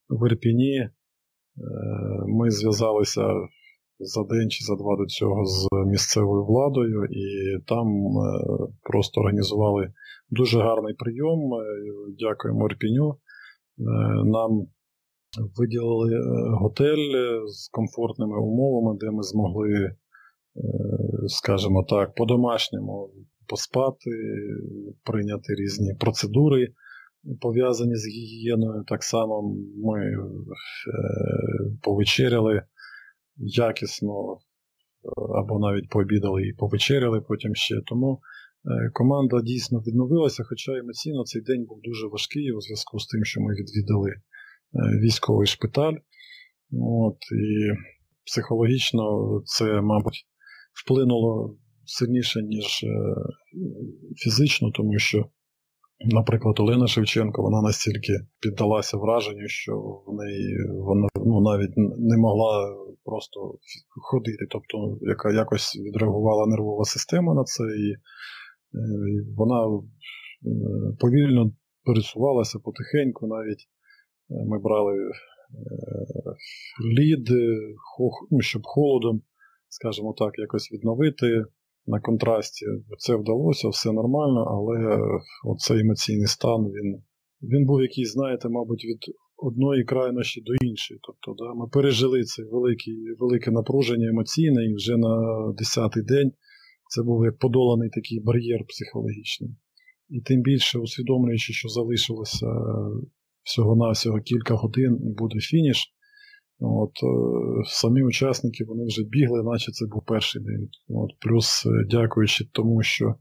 в 0.09 0.31
Ірпіні 0.31 0.79
е, 0.79 0.91
ми 2.27 2.51
зв'язалися 2.51 3.23
за 4.01 4.25
день 4.25 4.51
чи 4.51 4.65
за 4.65 4.77
два 4.77 4.97
до 4.97 5.07
цього 5.07 5.45
з 5.45 5.69
місцевою 5.87 6.45
владою, 6.45 7.05
і 7.05 7.27
там 7.67 7.89
е, 7.89 8.31
просто 8.83 9.21
організували 9.21 9.93
дуже 10.31 10.59
гарний 10.59 10.95
прийом. 10.95 11.41
Дякуємо 12.19 12.67
Ірпіню. 12.67 13.17
Нам 14.25 14.67
виділили 15.57 16.13
готель 16.61 17.07
з 17.47 17.69
комфортними 17.69 18.39
умовами, 18.39 18.99
де 19.01 19.11
ми 19.11 19.23
змогли 19.23 19.91
скажімо 21.27 21.85
так, 21.89 22.15
по-домашньому 22.15 23.11
поспати, 23.49 24.11
прийняти 25.05 25.55
різні 25.55 25.95
процедури, 26.01 26.69
пов'язані 27.41 27.97
з 27.97 28.07
гігієною. 28.07 28.85
Так 28.87 29.03
само 29.05 29.57
ми 29.85 30.01
е, 30.01 30.17
повечеряли 31.83 32.63
якісно, 33.39 34.39
або 35.39 35.59
навіть 35.59 35.89
пообідали 35.89 36.43
і 36.43 36.53
повечеряли 36.53 37.21
потім 37.21 37.55
ще. 37.55 37.81
Тому 37.87 38.21
е, 38.65 38.91
команда 38.93 39.43
дійсно 39.43 39.79
відновилася, 39.81 40.45
хоча 40.45 40.73
емоційно 40.73 41.25
цей 41.25 41.43
день 41.43 41.65
був 41.65 41.81
дуже 41.83 42.07
важкий 42.07 42.53
у 42.53 42.61
зв'язку 42.61 42.99
з 42.99 43.07
тим, 43.07 43.25
що 43.25 43.41
ми 43.41 43.55
відвідали 43.55 44.11
е, 44.11 44.21
військовий 45.01 45.47
шпиталь. 45.47 45.95
От, 46.73 47.19
І 47.33 47.73
психологічно 48.27 49.03
це, 49.45 49.81
мабуть, 49.81 50.27
вплинуло 50.85 51.59
сильніше, 51.85 52.43
ніж 52.43 52.85
е, 52.85 53.15
фізично, 54.17 54.71
тому 54.71 54.99
що, 54.99 55.25
наприклад, 56.01 56.61
Олена 56.61 56.87
Шевченко 56.87 57.43
вона 57.43 57.63
настільки 57.63 58.13
піддалася 58.41 58.97
враженню, 58.97 59.49
що 59.49 59.73
в 60.07 60.15
неї 60.15 60.57
вона 60.73 61.09
ну, 61.15 61.41
навіть 61.41 61.77
не 61.99 62.17
могла 62.17 62.77
просто 63.05 63.59
ходити, 64.11 64.47
тобто 64.51 64.99
яка 65.01 65.33
якось 65.33 65.77
відреагувала 65.77 66.47
нервова 66.47 66.85
система 66.85 67.35
на 67.35 67.45
це, 67.45 67.63
і 67.65 67.93
е, 67.93 67.99
вона 69.37 69.67
е, 69.67 69.81
повільно 71.01 71.53
пересувалася 71.85 72.59
потихеньку, 72.59 73.27
навіть 73.27 73.69
ми 74.29 74.59
брали 74.59 74.95
лід, 76.99 77.29
ну, 78.31 78.41
щоб 78.41 78.63
холодом 78.65 79.23
скажімо 79.69 80.15
так, 80.19 80.39
якось 80.39 80.73
відновити 80.73 81.45
на 81.89 82.01
контрасті. 82.01 82.67
Це 82.99 83.17
вдалося, 83.17 83.69
все 83.69 83.93
нормально, 83.93 84.45
але 84.49 84.99
оцей 85.45 85.81
емоційний 85.81 86.27
стан 86.27 86.65
він 86.65 87.03
він 87.43 87.67
був 87.67 87.83
якийсь, 87.83 88.13
знаєте, 88.13 88.49
мабуть, 88.49 88.85
від 88.85 88.99
одної 89.37 89.85
крайнощі 89.85 90.41
до 90.41 90.67
іншої. 90.67 91.01
Тобто, 91.03 91.45
да, 91.45 91.55
ми 91.55 91.69
пережили 91.69 92.23
це 92.23 92.43
велике, 92.43 92.91
велике 93.19 93.51
напруження 93.51 94.09
емоційне, 94.09 94.65
і 94.65 94.75
вже 94.75 94.97
на 94.97 95.15
10-й 95.63 96.03
день 96.03 96.33
це 96.91 97.03
був 97.03 97.25
як 97.25 97.39
подоланий 97.39 97.91
такий 97.91 98.21
бар'єр 98.21 98.61
психологічний. 98.69 99.51
І 100.09 100.21
тим 100.21 100.43
більше 100.43 100.79
усвідомлюючи, 100.79 101.53
що 101.53 101.69
залишилося 101.69 102.47
всього-навсього 103.43 104.21
кілька 104.21 104.55
годин 104.55 104.99
і 105.05 105.15
буде 105.19 105.41
фініш. 105.41 105.95
От, 106.61 106.91
е, 107.03 107.63
Самі 107.67 108.03
учасники 108.03 108.65
вони 108.65 108.85
вже 108.87 109.03
бігли, 109.05 109.43
наче 109.43 109.73
це 109.73 109.87
був 109.87 110.03
перший 110.07 110.43
день. 110.43 110.69
От, 110.89 111.11
Плюс, 111.21 111.67
е, 111.67 111.71
дякуючи 111.91 112.45
тому, 112.53 112.83
що 112.83 113.07
е, 113.07 113.15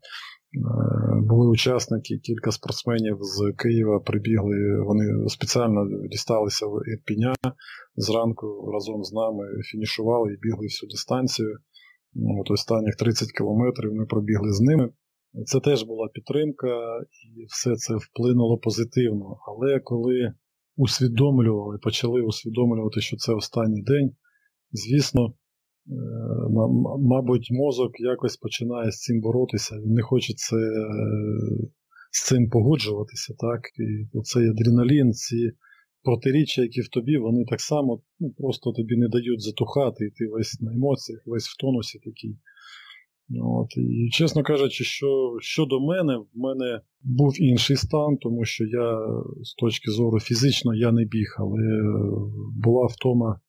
були 1.21 1.47
учасники, 1.47 2.17
кілька 2.17 2.51
спортсменів 2.51 3.17
з 3.21 3.53
Києва 3.57 3.99
прибігли, 3.99 4.81
вони 4.85 5.29
спеціально 5.29 5.85
дісталися 6.11 6.65
в 6.65 6.73
Ірпіня 6.93 7.33
зранку 7.95 8.71
разом 8.73 9.03
з 9.03 9.13
нами 9.13 9.43
фінішували 9.71 10.33
і 10.33 10.38
бігли 10.41 10.65
всю 10.65 10.89
дистанцію. 10.89 11.57
От 12.41 12.51
Останніх 12.51 12.95
30 12.95 13.31
кілометрів 13.31 13.93
ми 13.93 14.05
пробігли 14.05 14.53
з 14.53 14.61
ними. 14.61 14.89
Це 15.45 15.59
теж 15.59 15.83
була 15.83 16.07
підтримка, 16.13 16.67
і 17.38 17.45
все 17.45 17.75
це 17.75 17.93
вплинуло 17.95 18.57
позитивно. 18.57 19.38
Але 19.47 19.79
коли 19.79 20.33
усвідомлювали, 20.78 21.78
почали 21.78 22.21
усвідомлювати, 22.21 23.01
що 23.01 23.17
це 23.17 23.34
останній 23.34 23.82
день. 23.82 24.11
Звісно, 24.71 25.25
е, 25.28 25.34
мабуть, 26.99 27.47
мозок 27.51 27.91
якось 27.99 28.38
починає 28.38 28.91
з 28.91 28.99
цим 28.99 29.21
боротися, 29.21 29.75
він 29.75 29.93
не 29.93 30.01
хоче 30.01 30.34
це, 30.34 30.55
е, 30.55 30.97
з 32.11 32.25
цим 32.28 32.49
погоджуватися. 32.49 33.34
так, 33.39 33.61
І 33.80 34.21
цей 34.21 34.49
адреналін, 34.49 35.13
ці 35.13 35.51
протиріччя, 36.03 36.61
які 36.61 36.82
в 36.82 36.88
тобі, 36.88 37.17
вони 37.17 37.45
так 37.45 37.61
само 37.61 38.01
ну, 38.19 38.30
просто 38.38 38.71
тобі 38.71 38.97
не 38.97 39.07
дають 39.07 39.41
затухати, 39.41 40.05
і 40.05 40.09
ти 40.09 40.28
весь 40.28 40.61
на 40.61 40.73
емоціях, 40.73 41.21
весь 41.25 41.47
в 41.47 41.57
тонусі 41.57 41.99
такий. 41.99 42.38
От, 43.30 43.78
І, 43.78 44.09
чесно 44.11 44.43
кажучи, 44.43 44.84
що 44.84 45.38
щодо 45.39 45.80
мене, 45.80 46.17
в 46.17 46.28
мене 46.34 46.82
був 47.01 47.41
інший 47.41 47.75
стан, 47.78 48.17
тому 48.17 48.45
що 48.45 48.63
я 48.65 48.99
з 49.43 49.53
точки 49.53 49.91
зору 49.91 50.19
фізично 50.19 50.75
я 50.75 50.91
не 50.91 51.05
біг, 51.05 51.36
але 51.39 51.61
була 52.63 52.86
втома 52.86 53.39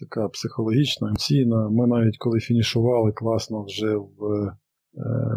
така 0.00 0.28
психологічна, 0.28 1.08
емоційна. 1.08 1.68
Ми 1.68 1.86
навіть 1.86 2.18
коли 2.18 2.40
фінішували 2.40 3.12
класно 3.12 3.64
вже 3.64 3.96
в 3.96 4.24
е, 4.24 4.56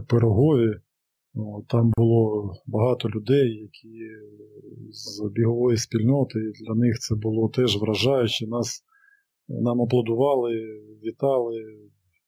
Пирогові, 0.07 0.75
там 1.67 1.91
було 1.97 2.53
багато 2.65 3.09
людей, 3.09 3.49
які 3.49 4.05
з 4.91 5.31
бігової 5.33 5.77
спільноти, 5.77 6.39
для 6.39 6.75
них 6.75 6.99
це 6.99 7.15
було 7.15 7.49
теж 7.49 7.77
вражаюче. 7.77 8.47
Нас, 8.47 8.83
Нам 9.47 9.81
аплодували, 9.81 10.53
вітали 11.03 11.61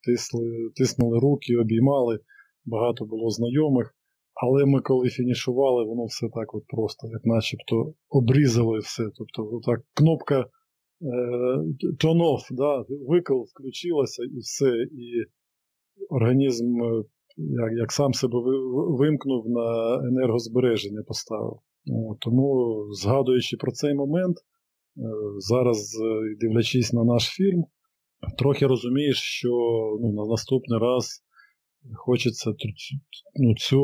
тисли, 0.03 0.69
тиснули 0.75 1.19
руки, 1.19 1.57
обіймали, 1.57 2.19
багато 2.65 3.05
було 3.05 3.29
знайомих. 3.29 3.95
Але 4.43 4.65
ми 4.65 4.81
коли 4.81 5.09
фінішували, 5.09 5.85
воно 5.85 6.05
все 6.05 6.27
так 6.33 6.55
от 6.55 6.63
просто, 6.67 7.07
як 7.07 7.25
начебто 7.25 7.93
обрізали 8.09 8.79
все. 8.79 9.03
Тобто 9.15 9.59
так 9.65 9.79
кнопка 9.93 10.39
е, 10.39 10.45
off, 12.03 12.43
да, 12.51 12.85
викл 13.07 13.33
включилася 13.33 14.23
і 14.23 14.37
все. 14.37 14.69
І 14.91 15.25
організм 16.09 16.83
е, 16.83 17.03
як 17.37 17.71
як 17.73 17.91
сам 17.91 18.13
себе 18.13 18.37
вимкнув 18.99 19.49
на 19.49 19.95
енергозбереження 20.07 21.03
поставив. 21.07 21.59
Тому, 22.19 22.77
згадуючи 22.91 23.57
про 23.57 23.71
цей 23.71 23.93
момент, 23.93 24.37
е, 24.37 24.41
зараз, 25.37 25.97
дивлячись 26.39 26.93
на 26.93 27.03
наш 27.03 27.23
фільм, 27.23 27.65
трохи 28.37 28.67
розумієш, 28.67 29.17
що 29.17 29.49
ну, 30.01 30.13
на 30.13 30.25
наступний 30.25 30.79
раз 30.79 31.23
хочеться 31.95 32.53
ну, 33.35 33.55
цю 33.55 33.81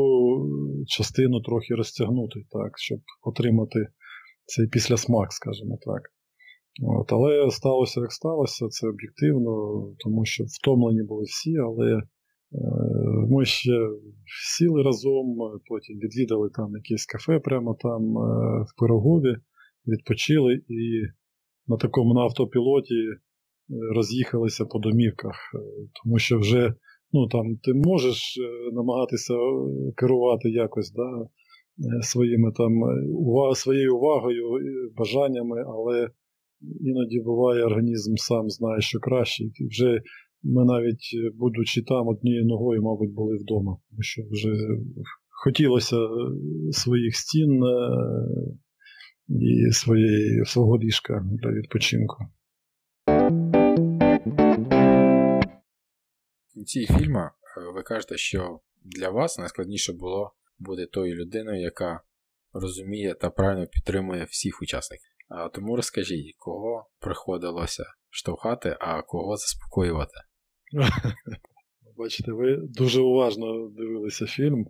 частину 0.88 1.42
трохи 1.42 1.76
розтягнути, 1.76 2.40
так, 2.52 2.72
щоб 2.78 3.00
отримати 3.24 3.88
цей 4.46 4.68
післясмак, 4.68 5.34
скажімо 5.34 5.78
так. 5.82 6.02
От, 6.82 7.14
Але 7.14 7.52
сталося, 7.52 8.00
як 8.00 8.12
сталося, 8.12 8.68
це 8.68 8.88
об'єктивно, 8.88 9.84
тому 10.00 10.26
що 10.26 10.44
втомлені 10.44 11.04
були 11.04 11.24
всі, 11.24 11.58
але 11.58 12.02
Ми 13.30 13.46
ще 13.46 13.90
сіли 14.58 14.84
разом, 14.84 15.38
потім 15.70 16.00
відвідали 16.00 16.50
там 16.50 16.72
якесь 16.76 17.06
кафе 17.06 17.40
прямо 17.40 17.78
там 17.80 18.14
в 18.64 18.80
Пирогові, 18.80 19.36
відпочили 19.88 20.54
і 20.68 21.04
на 21.68 21.78
такому 21.78 22.14
на 22.14 22.22
автопілоті 22.22 22.96
роз'їхалися 23.96 24.66
по 24.66 24.80
домівках, 24.80 25.36
тому 26.04 26.20
що 26.20 26.40
вже 26.40 26.74
ну, 27.14 27.28
там, 27.28 27.58
ти 27.64 27.74
можеш 27.74 28.40
намагатися 28.74 29.34
керувати 29.96 30.50
якось 30.50 30.92
да, 30.92 31.28
своїми 32.02 32.52
там 32.52 32.74
уваг, 33.10 33.58
своєю 33.58 33.98
увагою, 33.98 34.44
бажаннями, 34.98 35.64
але 35.68 36.10
іноді 36.82 37.20
буває 37.20 37.64
організм 37.64 38.16
сам 38.16 38.50
знає, 38.50 38.82
що 38.82 39.00
краще. 39.00 39.44
І 39.44 39.68
вже 39.70 40.02
ми 40.44 40.66
навіть, 40.66 41.36
будучи 41.36 41.82
там 41.82 42.08
однією 42.08 42.46
ногою, 42.46 42.82
мабуть, 42.82 43.14
були 43.14 43.38
вдома, 43.38 43.78
тому 43.90 44.02
що 44.02 44.22
вже 44.32 44.54
хотілося 45.44 45.96
своїх 46.72 47.16
стін 47.16 47.64
і 49.30 49.72
своєї, 49.72 50.46
свого 50.46 50.78
ліжка 50.78 51.26
для 51.44 51.52
відпочинку. 51.52 52.18
Кінці 56.60 56.86
фільму 56.86 57.30
ви 57.74 57.84
кажете, 57.84 58.18
що 58.18 58.60
для 58.84 59.10
вас 59.10 59.38
найскладніше 59.40 59.94
було 59.94 60.34
бути 60.60 60.86
тою 60.86 61.16
людиною, 61.16 61.62
яка 61.62 62.02
розуміє 62.54 63.14
та 63.14 63.30
правильно 63.30 63.68
підтримує 63.68 64.24
всіх 64.24 64.62
учасників. 64.62 65.10
А 65.30 65.50
Тому 65.50 65.76
розкажіть, 65.76 66.36
кого 66.38 66.90
приходилося 67.00 67.84
штовхати, 68.10 68.78
а 68.80 69.02
кого 69.02 69.38
заспокоювати? 69.38 70.14
Бачите, 71.98 72.32
ви 72.32 72.58
дуже 72.62 73.02
уважно 73.02 73.70
дивилися 73.70 74.26
фільм, 74.26 74.66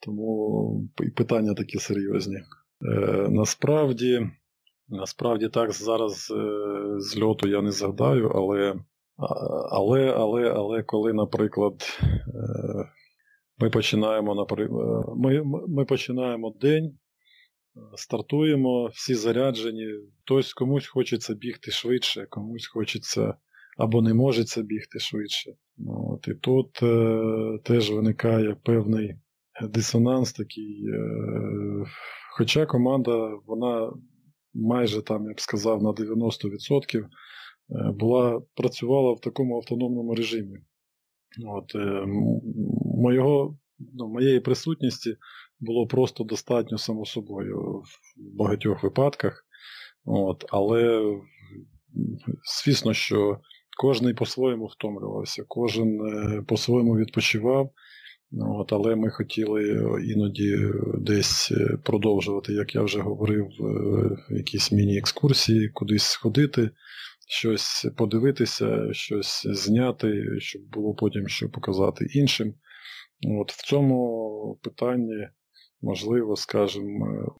тому 0.00 0.88
і 1.00 1.10
питання 1.10 1.54
такі 1.54 1.78
серйозні. 1.78 2.36
Е, 2.36 3.26
Насправді, 3.30 4.30
насправді 4.88 5.48
так, 5.48 5.72
зараз 5.72 6.30
е, 6.30 7.00
з 7.00 7.16
я 7.42 7.62
не 7.62 7.70
згадаю, 7.70 8.28
але, 8.34 8.74
але, 9.70 10.14
але, 10.16 10.52
але 10.52 10.82
коли, 10.82 11.12
наприклад, 11.12 11.98
е, 12.02 12.12
ми 13.58 13.70
починаємо 13.70 14.34
наприклад, 14.34 15.04
ми, 15.16 15.42
ми 15.68 15.84
починаємо 15.84 16.54
день, 16.60 16.98
стартуємо, 17.96 18.86
всі 18.86 19.14
заряджені, 19.14 19.86
хтось 20.22 20.54
комусь 20.54 20.86
хочеться 20.86 21.34
бігти 21.34 21.70
швидше, 21.70 22.26
комусь 22.30 22.66
хочеться 22.66 23.34
або 23.78 24.02
не 24.02 24.14
може 24.14 24.62
бігти 24.62 24.98
швидше. 24.98 25.52
От, 25.86 26.28
І 26.28 26.34
тут 26.34 26.82
е, 26.82 27.58
теж 27.64 27.90
виникає 27.90 28.56
певний 28.64 29.14
дисонанс 29.62 30.32
такий. 30.32 30.84
Е, 30.88 31.84
Хоча 32.34 32.66
команда, 32.66 33.30
вона 33.46 33.92
майже 34.54 35.02
там, 35.02 35.26
я 35.28 35.34
б 35.34 35.40
сказав, 35.40 35.82
на 35.82 35.90
90% 35.90 36.98
е, 36.98 37.08
була, 37.94 38.42
працювала 38.54 39.12
в 39.12 39.20
такому 39.20 39.56
автономному 39.56 40.14
режимі. 40.14 40.58
От, 41.46 41.74
е, 41.74 42.04
моєго, 42.96 43.58
ну, 43.94 44.08
Моєї 44.08 44.40
присутності 44.40 45.16
було 45.60 45.86
просто 45.86 46.24
достатньо 46.24 46.78
само 46.78 47.04
собою 47.04 47.60
в 47.60 47.98
багатьох 48.38 48.82
випадках. 48.82 49.46
От, 50.04 50.44
Але 50.48 51.12
звісно, 52.64 52.94
що 52.94 53.40
кожен 53.80 54.14
по-своєму 54.14 54.66
втомлювався, 54.66 55.44
кожен 55.48 56.00
е, 56.00 56.42
по-своєму 56.48 56.96
відпочивав. 56.96 57.70
От, 58.40 58.72
Але 58.72 58.96
ми 58.96 59.10
хотіли 59.10 59.62
іноді 60.04 60.58
десь 60.98 61.52
е, 61.52 61.78
продовжувати, 61.84 62.52
як 62.52 62.74
я 62.74 62.82
вже 62.82 63.00
говорив, 63.00 63.46
е, 63.60 64.34
якісь 64.36 64.72
міні-екскурсії, 64.72 65.68
кудись 65.68 66.02
сходити, 66.02 66.70
щось 67.28 67.86
подивитися, 67.96 68.92
щось 68.92 69.46
зняти, 69.46 70.24
щоб 70.38 70.62
було 70.72 70.94
потім 70.94 71.28
що 71.28 71.50
показати 71.50 72.06
іншим. 72.14 72.54
От 73.40 73.52
В 73.52 73.66
цьому 73.66 74.58
питанні, 74.62 75.28
можливо, 75.82 76.36
скажімо, 76.36 77.36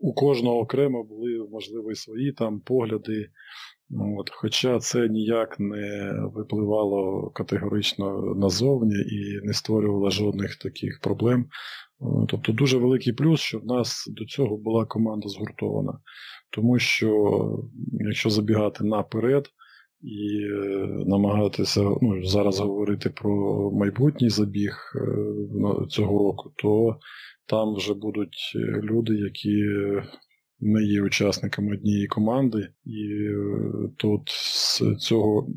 у 0.00 0.14
кожного 0.14 0.58
окремо 0.58 1.04
були, 1.04 1.48
можливо, 1.50 1.92
і 1.92 1.94
свої 1.94 2.32
там 2.32 2.60
погляди. 2.60 3.30
От, 4.18 4.30
Хоча 4.30 4.78
це 4.78 5.08
ніяк 5.08 5.60
не 5.60 6.12
випливало 6.34 7.30
категорично 7.30 8.34
назовні 8.34 8.94
і 8.94 9.46
не 9.46 9.52
створювало 9.52 10.10
жодних 10.10 10.56
таких 10.56 11.00
проблем. 11.00 11.46
Тобто 12.28 12.52
дуже 12.52 12.78
великий 12.78 13.12
плюс, 13.12 13.40
що 13.40 13.58
в 13.58 13.66
нас 13.66 14.04
до 14.08 14.24
цього 14.24 14.56
була 14.56 14.84
команда 14.84 15.28
згуртована. 15.28 15.98
Тому 16.50 16.78
що, 16.78 17.38
якщо 17.92 18.30
забігати 18.30 18.84
наперед 18.84 19.48
і 20.02 20.40
е, 20.42 20.86
намагатися 21.06 21.80
ну, 22.02 22.24
зараз 22.24 22.60
говорити 22.60 23.10
про 23.10 23.70
майбутній 23.70 24.30
забіг 24.30 24.92
е, 24.96 25.86
цього 25.88 26.18
року, 26.18 26.52
то 26.56 26.98
там 27.46 27.74
вже 27.74 27.94
будуть 27.94 28.52
люди, 28.82 29.14
які 29.14 29.64
не 30.60 30.82
є 30.82 31.02
учасниками 31.02 31.72
однієї 31.72 32.06
команди, 32.06 32.68
і 32.84 33.08
е, 33.12 33.90
тут 33.96 34.22
з 34.28 34.82
цього 34.98 35.48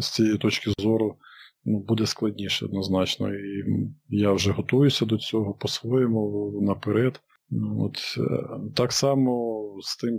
з 0.00 0.10
цієї 0.14 0.38
точки 0.38 0.70
зору 0.78 1.16
ну, 1.64 1.78
буде 1.80 2.06
складніше 2.06 2.64
однозначно. 2.64 3.34
І 3.34 3.64
я 4.08 4.32
вже 4.32 4.52
готуюся 4.52 5.04
до 5.06 5.18
цього 5.18 5.54
по-своєму 5.54 6.52
наперед. 6.62 7.20
Ну, 7.50 7.84
от, 7.84 7.98
е, 8.18 8.72
Так 8.74 8.92
само 8.92 9.64
з 9.82 9.96
тим 9.96 10.18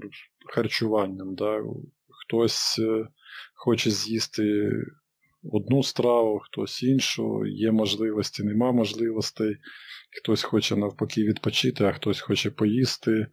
харчуванням. 0.54 1.36
Да? 1.36 1.64
Хтось 2.10 2.80
е, 2.80 3.08
хоче 3.56 3.92
з'їсти 3.92 4.72
одну 5.44 5.84
страву, 5.84 6.40
хтось 6.40 6.84
іншу, 6.84 7.46
є 7.46 7.72
можливості, 7.72 8.44
нема 8.44 8.72
можливостей. 8.72 9.58
Хтось 10.22 10.44
хоче 10.44 10.76
навпаки 10.76 11.24
відпочити, 11.24 11.84
а 11.84 11.92
хтось 11.92 12.22
хоче 12.22 12.52
поїсти. 12.52 13.28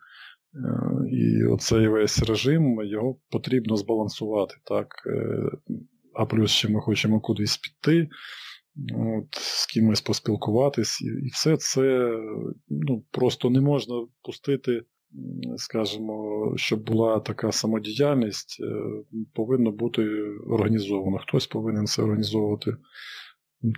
І 1.10 1.44
оцей 1.44 1.88
весь 1.88 2.22
режим 2.22 2.82
його 2.84 3.18
потрібно 3.30 3.76
збалансувати. 3.76 4.54
так. 4.64 4.86
Е, 5.06 5.50
а 6.14 6.26
плюс 6.26 6.50
ще 6.50 6.68
ми 6.68 6.80
хочемо 6.80 7.20
кудись 7.20 7.56
піти, 7.56 8.08
от, 8.94 9.34
з 9.34 9.66
кимось 9.66 10.00
поспілкуватись, 10.00 11.02
і 11.02 11.28
все 11.28 11.56
це 11.56 12.10
ну, 12.68 13.04
просто 13.10 13.50
не 13.50 13.60
можна 13.60 14.06
пустити, 14.22 14.82
скажімо, 15.56 16.52
щоб 16.56 16.84
була 16.84 17.20
така 17.20 17.52
самодіяльність, 17.52 18.56
е, 18.60 18.66
повинно 19.34 19.72
бути 19.72 20.02
організовано. 20.46 21.18
Хтось 21.18 21.46
повинен 21.46 21.86
це 21.86 22.02
організовувати. 22.02 22.76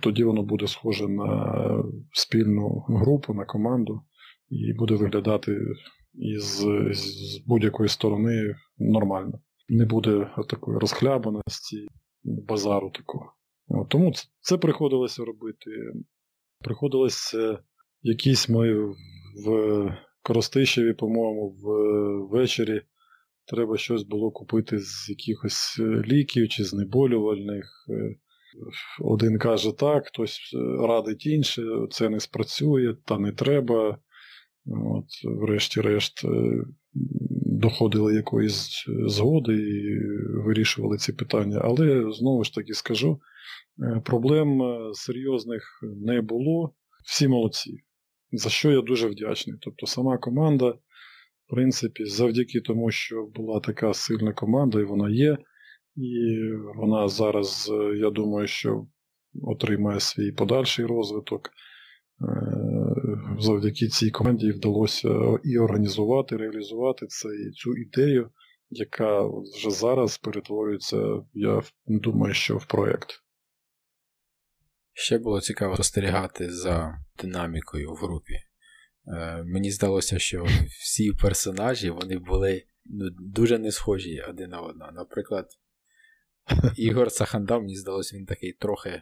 Тоді 0.03 0.23
воно 0.23 0.43
буде 0.43 0.67
схоже 0.67 1.07
на 1.07 1.83
спільну 2.11 2.85
групу, 2.87 3.33
на 3.33 3.45
команду, 3.45 4.01
і 4.49 4.73
буде 4.73 4.95
виглядати 4.95 5.57
із 6.13 6.65
з 6.91 7.41
будь-якої 7.45 7.89
сторони 7.89 8.55
нормально. 8.77 9.39
Не 9.69 9.85
буде 9.85 10.27
такої 10.49 10.77
розхлябаності, 10.77 11.87
базару 12.23 12.89
такого. 12.89 13.33
Тому 13.89 14.13
це 14.41 14.57
приходилося 14.57 15.25
робити. 15.25 15.71
Приходилося 16.63 17.59
якісь 18.01 18.49
ми 18.49 18.93
в 19.45 19.97
Коростищеві, 20.21 20.93
по-моєму, 20.93 21.55
ввечері 22.29 22.81
треба 23.49 23.77
щось 23.77 24.03
було 24.03 24.31
купити 24.31 24.79
з 24.79 25.09
якихось 25.09 25.79
ліків 26.05 26.49
чи 26.49 26.63
знеболювальних. 26.63 27.65
Один 29.01 29.37
каже 29.37 29.71
так, 29.71 30.07
хтось 30.07 30.55
радить 30.79 31.25
інше, 31.25 31.61
це 31.91 32.09
не 32.09 32.19
спрацює, 32.19 32.95
та 33.05 33.19
не 33.19 33.31
треба. 33.31 33.97
От, 34.65 35.05
Врешті-решт, 35.23 36.25
е, 36.25 36.65
доходили 37.59 38.13
якоїсь 38.13 38.85
згоди 39.05 39.53
і 39.53 39.99
вирішували 40.45 40.97
ці 40.97 41.13
питання. 41.13 41.61
Але 41.63 42.13
знову 42.13 42.43
ж 42.43 42.53
таки 42.53 42.73
скажу, 42.73 43.19
е, 43.79 44.01
проблем 44.05 44.61
е, 44.61 44.91
серйозних 44.93 45.63
не 46.05 46.21
було. 46.21 46.73
Всі 47.05 47.27
молодці. 47.27 47.79
За 48.31 48.49
що 48.49 48.71
я 48.71 48.81
дуже 48.81 49.07
вдячний. 49.07 49.57
Тобто 49.61 49.85
сама 49.85 50.17
команда, 50.17 50.69
в 50.69 50.79
принципі, 51.49 52.05
завдяки 52.05 52.61
тому, 52.61 52.91
що 52.91 53.25
була 53.35 53.59
така 53.59 53.93
сильна 53.93 54.33
команда, 54.33 54.79
і 54.79 54.83
вона 54.83 55.09
є. 55.09 55.37
І 55.95 56.39
вона 56.75 57.07
зараз, 57.07 57.71
я 57.95 58.09
думаю, 58.09 58.47
що 58.47 58.87
отримає 59.43 59.99
свій 59.99 60.31
подальший 60.31 60.85
розвиток 60.85 61.49
завдяки 63.39 63.87
цій 63.87 64.09
команді 64.09 64.51
вдалося 64.51 65.09
і 65.43 65.57
організувати, 65.57 66.37
реалізувати 66.37 67.07
це, 67.07 67.27
і 67.27 67.51
цю 67.51 67.75
ідею, 67.75 68.31
яка 68.69 69.27
вже 69.55 69.71
зараз 69.71 70.17
перетворюється, 70.17 71.21
я 71.33 71.61
думаю, 71.87 72.33
що 72.33 72.57
в 72.57 72.65
проєкт. 72.65 73.23
Ще 74.93 75.17
було 75.17 75.41
цікаво 75.41 75.73
спостерігати 75.75 76.51
за 76.51 76.97
динамікою 77.21 77.91
в 77.91 77.95
групі. 77.95 78.33
Е, 79.07 79.43
Мені 79.43 79.71
здалося, 79.71 80.19
що 80.19 80.45
всі 80.81 81.11
персонажі 81.11 81.89
вони 81.89 82.17
були 82.17 82.63
ну, 82.85 83.09
дуже 83.09 83.57
не 83.57 83.71
схожі 83.71 84.21
один 84.29 84.49
на 84.49 84.61
одного. 84.61 84.91
Наприклад, 84.91 85.45
Ігор 86.77 87.11
Сахандав, 87.11 87.61
мені 87.61 87.75
здалося, 87.75 88.17
він 88.17 88.25
такий 88.25 88.53
трохи 88.53 89.01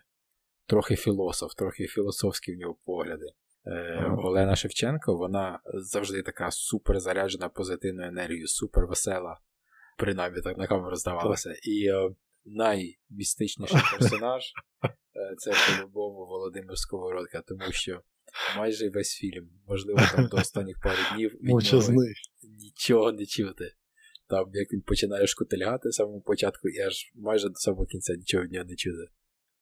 трохи 0.68 0.96
філософ, 0.96 1.54
трохи 1.54 1.88
філософські 1.88 2.56
в 2.56 2.58
нього 2.58 2.78
погляди. 2.86 3.26
Е, 3.72 4.16
Олена 4.18 4.56
Шевченко, 4.56 5.18
вона 5.18 5.60
завжди 5.74 6.22
така 6.22 6.52
супер 6.52 7.00
заряджена 7.00 7.50
позитивною 7.50 8.08
енергією, 8.08 8.48
супер 8.48 8.88
весела. 8.88 9.40
Принаймні 9.98 10.42
так 10.42 10.58
на 10.58 10.68
камеру 10.68 10.96
здавалося. 10.96 11.56
І 11.64 11.88
е, 11.88 12.10
наймістичніший 12.46 13.80
персонаж 14.00 14.44
е, 15.16 15.36
це 15.38 15.52
по-любому 15.52 16.26
Володимир 16.26 16.78
Сковородка, 16.78 17.42
тому 17.42 17.72
що 17.72 18.02
майже 18.58 18.90
весь 18.90 19.14
фільм, 19.16 19.50
можливо, 19.68 20.00
там 20.16 20.28
до 20.28 20.38
останніх 20.38 20.80
пару 20.80 21.16
днів 21.16 21.32
від 21.32 21.50
нього 21.50 22.04
нічого 22.44 23.12
не 23.12 23.26
чути. 23.26 23.72
Там, 24.30 24.50
як 24.54 24.74
він 24.74 24.82
починає 24.82 25.28
шкутильгати 25.28 25.92
з 25.92 25.96
самого 25.96 26.22
початку, 26.22 26.70
і 26.70 26.80
аж 26.80 27.12
майже 27.16 27.50
до 27.50 27.56
самого 27.56 27.86
кінця 27.86 28.16
нічого 28.16 28.44
від 28.44 28.52
нього 28.52 28.66
не 28.66 28.76
чути. 28.76 29.08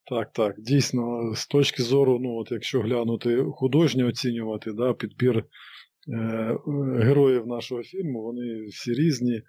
Так, 0.09 0.33
так. 0.33 0.55
Дійсно, 0.61 1.33
з 1.35 1.47
точки 1.47 1.83
зору, 1.83 2.19
ну, 2.19 2.35
от 2.35 2.51
якщо 2.51 2.81
глянути 2.81 3.43
художньо 3.51 4.07
оцінювати, 4.07 4.73
да, 4.73 4.93
підбір 4.93 5.37
е, 5.37 5.45
героїв 6.99 7.47
нашого 7.47 7.83
фільму, 7.83 8.21
вони 8.21 8.65
всі 8.65 8.93
різні. 8.93 9.41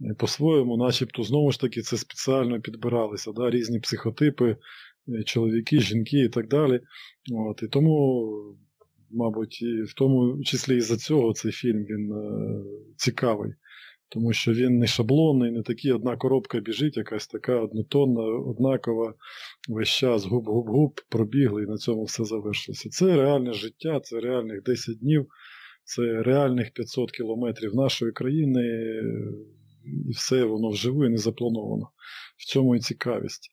Е, 0.00 0.14
по-своєму, 0.18 0.76
начебто, 0.76 1.22
знову 1.22 1.52
ж 1.52 1.60
таки, 1.60 1.82
це 1.82 1.96
спеціально 1.96 2.60
підбиралися, 2.60 3.32
да, 3.32 3.50
різні 3.50 3.80
психотипи, 3.80 4.56
е, 5.08 5.22
чоловіки, 5.22 5.80
жінки 5.80 6.18
і 6.20 6.28
так 6.28 6.48
далі. 6.48 6.80
От, 7.32 7.62
І 7.62 7.68
тому, 7.68 8.32
мабуть, 9.10 9.62
і 9.62 9.82
в 9.82 9.94
тому 9.94 10.42
числі 10.44 10.76
і 10.76 10.80
за 10.80 10.96
цього 10.96 11.32
цей 11.32 11.52
фільм 11.52 11.84
він 11.84 12.12
е, 12.12 12.64
цікавий. 12.96 13.52
Тому 14.10 14.32
що 14.32 14.52
він 14.52 14.78
не 14.78 14.86
шаблонний, 14.86 15.50
не 15.50 15.62
такий, 15.62 15.92
одна 15.92 16.16
коробка 16.16 16.60
біжить, 16.60 16.96
якась 16.96 17.26
така 17.26 17.60
однотонна, 17.60 18.22
однакова, 18.22 19.14
весь 19.68 19.88
час 19.88 20.26
губ-губ-губ, 20.26 21.00
пробігли, 21.08 21.62
і 21.62 21.66
на 21.66 21.76
цьому 21.76 22.04
все 22.04 22.24
завершилося. 22.24 22.88
Це 22.88 23.16
реальне 23.16 23.52
життя, 23.52 24.00
це 24.00 24.20
реальних 24.20 24.62
10 24.62 24.98
днів, 24.98 25.26
це 25.84 26.22
реальних 26.22 26.72
500 26.72 27.12
кілометрів 27.12 27.74
нашої 27.74 28.12
країни, 28.12 28.64
і 30.08 30.10
все 30.10 30.44
воно 30.44 30.70
вживу 30.70 31.04
і 31.04 31.08
не 31.08 31.18
заплановано. 31.18 31.90
В 32.36 32.44
цьому 32.44 32.76
і 32.76 32.80
цікавість. 32.80 33.50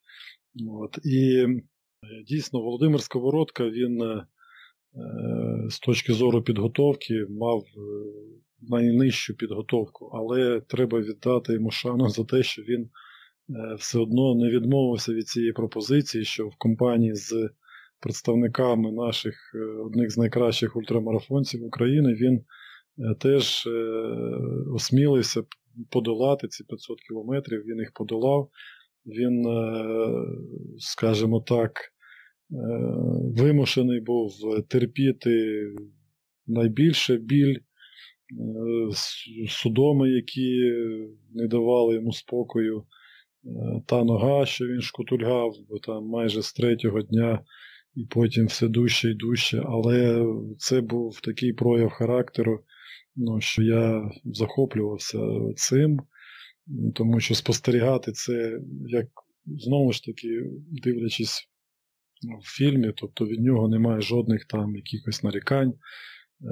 От. 0.70 1.00
І 1.06 1.38
е, 1.38 1.48
дійсно, 2.28 2.62
Володимир 2.62 3.02
Сковородка, 3.02 3.70
він 3.70 4.02
е, 4.02 4.26
з 5.70 5.80
точки 5.80 6.14
зору 6.14 6.42
підготовки 6.42 7.26
мав 7.30 7.60
е, 7.60 7.82
найнижчу 8.62 9.36
підготовку, 9.36 10.12
але 10.14 10.62
треба 10.62 11.00
віддати 11.00 11.54
йому 11.54 11.72
шану 11.72 12.10
за 12.10 12.24
те, 12.24 12.44
що 12.44 12.62
він 12.62 12.90
все 13.78 14.00
одно 14.00 14.36
не 14.36 14.50
відмовився 14.50 15.14
від 15.14 15.28
цієї 15.28 15.54
пропозиції, 15.54 16.26
що 16.26 16.48
в 16.48 16.56
компанії 16.58 17.16
з 17.16 17.50
представниками 18.00 18.92
наших 18.92 19.36
одних 19.86 20.12
з 20.12 20.18
найкращих 20.18 20.76
ультрамарафонців 20.76 21.64
України 21.64 22.14
він 22.14 22.44
теж 23.20 23.70
осмілився 24.74 25.44
подолати 25.90 26.48
ці 26.48 26.64
500 26.64 27.02
кілометрів, 27.02 27.64
він 27.66 27.80
їх 27.80 27.92
подолав. 27.94 28.50
Він, 29.06 29.46
е, 29.48 29.74
скажімо 30.78 31.42
так, 31.42 31.72
е, 31.82 31.86
вимушений 33.38 34.02
був 34.02 34.32
терпіти 34.68 35.66
найбільше 36.48 37.18
біль, 37.18 37.56
е, 37.56 37.62
судоми, 39.48 40.10
які 40.10 40.72
не 41.34 41.48
давали 41.48 41.96
йому 41.96 42.12
спокою. 42.12 42.84
Та 43.86 44.04
нога, 44.04 44.46
що 44.46 44.66
він 44.66 44.82
шкутульгав, 44.82 45.56
бо 45.70 45.80
там 45.80 46.08
майже 46.08 46.42
з 46.42 46.54
третього 46.54 47.02
дня 47.02 47.44
і 47.96 48.06
потім 48.06 48.46
все 48.46 48.68
дужче 48.68 49.12
і 49.12 49.14
дужче. 49.14 49.64
Але 49.66 50.26
це 50.58 50.82
був 50.82 51.22
такий 51.22 51.54
прояв 51.54 51.90
характеру, 51.90 52.64
ну, 53.16 53.42
що 53.42 53.64
я 53.64 54.12
захоплювався 54.26 55.20
цим, 55.56 56.00
тому 56.96 57.20
що 57.20 57.36
спостерігати 57.36 58.12
це, 58.12 58.60
як 58.88 59.08
знову 59.46 59.92
ж 59.92 60.04
таки, 60.04 60.44
дивлячись 60.84 61.50
в 62.42 62.58
фільмі, 62.58 62.94
тобто 62.96 63.26
від 63.26 63.40
нього 63.40 63.70
немає 63.70 64.02
жодних 64.02 64.46
там 64.46 64.76
якихось 64.76 65.24
нарікань. 65.24 65.74
Е, 66.42 66.48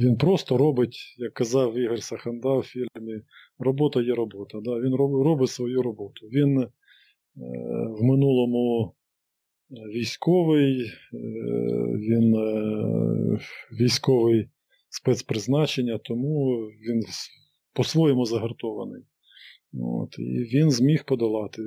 він 0.00 0.16
просто 0.16 0.56
робить, 0.56 0.96
як 1.18 1.34
казав 1.34 1.78
Ігор 1.78 2.02
Саханда 2.02 2.58
в 2.58 2.62
фільмі, 2.62 3.22
робота 3.58 4.02
є 4.02 4.14
робота. 4.14 4.60
Да? 4.64 4.70
Він 4.80 4.94
робить 5.24 5.50
свою 5.50 5.82
роботу. 5.82 6.26
Він 6.26 6.58
е, 6.60 6.68
в 7.98 8.02
минулому 8.02 8.94
військовий, 9.70 10.82
е, 10.82 11.18
він 11.96 12.34
військовий 13.80 14.48
спецпризначення, 14.88 15.98
тому 15.98 16.56
він 16.60 17.02
по-своєму 17.74 18.24
загартований. 18.24 19.02
От, 19.74 20.18
І 20.18 20.56
він 20.56 20.70
зміг 20.70 21.04
подолати 21.04 21.62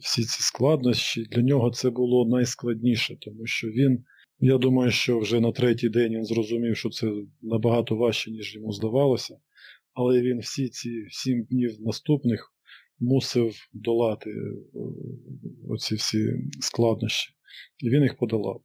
всі 0.00 0.22
ці 0.22 0.42
складнощі. 0.42 1.24
Для 1.30 1.42
нього 1.42 1.70
це 1.70 1.90
було 1.90 2.28
найскладніше, 2.28 3.16
тому 3.20 3.46
що 3.46 3.68
він, 3.68 4.04
я 4.40 4.58
думаю, 4.58 4.90
що 4.90 5.18
вже 5.18 5.40
на 5.40 5.52
третій 5.52 5.88
день 5.88 6.12
він 6.12 6.24
зрозумів, 6.24 6.76
що 6.76 6.90
це 6.90 7.12
набагато 7.42 7.96
важче, 7.96 8.30
ніж 8.30 8.54
йому 8.54 8.72
здавалося. 8.72 9.38
Але 9.94 10.22
він 10.22 10.38
всі 10.38 10.68
ці 10.68 11.06
сім 11.10 11.42
днів 11.42 11.80
наступних 11.80 12.52
мусив 13.00 13.54
долати 13.72 14.30
е, 14.30 14.34
оці 15.68 15.94
всі 15.94 16.28
складнощі. 16.60 17.30
І 17.78 17.90
він 17.90 18.02
їх 18.02 18.16
подолав. 18.16 18.62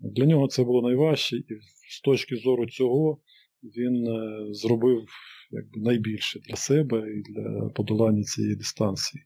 Для 0.00 0.26
нього 0.26 0.48
це 0.48 0.64
було 0.64 0.82
найважче, 0.82 1.36
і 1.36 1.44
з 1.90 2.00
точки 2.00 2.36
зору 2.36 2.66
цього 2.66 3.18
він 3.62 4.06
е, 4.06 4.46
зробив 4.54 5.04
якби, 5.50 5.80
найбільше 5.80 6.40
для 6.40 6.56
себе 6.56 6.98
і 6.98 7.32
для 7.32 7.68
подолання 7.68 8.22
цієї 8.22 8.56
дистанції. 8.56 9.24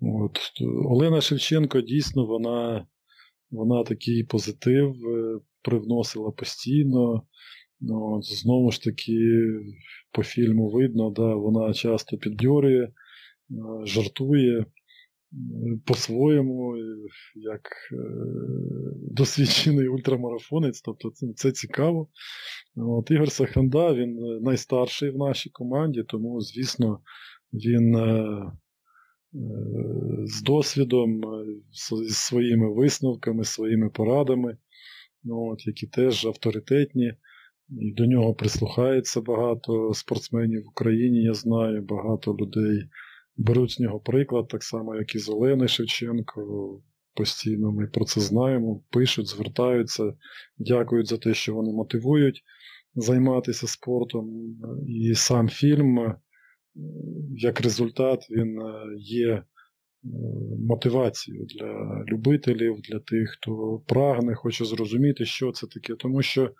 От. 0.00 0.38
Олена 0.84 1.20
Шевченко 1.20 1.80
дійсно 1.80 2.26
вона 2.26 2.86
вона 3.50 3.84
такий 3.84 4.24
позитив 4.24 4.90
е, 4.90 5.40
привносила 5.62 6.30
постійно. 6.30 7.22
От, 7.90 8.24
Знову 8.24 8.70
ж 8.70 8.82
таки, 8.82 9.18
по 10.12 10.22
фільму 10.22 10.70
видно, 10.70 11.10
да, 11.10 11.34
вона 11.34 11.72
часто 11.72 12.18
піддьорює, 12.18 12.84
е, 12.84 12.92
жартує 13.84 14.64
по-своєму, 15.86 16.76
як 17.34 17.62
е, 17.92 17.96
досвідчений 19.10 19.88
ультрамарафонець, 19.88 20.80
тобто 20.80 21.10
це, 21.10 21.26
це 21.36 21.52
цікаво. 21.52 22.08
От 22.76 23.10
Ігор 23.10 23.30
Саханда, 23.30 23.94
він 23.94 24.18
е, 24.18 24.40
найстарший 24.40 25.10
в 25.10 25.16
нашій 25.16 25.50
команді, 25.50 26.04
тому, 26.08 26.40
звісно, 26.40 27.00
він 27.52 27.96
е, 27.96 28.52
з 30.24 30.42
досвідом, 30.42 31.22
зі 32.02 32.10
своїми 32.10 32.74
висновками, 32.74 33.44
своїми 33.44 33.90
порадами, 33.90 34.56
от, 35.30 35.66
які 35.66 35.86
теж 35.86 36.26
авторитетні. 36.26 37.14
І 37.70 37.92
до 37.92 38.06
нього 38.06 38.34
прислухається 38.34 39.20
багато 39.20 39.94
спортсменів 39.94 40.64
в 40.64 40.68
Україні, 40.68 41.22
я 41.22 41.34
знаю, 41.34 41.82
багато 41.82 42.36
людей 42.40 42.88
беруть 43.36 43.70
з 43.70 43.80
нього 43.80 44.00
приклад, 44.00 44.48
так 44.48 44.62
само, 44.62 44.96
як 44.96 45.14
і 45.14 45.18
з 45.18 45.28
Олени 45.28 45.68
Шевченко. 45.68 46.82
Постійно 47.14 47.72
ми 47.72 47.86
про 47.86 48.04
це 48.04 48.20
знаємо, 48.20 48.82
пишуть, 48.90 49.26
звертаються, 49.26 50.12
дякують 50.58 51.06
за 51.06 51.18
те, 51.18 51.34
що 51.34 51.54
вони 51.54 51.72
мотивують 51.72 52.42
займатися 52.94 53.66
спортом. 53.66 54.56
І 54.86 55.14
сам 55.14 55.48
фільм, 55.48 56.14
як 57.36 57.60
результат, 57.60 58.26
він 58.30 58.58
є 58.98 59.42
мотивацією 60.68 61.46
для 61.46 62.04
любителів, 62.08 62.80
для 62.80 62.98
тих, 62.98 63.30
хто 63.30 63.82
прагне, 63.86 64.34
хоче 64.34 64.64
зрозуміти, 64.64 65.24
що 65.24 65.52
це 65.52 65.66
таке. 65.66 65.94
Тому 65.94 66.22
що, 66.22 66.50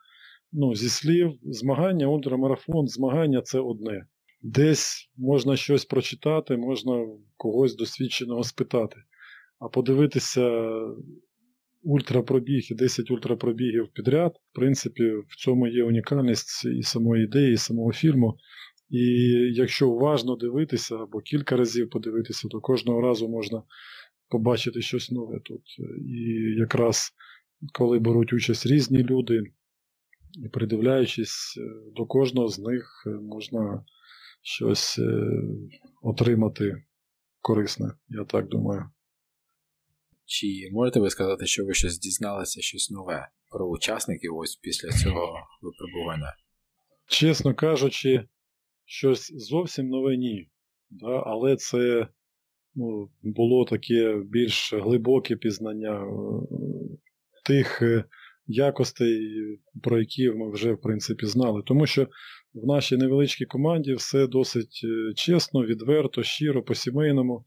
ну, 0.53 0.75
зі 0.75 0.89
слів, 0.89 1.33
змагання, 1.43 2.07
ультрамарафон, 2.07 2.87
змагання 2.87 3.43
це 3.43 3.61
одне. 3.61 4.07
Десь 4.43 5.11
можна 5.17 5.57
щось 5.57 5.85
прочитати, 5.85 6.57
можна 6.57 7.07
когось 7.37 7.77
досвідченого 7.77 8.43
спитати. 8.43 8.97
А 9.59 9.69
подивитися 9.69 10.71
ультрапробіг 11.83 12.67
і 12.71 12.75
10 12.75 13.11
ультрапробігів 13.11 13.89
підряд, 13.93 14.33
в 14.53 14.55
принципі, 14.55 15.03
в 15.29 15.37
цьому 15.37 15.67
є 15.67 15.85
унікальність 15.85 16.65
і 16.79 16.83
самої 16.83 17.25
ідеї, 17.25 17.53
і 17.53 17.57
самого 17.57 17.93
фільму. 17.93 18.35
І 18.91 19.05
якщо 19.55 19.91
уважно 19.91 20.37
дивитися 20.37 20.97
або 20.97 21.21
кілька 21.21 21.57
разів 21.57 21.91
подивитися, 21.91 22.49
то 22.49 22.61
кожного 22.61 23.01
разу 23.01 23.29
можна 23.29 23.63
побачити 24.29 24.83
щось 24.83 25.11
нове 25.11 25.41
тут. 25.45 25.63
І 26.07 26.55
якраз 26.59 27.13
коли 27.73 27.99
беруть 27.99 28.33
участь 28.33 28.67
різні 28.67 28.99
люди, 28.99 29.43
і 30.45 30.49
придивляючись 30.49 31.59
до 31.97 32.07
кожного 32.07 32.49
з 32.49 32.59
них, 32.59 33.07
можна 33.23 33.85
щось 34.43 35.01
отримати 36.03 36.85
корисне, 37.41 37.93
я 38.09 38.25
так 38.25 38.49
думаю. 38.49 38.85
Чи 40.25 40.69
можете 40.73 41.01
ви 41.01 41.11
сказати, 41.11 41.47
що 41.47 41.65
ви 41.65 41.75
щось 41.75 41.99
дізналися, 41.99 42.61
щось 42.61 42.91
нове 42.91 43.29
про 43.51 43.69
учасників 43.69 44.37
ось 44.37 44.57
після 44.57 44.89
цього 44.89 45.37
випробування? 45.63 46.37
Чесно 47.07 47.55
кажучи, 47.55 48.29
щось 48.89 49.33
зовсім 49.35 49.89
нове 49.89 50.17
ні. 50.17 50.49
Да? 50.91 51.23
Але 51.27 51.57
це 51.57 52.09
ну, 52.75 53.11
було 53.23 53.65
таке 53.65 54.23
більш 54.25 54.75
глибоке 54.75 55.37
пізнання 55.37 56.03
е, 56.03 56.09
тих 57.45 57.83
е, 57.83 58.05
якостей, 58.47 59.33
про 59.83 59.99
які 59.99 60.31
ми 60.31 60.53
вже 60.53 60.73
в 60.73 60.81
принципі 60.81 61.27
знали. 61.27 61.63
Тому 61.67 61.87
що 61.87 62.09
в 62.55 62.67
нашій 62.67 62.97
невеличкій 62.97 63.45
команді 63.45 63.95
все 63.95 64.27
досить 64.27 64.81
е, 64.85 65.15
чесно, 65.15 65.65
відверто, 65.65 66.23
щиро, 66.23 66.63
по-сімейному, 66.63 67.45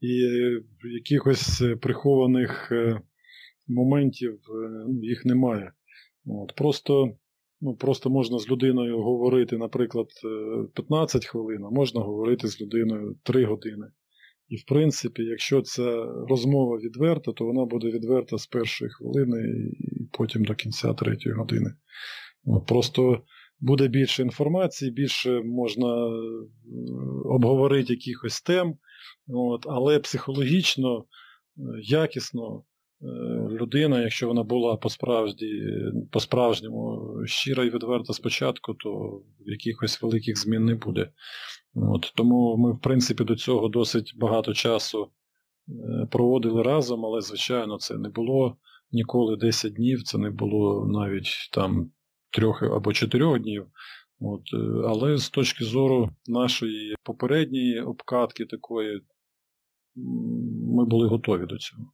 і 0.00 0.28
якихось 0.94 1.62
прихованих 1.80 2.72
моментів 3.68 4.38
їх 5.02 5.24
немає. 5.24 5.72
От, 6.26 6.54
Просто 6.56 7.16
ну, 7.60 7.74
просто 7.74 8.10
можна 8.10 8.38
з 8.38 8.48
людиною 8.48 9.02
говорити, 9.02 9.58
наприклад, 9.58 10.06
15 10.74 11.26
хвилин, 11.26 11.64
а 11.64 11.70
можна 11.70 12.00
говорити 12.00 12.48
з 12.48 12.60
людиною 12.60 13.16
3 13.22 13.44
години. 13.44 13.86
І, 14.48 14.56
в 14.56 14.64
принципі, 14.64 15.22
якщо 15.22 15.62
ця 15.62 16.04
розмова 16.28 16.76
відверта, 16.76 17.32
то 17.32 17.44
вона 17.44 17.64
буде 17.64 17.90
відверта 17.90 18.38
з 18.38 18.46
першої 18.46 18.90
хвилини 18.90 19.48
і 19.80 20.08
потім 20.12 20.44
до 20.44 20.54
кінця 20.54 20.94
третьої 20.94 21.34
години. 21.34 21.70
Просто 22.66 23.22
буде 23.60 23.88
більше 23.88 24.22
інформації, 24.22 24.90
більше 24.90 25.42
можна 25.44 26.06
е, 26.06 26.10
обговорити 27.24 27.92
якихось 27.92 28.42
тем, 28.42 28.74
от, 29.28 29.66
але 29.68 29.98
психологічно, 29.98 30.98
е, 30.98 31.04
якісно 31.82 32.62
Е, 32.62 32.77
людина, 33.50 34.00
якщо 34.00 34.28
вона 34.28 34.42
була 34.42 34.76
по-справжньому 36.10 37.12
щира 37.26 37.64
і 37.64 37.70
відверта 37.70 38.12
спочатку, 38.12 38.74
то 38.74 39.22
якихось 39.38 40.02
великих 40.02 40.38
змін 40.38 40.64
не 40.64 40.74
буде. 40.74 41.10
От, 41.74 42.12
Тому 42.16 42.56
ми, 42.56 42.72
в 42.72 42.80
принципі, 42.80 43.24
до 43.24 43.36
цього 43.36 43.68
досить 43.68 44.12
багато 44.16 44.54
часу 44.54 45.08
е, 45.68 46.06
проводили 46.10 46.62
разом, 46.62 47.06
але, 47.06 47.20
звичайно, 47.20 47.78
це 47.78 47.98
не 47.98 48.08
було 48.08 48.56
ніколи 48.92 49.36
10 49.36 49.72
днів, 49.72 50.02
це 50.02 50.18
не 50.18 50.30
було 50.30 50.86
навіть 50.86 51.50
там 51.52 51.90
трьох 52.30 52.62
або 52.62 52.92
чотирьох 52.92 53.38
днів. 53.38 53.66
От, 54.20 54.42
е, 54.54 54.82
Але 54.86 55.18
з 55.18 55.30
точки 55.30 55.64
зору 55.64 56.10
нашої 56.26 56.94
попередньої 57.02 57.80
обкатки 57.80 58.44
такої, 58.44 59.00
ми 60.76 60.84
були 60.84 61.08
готові 61.08 61.46
до 61.46 61.58
цього. 61.58 61.92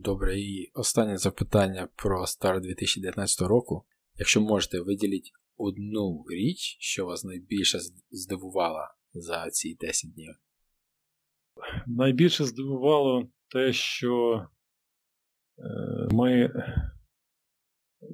Добре, 0.00 0.40
і 0.40 0.70
останнє 0.74 1.18
запитання 1.18 1.88
про 1.96 2.26
старт 2.26 2.62
2019 2.62 3.40
року. 3.40 3.84
Якщо 4.16 4.40
можете, 4.40 4.80
виділіть 4.80 5.32
одну 5.56 6.24
річ, 6.30 6.76
що 6.80 7.06
вас 7.06 7.24
найбільше 7.24 7.78
здивувала 8.10 8.94
за 9.12 9.50
ці 9.50 9.74
10 9.74 10.12
днів. 10.14 10.34
Найбільше 11.86 12.44
здивувало 12.44 13.28
те, 13.48 13.72
що 13.72 14.46
е, 15.58 15.62
ми 16.10 16.50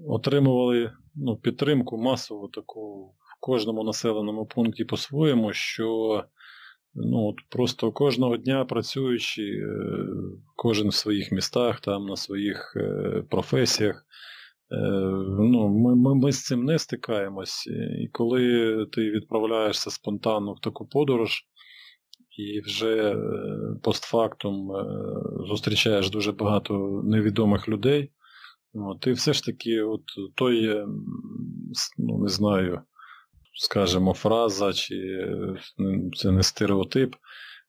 отримували 0.06 0.92
ну, 1.14 1.36
підтримку 1.36 1.98
масову 1.98 2.48
таку 2.48 3.06
в 3.06 3.40
кожному 3.40 3.84
населеному 3.84 4.46
пункті 4.46 4.84
по-своєму, 4.84 5.52
що 5.52 6.24
Ну, 6.94 7.28
от 7.28 7.36
Просто 7.48 7.92
кожного 7.92 8.36
дня 8.36 8.64
працюючи, 8.64 9.42
е, 9.42 10.06
кожен 10.56 10.88
в 10.88 10.94
своїх 10.94 11.32
містах, 11.32 11.80
там, 11.80 12.06
на 12.06 12.16
своїх 12.16 12.74
е, 12.76 13.22
професіях, 13.30 14.06
е, 14.70 14.76
ну, 15.40 15.68
ми, 15.68 15.96
ми, 15.96 16.14
ми 16.14 16.32
з 16.32 16.44
цим 16.44 16.64
не 16.64 16.78
стикаємось. 16.78 17.66
І 18.00 18.08
коли 18.12 18.86
ти 18.92 19.10
відправляєшся 19.10 19.90
спонтанно 19.90 20.52
в 20.52 20.60
таку 20.60 20.86
подорож, 20.86 21.42
і 22.38 22.60
вже 22.60 23.16
постфактум 23.82 24.72
зустрічаєш 25.48 26.10
дуже 26.10 26.32
багато 26.32 27.02
невідомих 27.04 27.68
людей, 27.68 28.12
от, 28.74 29.00
ти 29.00 29.12
все 29.12 29.32
ж 29.32 29.44
таки, 29.44 29.82
от 29.82 30.02
той, 30.34 30.84
ну, 31.98 32.18
не 32.18 32.28
знаю 32.28 32.82
скажімо, 33.54 34.14
фраза, 34.14 34.72
чи 34.72 35.28
це 36.16 36.30
не 36.32 36.42
стереотип, 36.42 37.14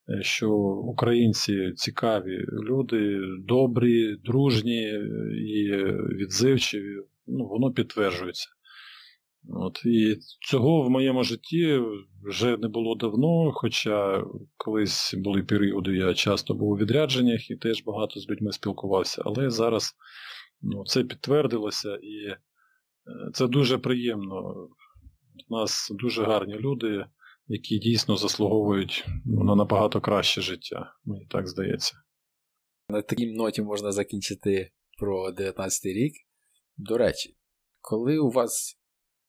е, 0.09 0.23
що 0.23 0.51
українці 0.83 1.71
цікаві 1.75 2.45
люди, 2.69 3.19
добрі, 3.47 4.15
дружні 4.25 4.83
і 5.31 5.75
відзивчиві, 6.15 6.95
ну, 7.27 7.47
воно 7.47 7.71
підтверджується. 7.71 8.49
От, 9.49 9.85
І 9.85 10.17
цього 10.49 10.81
в 10.81 10.89
моєму 10.89 11.23
житті 11.23 11.81
вже 12.23 12.57
не 12.57 12.67
було 12.67 12.95
давно, 12.95 13.51
хоча 13.51 14.23
колись 14.57 15.13
були 15.17 15.43
періоди, 15.43 15.95
я 15.95 16.13
часто 16.13 16.53
був 16.53 16.69
у 16.69 16.77
відрядженнях 16.77 17.51
і 17.51 17.55
теж 17.55 17.83
багато 17.83 18.19
з 18.19 18.29
людьми 18.29 18.51
спілкувався. 18.51 19.21
Але 19.25 19.49
зараз 19.49 19.93
ну, 20.61 20.83
це 20.85 21.03
підтвердилося 21.03 21.95
і 21.95 22.27
е, 22.27 22.37
це 23.33 23.47
дуже 23.47 23.77
приємно 23.77 24.67
у 25.49 25.55
нас 25.55 25.87
дуже 25.91 26.23
гарні 26.23 26.53
люди, 26.53 27.05
які 27.47 27.79
дійсно 27.79 28.17
заслуговують 28.17 29.05
ну, 29.25 29.43
на 29.43 29.55
набагато 29.55 30.01
краще 30.01 30.41
життя, 30.41 30.93
мені 31.05 31.25
так 31.25 31.47
здається. 31.47 31.93
На 32.89 33.01
такій 33.01 33.33
ноті 33.33 33.61
можна 33.61 33.91
закінчити 33.91 34.71
про 34.99 35.31
19 35.31 35.85
рік. 35.85 36.13
До 36.77 36.97
речі, 36.97 37.37
коли 37.81 38.17
у 38.17 38.29
вас 38.29 38.77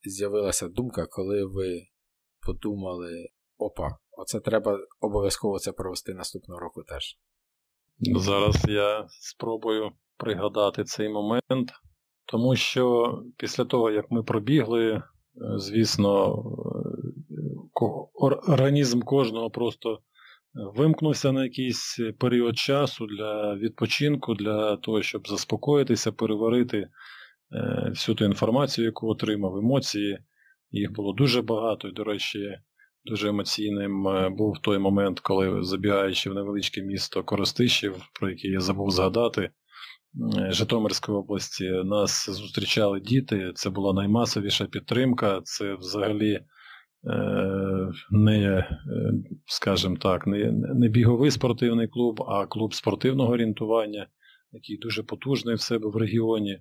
з'явилася 0.05 0.69
думка, 0.69 1.07
коли 1.07 1.45
ви 1.45 1.83
подумали, 2.41 3.29
опа, 3.59 3.99
оце 4.13 4.41
треба 4.41 4.79
обов'язково 5.01 5.59
це 5.59 5.73
провести 5.73 6.15
наступного 6.15 6.61
року 6.61 6.83
теж. 6.83 7.19
Зараз 7.99 8.65
я 8.69 9.07
спробую 9.09 9.93
пригадати 10.17 10.85
цей 10.85 11.09
момент, 11.09 11.73
тому 12.25 12.57
що 12.57 13.15
після 13.37 13.65
того, 13.65 13.91
як 13.91 14.11
ми 14.11 14.23
пробігли 14.23 15.03
звісно, 15.57 16.43
організм 18.49 19.01
кожного 19.01 19.51
просто 19.51 19.99
вимкнувся 20.55 21.33
на 21.33 21.45
якийсь 21.45 22.01
період 22.19 22.59
часу 22.59 23.07
для 23.07 23.55
відпочинку, 23.55 24.35
для 24.35 24.77
того, 24.77 25.03
щоб 25.03 25.29
заспокоїтися, 25.29 26.13
переварити 26.13 26.79
е, 26.79 26.89
всю 27.89 28.17
ту 28.17 28.25
інформацію, 28.25 28.85
яку 28.85 29.09
отримав, 29.09 29.57
емоції. 29.57 30.19
Їх 30.71 30.93
було 30.93 31.13
дуже 31.13 31.43
багато, 31.43 31.89
і, 31.89 31.93
до 31.93 32.05
речі, 32.05 32.59
дуже 33.05 33.29
емоційним 33.29 34.09
е, 34.09 34.29
був 34.29 34.59
той 34.59 34.79
момент, 34.79 35.21
коли 35.21 35.63
забігаючи 35.63 36.31
в 36.31 36.35
невеличке 36.35 36.83
місто 36.83 37.25
Коростишів, 37.25 37.95
про 38.21 38.31
яке 38.31 38.49
я 38.49 38.61
забув 38.61 38.91
згадати. 38.91 39.51
Житомирської 40.51 41.19
області 41.19 41.71
нас 41.85 42.31
зустрічали 42.31 43.01
діти, 43.01 43.53
це 43.55 43.71
була 43.71 43.93
наймасовіша 43.93 44.65
підтримка, 44.65 45.41
це 45.45 45.75
взагалі 45.75 46.33
е, 46.35 46.45
не, 48.11 48.39
е, 48.49 48.67
скажімо 49.47 49.97
так, 49.97 50.27
не, 50.27 50.53
не 50.53 50.89
біговий 50.89 51.31
спортивний 51.31 51.89
клуб, 51.89 52.23
а 52.23 52.47
клуб 52.47 52.75
спортивного 52.75 53.33
орієнтування, 53.33 54.07
який 54.53 54.79
дуже 54.79 55.03
потужний 55.03 55.55
в 55.55 55.61
себе 55.61 55.89
в 55.89 55.97
регіоні. 55.97 56.59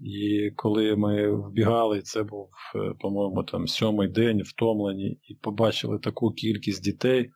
І 0.00 0.50
коли 0.56 0.96
ми 0.96 1.36
вбігали, 1.36 2.00
це 2.00 2.22
був, 2.22 2.48
е, 2.76 2.94
по-моєму, 3.00 3.42
там 3.42 3.66
сьомий 3.66 4.08
день 4.08 4.42
втомлені, 4.42 5.20
і 5.22 5.34
побачили 5.34 5.98
таку 5.98 6.30
кількість 6.30 6.84
дітей. 6.84 7.30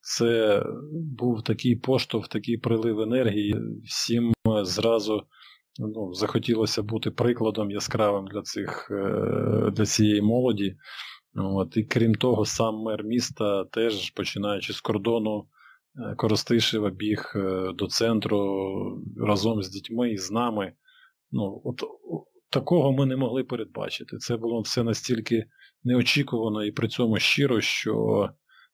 Це 0.00 0.62
був 0.92 1.42
такий 1.42 1.76
поштовх, 1.76 2.28
такий 2.28 2.56
прилив 2.58 3.00
енергії. 3.00 3.56
Всім 3.84 4.32
зразу 4.62 5.22
ну, 5.78 6.14
захотілося 6.14 6.82
бути 6.82 7.10
прикладом 7.10 7.70
яскравим 7.70 8.26
для 8.26 8.42
цих, 8.42 8.88
е, 8.90 9.70
для 9.70 9.86
цієї 9.86 10.22
молоді. 10.22 10.76
От, 11.34 11.76
І 11.76 11.84
крім 11.84 12.14
того, 12.14 12.44
сам 12.44 12.74
мер 12.74 13.04
міста 13.04 13.64
теж, 13.64 14.10
починаючи 14.10 14.72
з 14.72 14.80
кордону 14.80 15.46
е, 15.96 16.14
Коростишева, 16.14 16.90
біг 16.90 17.32
е, 17.34 17.72
до 17.74 17.86
центру 17.86 19.02
разом 19.16 19.62
з 19.62 19.70
дітьми 19.70 20.10
і 20.10 20.18
з 20.18 20.30
нами. 20.30 20.72
Ну, 21.32 21.62
от, 21.64 21.82
Такого 22.52 22.92
ми 22.92 23.06
не 23.06 23.16
могли 23.16 23.44
передбачити. 23.44 24.16
Це 24.16 24.36
було 24.36 24.60
все 24.60 24.82
настільки 24.82 25.44
неочікувано 25.84 26.64
і 26.64 26.72
при 26.72 26.88
цьому 26.88 27.18
щиро, 27.18 27.60
що 27.60 28.28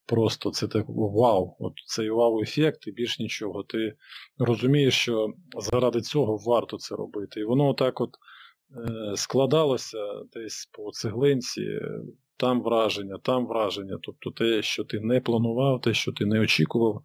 просто 0.06 0.50
це 0.50 0.68
так 0.68 0.84
вау, 0.88 1.56
от 1.58 1.72
цей 1.86 2.10
вау-ефект 2.10 2.86
і 2.86 2.92
більш 2.92 3.18
нічого. 3.18 3.62
Ти 3.62 3.94
розумієш, 4.38 4.94
що 4.94 5.28
заради 5.58 6.00
цього 6.00 6.36
варто 6.46 6.78
це 6.78 6.94
робити. 6.94 7.40
І 7.40 7.44
воно 7.44 7.74
так 7.74 8.00
от 8.00 8.10
е, 8.10 9.16
складалося 9.16 9.98
десь 10.34 10.70
по 10.72 10.90
цеглинці, 10.92 11.62
там 12.36 12.62
враження, 12.62 13.18
там 13.22 13.46
враження. 13.46 13.98
Тобто 14.02 14.30
те, 14.30 14.62
що 14.62 14.84
ти 14.84 15.00
не 15.00 15.20
планував, 15.20 15.80
те, 15.80 15.94
що 15.94 16.12
ти 16.12 16.26
не 16.26 16.40
очікував. 16.40 17.02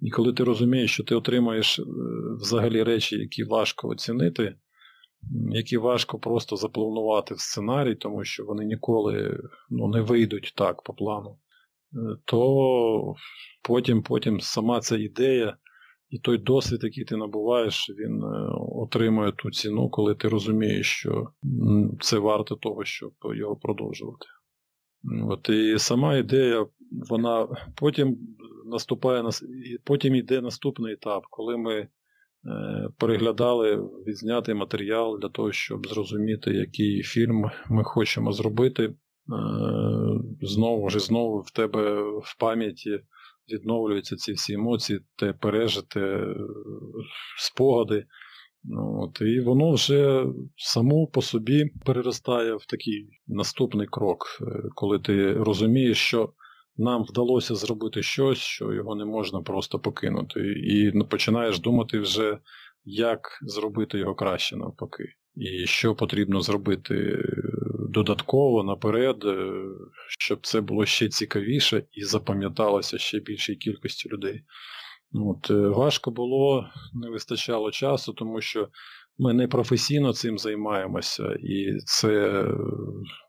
І 0.00 0.10
коли 0.10 0.32
ти 0.32 0.44
розумієш, 0.44 0.92
що 0.92 1.04
ти 1.04 1.14
отримаєш 1.14 1.78
е, 1.78 1.82
взагалі 2.40 2.82
речі, 2.82 3.16
які 3.16 3.44
важко 3.44 3.88
оцінити, 3.88 4.56
які 5.50 5.76
важко 5.76 6.18
просто 6.18 6.56
запланувати 6.56 7.34
в 7.34 7.40
сценарій, 7.40 7.94
тому 7.94 8.24
що 8.24 8.44
вони 8.44 8.64
ніколи 8.64 9.40
ну, 9.70 9.88
не 9.88 10.00
вийдуть 10.00 10.52
так 10.56 10.82
по 10.82 10.94
плану, 10.94 11.38
то 12.24 13.14
потім 13.62 14.02
потім 14.02 14.40
сама 14.40 14.80
ця 14.80 14.96
ідея 14.96 15.56
і 16.14 16.18
той 16.18 16.38
досвід, 16.38 16.80
який 16.82 17.04
ти 17.04 17.16
набуваєш, 17.16 17.90
він 17.98 18.22
е, 18.22 18.50
отримує 18.56 19.32
ту 19.32 19.50
ціну, 19.50 19.88
коли 19.90 20.14
ти 20.14 20.28
розумієш, 20.28 20.86
що 20.86 21.28
це 22.00 22.18
варто 22.18 22.54
того, 22.54 22.84
щоб 22.84 23.12
його 23.34 23.56
продовжувати. 23.56 24.26
От 25.28 25.48
І 25.48 25.78
сама 25.78 26.16
ідея, 26.16 26.66
вона 27.10 27.48
потім 27.76 28.18
наступає 28.64 29.24
потім 29.84 30.14
йде 30.14 30.40
наступний 30.40 30.92
етап, 30.92 31.22
коли 31.30 31.56
ми 31.56 31.74
е, 31.74 31.88
переглядали 32.98 33.76
відзнятий 34.06 34.54
матеріал 34.54 35.18
для 35.20 35.28
того, 35.28 35.52
щоб 35.52 35.86
зрозуміти, 35.86 36.50
який 36.50 37.02
фільм 37.02 37.44
ми 37.70 37.84
хочемо 37.84 38.32
зробити. 38.32 38.94
Е, 39.32 39.36
знову 40.42 40.88
ж 40.88 40.98
знову 40.98 41.40
в 41.40 41.50
тебе 41.50 42.02
в 42.02 42.36
пам'яті 42.38 43.00
відновлюються 43.52 44.16
ці 44.16 44.32
всі 44.32 44.52
емоції, 44.52 45.00
те 45.16 45.32
пережите 45.32 46.26
спогади. 47.38 48.06
Ну, 48.64 49.00
от, 49.02 49.20
І 49.20 49.40
воно 49.40 49.72
вже 49.72 50.26
само 50.56 51.06
по 51.06 51.22
собі 51.22 51.70
переростає 51.84 52.54
в 52.54 52.66
такий 52.66 53.08
наступний 53.26 53.86
крок, 53.86 54.26
е, 54.40 54.44
коли 54.74 54.98
ти 54.98 55.32
розумієш, 55.32 55.98
що 55.98 56.32
нам 56.76 57.04
вдалося 57.04 57.54
зробити 57.54 58.02
щось, 58.02 58.38
що 58.38 58.72
його 58.72 58.94
не 58.94 59.04
можна 59.04 59.42
просто 59.42 59.78
покинути. 59.78 60.40
І 60.40 60.92
починаєш 61.10 61.60
думати 61.60 61.98
вже, 61.98 62.38
як 62.84 63.20
зробити 63.42 63.98
його 63.98 64.14
краще 64.14 64.56
навпаки. 64.56 65.04
І 65.36 65.66
що 65.66 65.94
потрібно 65.94 66.40
зробити 66.40 67.24
додатково 67.88 68.64
наперед, 68.64 69.24
е, 69.24 69.52
щоб 70.08 70.38
це 70.46 70.60
було 70.60 70.86
ще 70.86 71.08
цікавіше 71.08 71.82
і 71.92 72.04
запам'яталося 72.04 72.98
ще 72.98 73.20
більшій 73.20 73.56
кількості 73.56 74.08
людей. 74.08 74.44
От, 75.12 75.50
е, 75.50 75.54
Важко 75.54 76.10
було, 76.10 76.66
не 76.94 77.10
вистачало 77.10 77.70
часу, 77.70 78.12
тому 78.12 78.40
що 78.40 78.68
ми 79.18 79.34
не 79.34 79.48
професійно 79.48 80.12
цим 80.12 80.38
займаємося, 80.38 81.36
і 81.42 81.78
це 81.84 82.44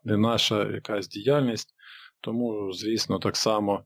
не 0.04 0.16
наша 0.16 0.72
якась 0.72 1.08
діяльність. 1.08 1.74
Тому, 2.20 2.72
звісно, 2.72 3.18
так 3.18 3.36
само 3.36 3.84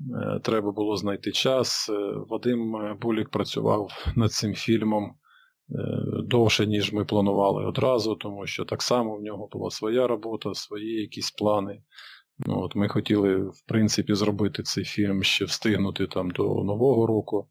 е, 0.00 0.40
треба 0.42 0.72
було 0.72 0.96
знайти 0.96 1.32
час. 1.32 1.90
Е, 1.90 1.92
Вадим 2.28 2.76
Булік 3.00 3.30
працював 3.30 4.12
над 4.16 4.32
цим 4.32 4.54
фільмом 4.54 5.14
довше, 6.24 6.66
ніж 6.66 6.92
ми 6.92 7.04
планували 7.04 7.66
одразу, 7.66 8.14
тому 8.14 8.46
що 8.46 8.64
так 8.64 8.82
само 8.82 9.16
в 9.16 9.22
нього 9.22 9.48
була 9.52 9.70
своя 9.70 10.06
робота, 10.06 10.54
свої 10.54 11.00
якісь 11.00 11.30
плани. 11.30 11.82
Ну, 12.38 12.60
от 12.60 12.76
Ми 12.76 12.88
хотіли, 12.88 13.36
в 13.36 13.62
принципі, 13.66 14.14
зробити 14.14 14.62
цей 14.62 14.84
фільм 14.84 15.22
ще 15.22 15.44
встигнути 15.44 16.06
там 16.06 16.30
до 16.30 16.42
Нового 16.42 17.06
року, 17.06 17.48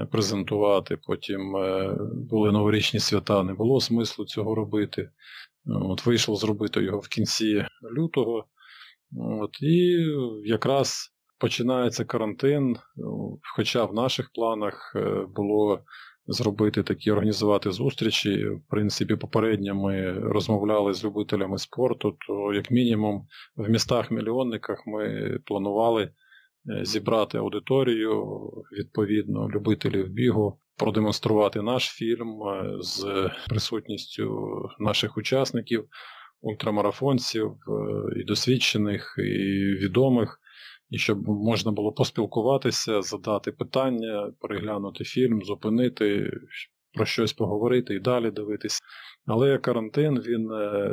е, 0.00 0.06
презентувати. 0.06 0.96
Потім 0.96 1.56
е, 1.56 1.96
були 2.30 2.52
новорічні 2.52 3.00
свята, 3.00 3.42
не 3.42 3.54
було 3.54 3.80
смислу 3.80 4.24
цього 4.24 4.54
робити. 4.54 5.10
От 5.66 6.06
Вийшло 6.06 6.36
зробити 6.36 6.82
його 6.82 6.98
в 6.98 7.08
кінці 7.08 7.64
лютого. 7.98 8.44
От, 9.40 9.62
І 9.62 10.06
якраз 10.44 11.14
починається 11.38 12.04
карантин, 12.04 12.76
хоча 13.56 13.84
в 13.84 13.94
наших 13.94 14.30
планах 14.34 14.92
е, 14.96 15.26
було 15.36 15.80
зробити 16.26 16.82
такі, 16.82 17.10
організувати 17.10 17.70
зустрічі. 17.70 18.46
В 18.46 18.62
принципі, 18.70 19.16
попередньо 19.16 19.74
ми 19.74 20.12
розмовляли 20.12 20.94
з 20.94 21.04
любителями 21.04 21.58
спорту, 21.58 22.16
то, 22.26 22.54
як 22.54 22.70
мінімум, 22.70 23.26
в 23.56 23.70
містах-мільйонниках 23.70 24.82
ми 24.86 25.38
планували 25.46 26.02
е, 26.02 26.10
зібрати 26.84 27.38
аудиторію, 27.38 28.24
відповідно, 28.78 29.48
любителів 29.48 30.08
бігу, 30.08 30.58
продемонструвати 30.76 31.62
наш 31.62 31.84
фільм 31.88 32.42
е, 32.42 32.76
з 32.80 33.30
присутністю 33.48 34.48
наших 34.78 35.16
учасників, 35.16 35.84
ультрамарафонців 36.40 37.46
е, 37.46 38.20
і 38.20 38.24
досвідчених, 38.24 39.14
і 39.18 39.48
відомих 39.84 40.40
і 40.90 40.98
щоб 40.98 41.28
можна 41.28 41.72
було 41.72 41.92
поспілкуватися, 41.92 43.02
задати 43.02 43.52
питання, 43.52 44.32
переглянути 44.40 45.04
фільм, 45.04 45.42
зупинити, 45.42 46.30
про 46.94 47.04
щось 47.04 47.32
поговорити 47.32 47.94
і 47.94 48.00
далі 48.00 48.30
дивитися. 48.30 48.80
Але 49.26 49.58
карантин 49.58 50.20
він 50.20 50.52
е, 50.52 50.90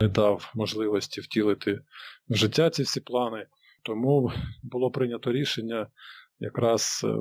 не 0.00 0.08
дав 0.08 0.52
можливості 0.54 1.20
втілити 1.20 1.80
в 2.28 2.34
життя 2.34 2.70
ці 2.70 2.82
всі 2.82 3.00
плани, 3.00 3.46
тому 3.82 4.32
було 4.62 4.90
прийнято 4.90 5.32
рішення 5.32 5.86
якраз 6.40 7.00
е, 7.04 7.14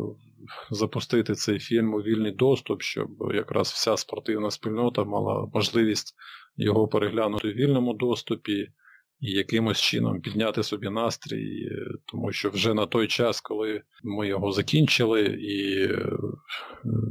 запустити 0.71 1.35
цей 1.35 1.59
фільм 1.59 1.93
у 1.93 1.97
вільний 1.97 2.31
доступ, 2.31 2.81
щоб 2.81 3.09
якраз 3.33 3.67
вся 3.67 3.97
спортивна 3.97 4.51
спільнота 4.51 5.03
мала 5.03 5.49
можливість 5.53 6.15
його 6.57 6.87
переглянути 6.87 7.47
в 7.47 7.53
вільному 7.53 7.93
доступі 7.93 8.67
і 9.19 9.31
якимось 9.31 9.81
чином 9.81 10.21
підняти 10.21 10.63
собі 10.63 10.89
настрій, 10.89 11.69
е, 11.71 11.97
тому 12.05 12.31
що 12.31 12.49
вже 12.49 12.73
на 12.73 12.85
той 12.85 13.07
час, 13.07 13.41
коли 13.41 13.81
ми 14.03 14.27
його 14.27 14.51
закінчили 14.51 15.21
і 15.25 15.83
е, 15.83 16.09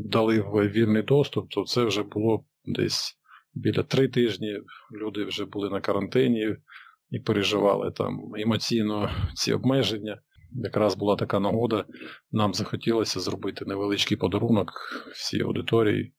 дали 0.04 0.40
вільний 0.68 1.02
доступ, 1.02 1.50
то 1.50 1.64
це 1.64 1.84
вже 1.84 2.02
було 2.02 2.44
десь 2.64 3.18
біля 3.54 3.82
три 3.82 4.08
тижні. 4.08 4.60
Люди 5.02 5.24
вже 5.24 5.44
були 5.44 5.70
на 5.70 5.80
карантині 5.80 6.56
і 7.10 7.18
переживали 7.18 7.90
там 7.90 8.34
емоційно 8.38 9.10
ці 9.34 9.52
обмеження. 9.52 10.20
Якраз 10.52 10.96
була 10.96 11.16
така 11.16 11.40
нагода, 11.40 11.84
нам 12.32 12.54
захотілося 12.54 13.20
зробити 13.20 13.64
невеличкий 13.64 14.16
подарунок 14.16 14.70
всій 15.12 15.40
аудиторії, 15.40 16.14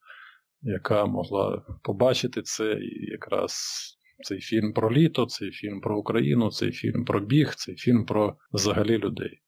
яка 0.62 1.06
могла 1.06 1.66
побачити 1.84 2.42
це 2.42 2.74
і 2.74 3.12
якраз 3.12 3.54
цей 4.24 4.40
фільм 4.40 4.74
про 4.74 4.94
літо, 4.94 5.26
цей 5.26 5.52
фільм 5.52 5.82
про 5.82 6.00
Україну, 6.00 6.52
цей 6.52 6.72
фільм 6.72 7.06
про 7.06 7.20
біг, 7.20 7.56
цей 7.56 7.76
фільм 7.76 8.06
про 8.06 8.38
взагалі 8.52 8.98
людей. 8.98 9.42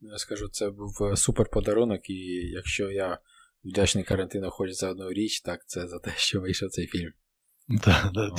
Ну, 0.00 0.10
я 0.10 0.18
скажу, 0.18 0.48
це 0.48 0.70
був 0.70 1.02
е, 1.02 1.16
супер 1.16 1.50
подарунок, 1.50 2.10
і 2.10 2.50
якщо 2.50 2.90
я 2.90 3.18
вдячний 3.64 4.04
карантину 4.04 4.50
хоч 4.50 4.70
за 4.70 4.90
одну 4.90 5.12
річ, 5.12 5.40
так 5.40 5.60
це 5.66 5.88
за 5.88 5.98
те, 5.98 6.12
що 6.16 6.40
вийшов 6.40 6.70
цей 6.70 6.86
фільм. 6.86 7.12
Да, 7.68 8.10
да, 8.14 8.30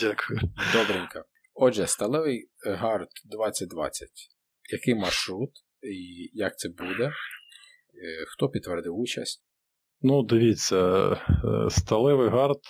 Дякую. 0.00 0.40
Добренько. 0.72 1.24
Отже, 1.54 1.86
сталевий 1.86 2.48
гард 2.64 3.08
2020. 3.24 4.08
Який 4.72 4.94
маршрут 4.94 5.50
і 5.82 6.30
як 6.32 6.58
це 6.58 6.68
буде? 6.68 7.04
Е, 7.04 7.12
хто 8.26 8.48
підтвердив 8.48 8.98
участь? 8.98 9.44
Ну, 10.00 10.22
дивіться, 10.22 11.10
е, 11.12 11.70
сталевий 11.70 12.28
гард 12.28 12.60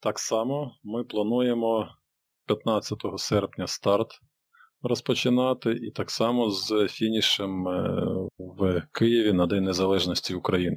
так 0.00 0.18
само 0.18 0.72
ми 0.84 1.04
плануємо 1.04 1.88
15 2.46 2.98
серпня 3.16 3.66
старт 3.66 4.20
розпочинати, 4.82 5.72
і 5.72 5.90
так 5.90 6.10
само 6.10 6.50
з 6.50 6.86
фінішем 6.88 7.68
е, 7.68 8.04
в 8.38 8.82
Києві 8.92 9.32
на 9.32 9.46
День 9.46 9.64
Незалежності 9.64 10.34
України. 10.34 10.76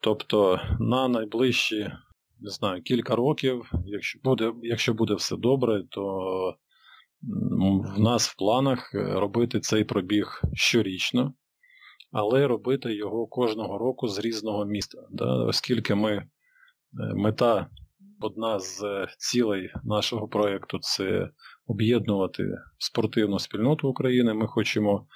Тобто 0.00 0.60
на 0.80 1.08
найближчі, 1.08 1.92
не 2.40 2.50
знаю, 2.50 2.82
кілька 2.82 3.16
років, 3.16 3.70
якщо 3.86 4.18
буде, 4.24 4.52
якщо 4.62 4.94
буде 4.94 5.14
все 5.14 5.36
добре, 5.36 5.82
то 5.90 6.02
в 7.96 8.00
нас 8.00 8.28
в 8.28 8.36
планах 8.36 8.94
е, 8.94 9.12
робити 9.12 9.60
цей 9.60 9.84
пробіг 9.84 10.42
щорічно, 10.54 11.34
але 12.12 12.46
робити 12.46 12.94
його 12.94 13.26
кожного 13.26 13.78
року 13.78 14.08
з 14.08 14.18
різного 14.18 14.64
міста. 14.64 14.98
Да? 15.10 15.34
Оскільки 15.34 15.94
ми 15.94 16.12
е, 16.12 16.26
мета 16.92 17.66
Одна 18.20 18.58
з 18.58 18.82
е, 18.82 19.08
цілей 19.18 19.70
нашого 19.84 20.28
проєкту 20.28 20.78
це 20.78 21.30
об'єднувати 21.66 22.44
спортивну 22.78 23.38
спільноту 23.38 23.88
України. 23.88 24.34
Ми 24.34 24.46
хочемо 24.46 25.06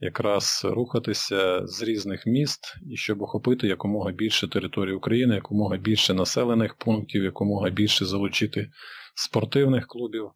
якраз 0.00 0.62
рухатися 0.64 1.66
з 1.66 1.82
різних 1.82 2.26
міст 2.26 2.76
і 2.90 2.96
щоб 2.96 3.22
охопити 3.22 3.66
якомога 3.66 4.12
більше 4.12 4.48
території 4.48 4.94
України, 4.94 5.34
якомога 5.34 5.76
більше 5.76 6.14
населених 6.14 6.74
пунктів, 6.74 7.24
якомога 7.24 7.70
більше 7.70 8.04
залучити 8.04 8.70
спортивних 9.14 9.86
клубів. 9.86 10.30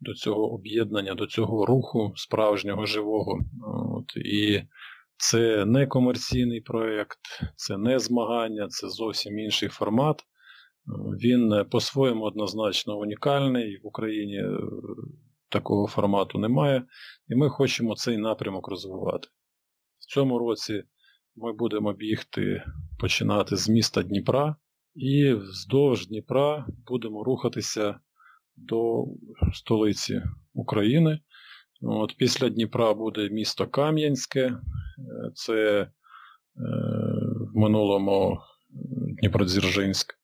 до 0.00 0.14
цього 0.14 0.52
об'єднання, 0.52 1.14
до 1.14 1.26
цього 1.26 1.66
руху 1.66 2.12
справжнього 2.16 2.86
живого. 2.86 3.38
От, 3.98 4.16
І 4.16 4.62
це 5.16 5.64
не 5.66 5.86
комерційний 5.86 6.60
проєкт, 6.60 7.18
це 7.56 7.78
не 7.78 7.98
змагання, 7.98 8.68
це 8.68 8.88
зовсім 8.88 9.38
інший 9.38 9.68
формат. 9.68 10.24
Він 11.22 11.64
по-своєму 11.70 12.24
однозначно 12.24 12.98
унікальний. 12.98 13.80
В 13.82 13.86
Україні 13.86 14.36
е, 14.36 14.58
такого 15.48 15.86
формату 15.86 16.38
немає, 16.38 16.86
і 17.28 17.34
ми 17.34 17.48
хочемо 17.48 17.96
цей 17.96 18.18
напрямок 18.18 18.68
розвивати. 18.68 19.28
В 19.98 20.04
цьому 20.14 20.38
році 20.38 20.82
ми 21.36 21.52
будемо 21.52 21.92
бігти, 21.92 22.64
починати 22.98 23.56
з 23.56 23.68
міста 23.68 24.02
Дніпра, 24.02 24.56
і 24.94 25.32
вздовж 25.32 26.06
Дніпра 26.06 26.66
будемо 26.86 27.24
рухатися 27.24 28.00
до 28.56 29.04
столиці 29.52 30.22
України. 30.54 31.20
От 31.82 32.16
Після 32.18 32.48
Дніпра 32.48 32.94
буде 32.94 33.28
місто 33.30 33.66
Кам'янське, 33.66 34.40
е, 34.40 34.56
це 35.34 35.80
е, 35.82 35.90
в 37.54 37.56
минулому 37.56 38.38
Дніпродзержинськ. 39.20 40.21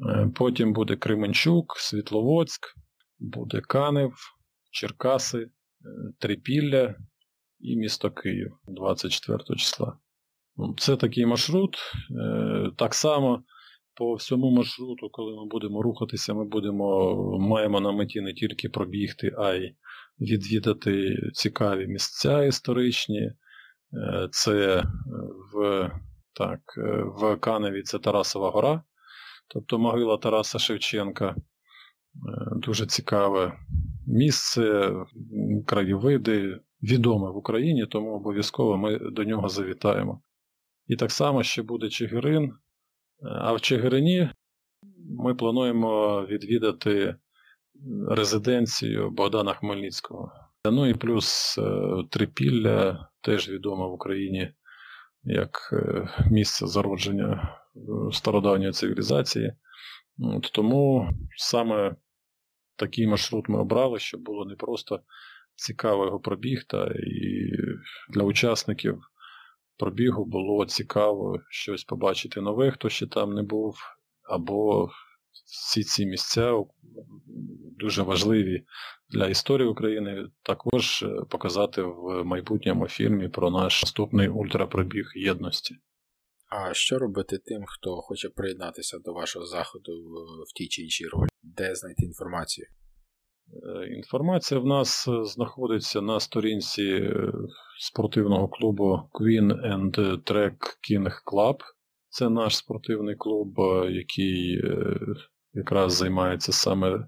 Е, 0.00 0.30
потім 0.34 0.72
буде 0.72 0.96
Кременчук, 0.96 1.76
Світловодськ, 1.78 2.74
буде 3.18 3.60
Канев, 3.60 4.12
Черкаси, 4.70 5.38
е, 5.38 5.48
Трипілля 6.18 6.94
і 7.60 7.76
місто 7.76 8.10
Київ 8.10 8.56
24 8.68 9.38
числа. 9.56 9.98
Ну, 10.56 10.74
це 10.78 10.96
такий 10.96 11.26
маршрут. 11.26 11.76
Е, 12.10 12.70
так 12.76 12.94
само 12.94 13.42
по 13.94 14.14
всьому 14.14 14.50
маршруту, 14.50 15.08
коли 15.12 15.36
ми 15.36 15.46
будемо 15.46 15.82
рухатися, 15.82 16.34
ми 16.34 16.44
будемо, 16.44 17.14
маємо 17.38 17.80
на 17.80 17.92
меті 17.92 18.20
не 18.20 18.32
тільки 18.32 18.68
пробігти, 18.68 19.34
а 19.38 19.54
й 19.54 19.74
відвідати 20.20 21.16
цікаві 21.34 21.86
місця 21.86 22.44
історичні. 22.44 23.32
Це 24.30 24.84
в 25.54 25.90
так, 26.32 26.60
в 27.16 27.36
Каневі 27.36 27.82
це 27.82 27.98
Тарасова 27.98 28.50
гора, 28.50 28.82
тобто 29.48 29.78
могила 29.78 30.16
Тараса 30.16 30.58
Шевченка. 30.58 31.36
Дуже 32.56 32.86
цікаве 32.86 33.58
місце, 34.06 34.92
краєвиди 35.66 36.60
відоме 36.82 37.30
в 37.30 37.36
Україні, 37.36 37.86
тому 37.86 38.10
обов'язково 38.10 38.76
ми 38.76 38.98
до 38.98 39.24
нього 39.24 39.48
завітаємо. 39.48 40.22
І 40.86 40.96
так 40.96 41.10
само 41.10 41.42
ще 41.42 41.62
буде 41.62 41.88
Чигирин. 41.88 42.52
А 43.22 43.52
в 43.52 43.60
Чигирині 43.60 44.30
ми 45.18 45.34
плануємо 45.34 46.22
відвідати 46.26 47.16
резиденцію 48.08 49.10
Богдана 49.10 49.54
Хмельницького. 49.54 50.32
Ну 50.70 50.86
і 50.86 50.94
плюс 50.94 51.58
е, 51.58 51.62
Трипілля, 52.10 53.08
теж 53.20 53.48
відоме 53.48 53.86
в 53.86 53.92
Україні 53.92 54.52
як 55.26 55.70
е, 55.72 56.08
місце 56.30 56.66
зародження 56.66 57.58
е, 57.76 57.78
стародавньої 58.12 58.72
цивілізації. 58.72 59.52
От 60.18 60.50
Тому 60.52 61.10
саме 61.36 61.96
такий 62.76 63.06
маршрут 63.06 63.48
ми 63.48 63.58
обрали, 63.58 63.98
щоб 63.98 64.20
було 64.20 64.44
не 64.44 64.54
просто 64.54 65.00
цікаво 65.54 66.04
його 66.04 66.20
пробігти, 66.20 66.76
і 67.06 67.50
для 68.12 68.22
учасників 68.22 69.00
пробігу 69.78 70.24
було 70.24 70.66
цікаво 70.66 71.40
щось 71.50 71.84
побачити 71.84 72.40
нове, 72.40 72.70
хто 72.70 72.88
ще 72.88 73.06
там 73.06 73.34
не 73.34 73.42
був, 73.42 73.76
або 74.22 74.90
всі 75.44 75.82
ці 75.82 76.06
місця 76.06 76.64
дуже 77.78 78.02
важливі 78.02 78.64
для 79.10 79.26
історії 79.26 79.68
України, 79.68 80.28
також 80.42 81.04
показати 81.30 81.82
в 81.82 82.24
майбутньому 82.24 82.88
фільмі 82.88 83.28
про 83.28 83.50
наш 83.50 83.82
наступний 83.82 84.28
ультрапробіг 84.28 85.12
єдності. 85.14 85.76
А 86.48 86.74
що 86.74 86.98
робити 86.98 87.38
тим, 87.38 87.64
хто 87.66 87.96
хоче 87.96 88.28
приєднатися 88.28 88.98
до 88.98 89.12
вашого 89.12 89.46
заходу 89.46 89.92
в 90.48 90.52
тій 90.56 90.68
чи 90.68 90.82
іншій 90.82 91.06
ролі? 91.06 91.28
Де 91.42 91.74
знайти 91.74 92.04
інформацію? 92.04 92.66
Е, 93.52 93.86
інформація 93.86 94.60
в 94.60 94.66
нас 94.66 95.08
е, 95.08 95.24
знаходиться 95.24 96.00
на 96.00 96.20
сторінці 96.20 96.82
е, 96.82 97.32
спортивного 97.78 98.48
клубу 98.48 99.00
Queen 99.12 99.52
and 99.72 100.22
Track 100.30 100.56
King 100.90 101.10
Club. 101.26 101.56
Це 102.16 102.28
наш 102.28 102.56
спортивний 102.56 103.14
клуб, 103.14 103.54
який 103.90 104.62
якраз 105.54 105.94
займається 105.94 106.52
саме 106.52 107.06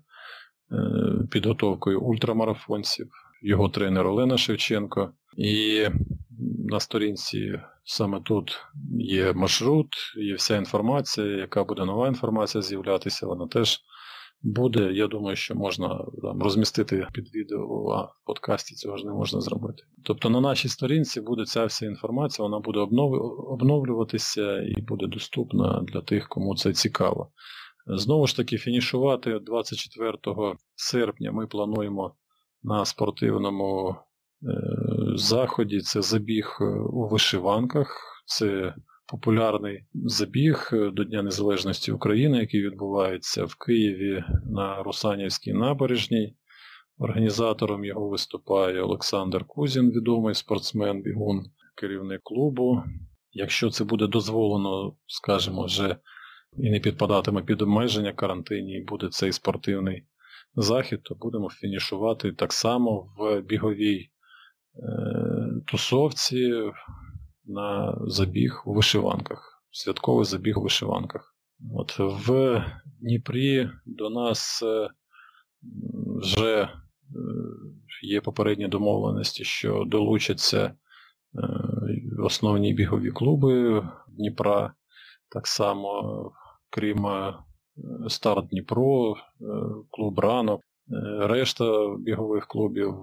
підготовкою 1.30 2.00
ультрамарафонців, 2.00 3.10
його 3.42 3.68
тренер 3.68 4.06
Олена 4.06 4.38
Шевченко. 4.38 5.12
І 5.36 5.86
на 6.68 6.80
сторінці 6.80 7.60
саме 7.84 8.20
тут 8.20 8.60
є 8.98 9.32
маршрут, 9.32 9.88
є 10.16 10.34
вся 10.34 10.56
інформація, 10.56 11.26
яка 11.26 11.64
буде 11.64 11.84
нова 11.84 12.08
інформація 12.08 12.62
з'являтися, 12.62 13.26
вона 13.26 13.46
теж 13.46 13.80
буде. 14.42 14.92
Я 14.92 15.06
думаю, 15.06 15.36
що 15.36 15.54
можна 15.54 16.04
там 16.22 16.42
розмістити 16.42 17.08
під 17.12 17.34
відео, 17.34 17.88
а 17.90 18.02
в 18.02 18.26
подкасті 18.26 18.74
цього 18.74 18.96
ж 18.96 19.06
не 19.06 19.12
можна 19.12 19.40
зробити. 19.40 19.82
Тобто 20.04 20.30
на 20.30 20.40
нашій 20.40 20.68
сторінці 20.68 21.20
буде 21.20 21.44
ця 21.44 21.64
вся 21.64 21.86
інформація, 21.86 22.48
вона 22.48 22.58
буде 22.58 22.78
обновлюватися 23.48 24.62
і 24.62 24.82
буде 24.82 25.06
доступна 25.06 25.84
для 25.92 26.00
тих, 26.00 26.28
кому 26.28 26.56
це 26.56 26.72
цікаво. 26.72 27.30
Знову 27.86 28.26
ж 28.26 28.36
таки, 28.36 28.58
фінішувати 28.58 29.38
24 29.38 30.18
серпня 30.74 31.32
ми 31.32 31.46
плануємо 31.46 32.14
на 32.62 32.84
спортивному 32.84 33.96
Е, 34.42 35.16
заході 35.16 35.80
це 35.80 36.02
забіг 36.02 36.58
е, 36.60 36.64
у 36.92 37.08
вишиванках, 37.08 38.22
це 38.26 38.74
популярний 39.08 39.84
забіг 39.94 40.70
е, 40.72 40.90
до 40.90 41.04
Дня 41.04 41.22
Незалежності 41.22 41.92
України, 41.92 42.38
який 42.38 42.62
відбувається 42.62 43.44
в 43.44 43.54
Києві 43.54 44.24
на 44.44 44.82
Русанівській 44.82 45.52
набережній. 45.52 46.36
Організатором 46.98 47.84
його 47.84 48.08
виступає 48.08 48.82
Олександр 48.82 49.44
Кузін, 49.44 49.90
відомий 49.90 50.34
спортсмен, 50.34 51.02
бігун, 51.02 51.44
керівник 51.74 52.20
клубу. 52.24 52.82
Якщо 53.32 53.70
це 53.70 53.84
буде 53.84 54.06
дозволено, 54.06 54.96
скажімо, 55.06 55.64
вже 55.64 55.96
і 56.56 56.70
не 56.70 56.80
підпадатиме 56.80 57.42
під 57.42 57.62
обмеження 57.62 58.12
карантині, 58.12 58.72
і 58.72 58.84
буде 58.84 59.08
цей 59.08 59.32
спортивний 59.32 60.06
захід, 60.54 61.02
то 61.02 61.14
будемо 61.14 61.50
фінішувати 61.50 62.32
так 62.32 62.52
само 62.52 63.12
в 63.18 63.40
біговій 63.40 64.10
Е, 64.78 65.60
тусовці 65.66 66.52
на 67.48 67.98
забіг 68.06 68.62
у 68.66 68.74
вишиванках, 68.74 69.64
святковий 69.70 70.24
забіг 70.24 70.58
у 70.58 70.62
вишиванках. 70.62 71.34
От 71.74 71.98
В 71.98 72.64
Дніпрі 73.00 73.70
до 73.86 74.10
нас 74.10 74.62
е, 74.62 74.88
вже 76.22 76.62
е, 76.62 76.68
є 78.02 78.20
попередні 78.20 78.68
домовленості, 78.68 79.44
що 79.44 79.84
долучаться 79.86 80.74
основні 82.24 82.74
бігові 82.74 83.10
клуби 83.10 83.82
Дніпра, 84.08 84.72
так 85.28 85.46
само, 85.46 86.32
крім 86.70 87.06
Старт 88.08 88.46
Дніпро, 88.46 89.16
клуб 89.90 90.18
ранок, 90.18 90.60
решта 91.20 91.96
бігових 91.98 92.46
клубів 92.46 92.94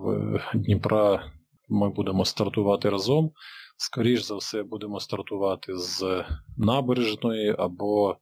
Дніпра 0.53 1.23
ми 1.69 1.89
будемо 1.89 2.25
стартувати 2.25 2.89
разом. 2.89 3.31
Скоріш 3.77 4.21
за 4.21 4.35
все, 4.35 4.63
будемо 4.63 4.99
стартувати 4.99 5.77
з 5.77 6.23
набережної, 6.57 7.55
або 7.57 8.11
е, 8.11 8.17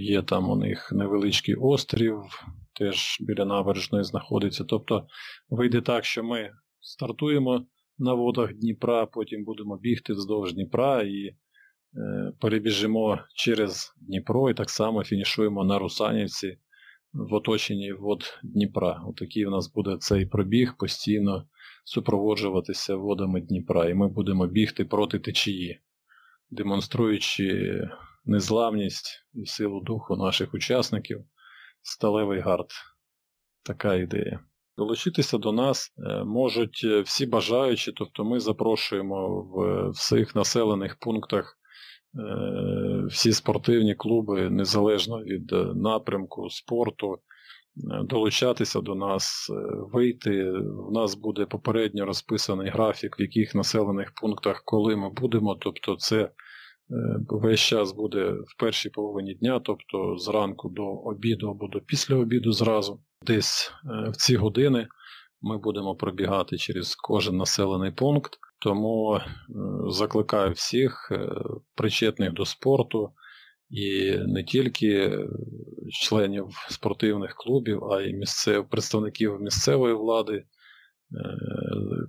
є 0.00 0.22
там 0.22 0.50
у 0.50 0.56
них 0.56 0.92
невеличкий 0.92 1.54
острів, 1.54 2.20
теж 2.78 3.16
біля 3.20 3.44
набережної 3.44 4.04
знаходиться. 4.04 4.64
Тобто 4.64 5.06
вийде 5.48 5.80
так, 5.80 6.04
що 6.04 6.24
ми 6.24 6.50
стартуємо 6.80 7.66
на 7.98 8.14
водах 8.14 8.54
Дніпра, 8.54 9.06
потім 9.06 9.44
будемо 9.44 9.76
бігти 9.76 10.12
вздовж 10.12 10.54
Дніпра 10.54 11.02
і 11.02 11.26
е, 11.26 11.34
перебіжимо 12.40 13.18
через 13.34 13.94
Дніпро 14.00 14.50
і 14.50 14.54
так 14.54 14.70
само 14.70 15.04
фінішуємо 15.04 15.64
на 15.64 15.78
Русанівці 15.78 16.58
в 17.14 17.34
оточенні 17.34 17.92
вод 17.92 18.24
Дніпра. 18.42 19.02
Отакий 19.06 19.46
у 19.46 19.50
нас 19.50 19.72
буде 19.72 19.96
цей 20.00 20.26
пробіг 20.26 20.76
постійно 20.78 21.46
супроводжуватися 21.84 22.96
водами 22.96 23.40
Дніпра, 23.40 23.88
і 23.88 23.94
ми 23.94 24.08
будемо 24.08 24.46
бігти 24.46 24.84
проти 24.84 25.18
течії, 25.18 25.80
демонструючи 26.50 27.80
незламність 28.24 29.26
і 29.34 29.46
силу 29.46 29.80
духу 29.80 30.16
наших 30.16 30.54
учасників, 30.54 31.24
сталевий 31.82 32.40
гард. 32.40 32.70
Така 33.62 33.94
ідея. 33.94 34.40
Долучитися 34.76 35.38
до 35.38 35.52
нас 35.52 35.92
е, 35.98 36.24
можуть 36.24 36.84
всі 37.04 37.26
бажаючі, 37.26 37.92
тобто 37.92 38.24
ми 38.24 38.40
запрошуємо 38.40 39.42
в 39.42 39.88
всіх 39.90 40.34
населених 40.34 40.98
пунктах 40.98 41.58
е, 41.58 41.63
всі 43.08 43.32
спортивні 43.32 43.94
клуби, 43.94 44.50
незалежно 44.50 45.22
від 45.22 45.52
напрямку 45.74 46.50
спорту, 46.50 47.18
долучатися 48.04 48.80
до 48.80 48.94
нас, 48.94 49.50
вийти. 49.92 50.50
У 50.88 50.90
нас 50.90 51.14
буде 51.14 51.46
попередньо 51.46 52.04
розписаний 52.04 52.70
графік, 52.70 53.18
в 53.18 53.22
яких 53.22 53.54
населених 53.54 54.12
пунктах, 54.20 54.62
коли 54.64 54.96
ми 54.96 55.10
будемо. 55.10 55.54
Тобто, 55.54 55.96
це 55.96 56.30
весь 57.28 57.60
час 57.60 57.92
буде 57.92 58.30
в 58.30 58.58
першій 58.58 58.90
половині 58.90 59.34
дня, 59.34 59.60
тобто 59.64 60.16
зранку 60.16 60.68
до 60.68 60.86
обіду 60.86 61.48
або 61.50 61.68
до 61.68 61.80
після 61.80 62.16
обіду 62.16 62.52
зразу. 62.52 63.00
Десь 63.26 63.72
в 64.12 64.16
ці 64.16 64.36
години 64.36 64.88
ми 65.40 65.58
будемо 65.58 65.94
пробігати 65.94 66.56
через 66.56 66.94
кожен 66.94 67.36
населений 67.36 67.90
пункт. 67.90 68.38
Тому 68.64 69.20
закликаю 69.88 70.52
всіх 70.52 71.12
причетних 71.74 72.32
до 72.32 72.44
спорту 72.44 73.12
і 73.70 74.18
не 74.18 74.44
тільки 74.44 75.18
членів 75.90 76.46
спортивних 76.70 77.34
клубів, 77.34 77.84
а 77.84 78.02
й 78.02 78.14
місцев, 78.14 78.68
представників 78.68 79.40
місцевої 79.40 79.94
влади, 79.94 80.34
е, 80.36 80.44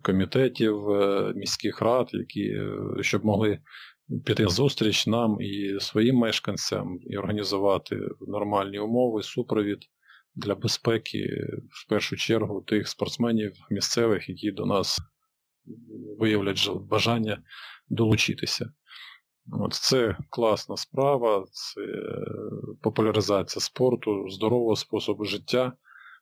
комітетів, 0.04 0.90
е, 0.90 1.34
міських 1.36 1.82
рад, 1.82 2.10
які 2.12 2.44
е, 2.44 2.78
щоб 3.02 3.26
могли 3.26 3.60
піти 4.26 4.48
зустріч 4.48 5.08
нам 5.08 5.42
і 5.42 5.80
своїм 5.80 6.16
мешканцям, 6.16 7.00
і 7.02 7.18
організувати 7.18 8.00
нормальні 8.28 8.80
умови, 8.80 9.24
супровід 9.24 9.80
для 10.36 10.56
безпеки, 10.56 11.28
в 11.70 11.90
першу 11.90 12.16
чергу, 12.16 12.62
тих 12.62 12.88
спортсменів 12.88 13.54
місцевих, 13.70 14.30
які 14.30 14.52
до 14.52 14.66
нас 14.66 15.00
виявлять 16.20 16.70
бажання 16.90 17.38
долучитися. 17.90 18.70
От 19.52 19.74
Це 19.74 20.18
класна 20.30 20.78
справа, 20.78 21.46
це 21.52 21.82
популяризація 22.82 23.62
спорту, 23.62 24.30
здорового 24.30 24.76
способу 24.76 25.26
життя, 25.26 25.74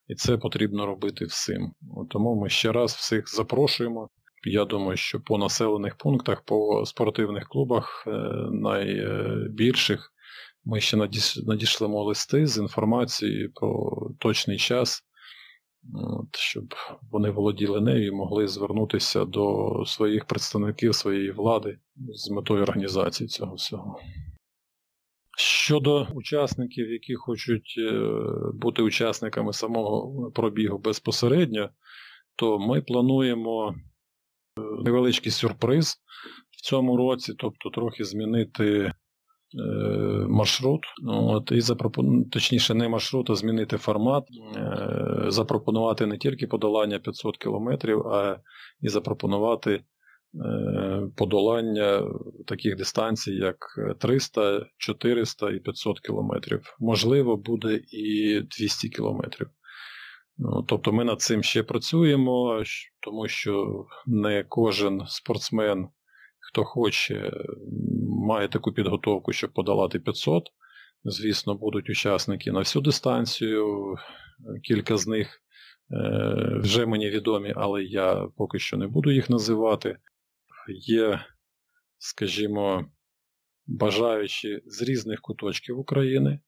і 0.07 0.15
це 0.15 0.37
потрібно 0.37 0.85
робити 0.85 1.25
всім. 1.25 1.73
От 1.95 2.09
Тому 2.09 2.35
ми 2.41 2.49
ще 2.49 2.71
раз 2.71 2.93
всіх 2.93 3.35
запрошуємо. 3.35 4.09
Я 4.45 4.65
думаю, 4.65 4.97
що 4.97 5.19
по 5.19 5.37
населених 5.37 5.97
пунктах, 5.97 6.43
по 6.45 6.85
спортивних 6.85 7.47
клубах 7.47 8.03
е, 8.07 8.11
найбільших 8.51 10.13
ми 10.65 10.79
ще 10.79 10.97
надішлемо 11.45 12.03
листи 12.03 12.47
з 12.47 12.57
інформацією 12.57 13.53
про 13.53 13.91
точний 14.19 14.57
час 14.57 15.03
от, 15.93 16.35
щоб 16.35 16.75
вони 17.11 17.29
володіли 17.29 17.81
нею 17.81 18.07
і 18.07 18.11
могли 18.11 18.47
звернутися 18.47 19.25
до 19.25 19.71
своїх 19.85 20.25
представників 20.25 20.95
своєї 20.95 21.31
влади 21.31 21.79
з 22.13 22.29
метою 22.29 22.63
організації 22.63 23.27
цього 23.27 23.55
всього. 23.55 23.99
Щодо 25.37 26.07
учасників, 26.13 26.91
які 26.91 27.15
хочуть 27.15 27.75
е, 27.77 28.01
бути 28.53 28.81
учасниками 28.81 29.53
самого 29.53 30.31
пробігу 30.31 30.77
безпосередньо, 30.77 31.69
то 32.35 32.59
ми 32.59 32.81
плануємо 32.81 33.75
е, 33.75 34.61
невеличкий 34.83 35.31
сюрприз 35.31 35.97
в 36.51 36.61
цьому 36.61 36.97
році, 36.97 37.33
тобто 37.37 37.69
трохи 37.69 38.03
змінити 38.03 38.93
маршрут. 40.27 40.81
От, 41.07 41.51
І 41.51 41.61
запропонувати, 41.61 42.29
точніше, 42.29 42.73
не 42.73 42.89
маршрут, 42.89 43.29
а 43.29 43.35
змінити 43.35 43.77
формат, 43.77 44.23
е, 44.57 45.25
запропонувати 45.27 46.05
не 46.05 46.17
тільки 46.17 46.47
подолання 46.47 46.99
500 46.99 47.37
кілометрів, 47.37 48.07
а 48.07 48.39
і 48.81 48.89
запропонувати 48.89 49.71
е, 49.71 49.83
подолання 51.17 52.03
таких 52.47 52.75
дистанцій, 52.75 53.31
як 53.31 53.57
300, 53.99 54.65
400 54.77 55.51
і 55.51 55.59
500 55.59 55.99
кілометрів. 55.99 56.61
Можливо, 56.79 57.37
буде 57.37 57.79
і 57.91 58.41
200 58.59 58.89
кілометрів. 58.89 59.47
Ну, 60.37 60.63
тобто 60.67 60.91
ми 60.91 61.03
над 61.03 61.21
цим 61.21 61.43
ще 61.43 61.63
працюємо, 61.63 62.63
тому 62.99 63.27
що 63.27 63.85
не 64.05 64.45
кожен 64.49 65.01
спортсмен, 65.07 65.87
хто 66.53 66.63
хоче, 66.63 67.31
має 68.27 68.47
таку 68.47 68.71
підготовку, 68.71 69.33
щоб 69.33 69.53
подолати 69.53 69.99
500. 69.99 70.43
Звісно, 71.03 71.55
будуть 71.55 71.89
учасники 71.89 72.51
на 72.51 72.59
всю 72.59 72.83
дистанцію. 72.83 73.95
Кілька 74.63 74.97
з 74.97 75.07
них 75.07 75.27
е, 75.27 76.59
вже 76.61 76.85
мені 76.85 77.09
відомі, 77.09 77.53
але 77.55 77.83
я 77.83 78.27
поки 78.37 78.59
що 78.59 78.77
не 78.77 78.87
буду 78.87 79.11
їх 79.11 79.29
називати. 79.29 79.97
Є, 80.87 81.19
скажімо, 81.97 82.85
бажаючі 83.67 84.61
з 84.65 84.81
різних 84.81 85.21
куточків 85.21 85.79
України, 85.79 86.39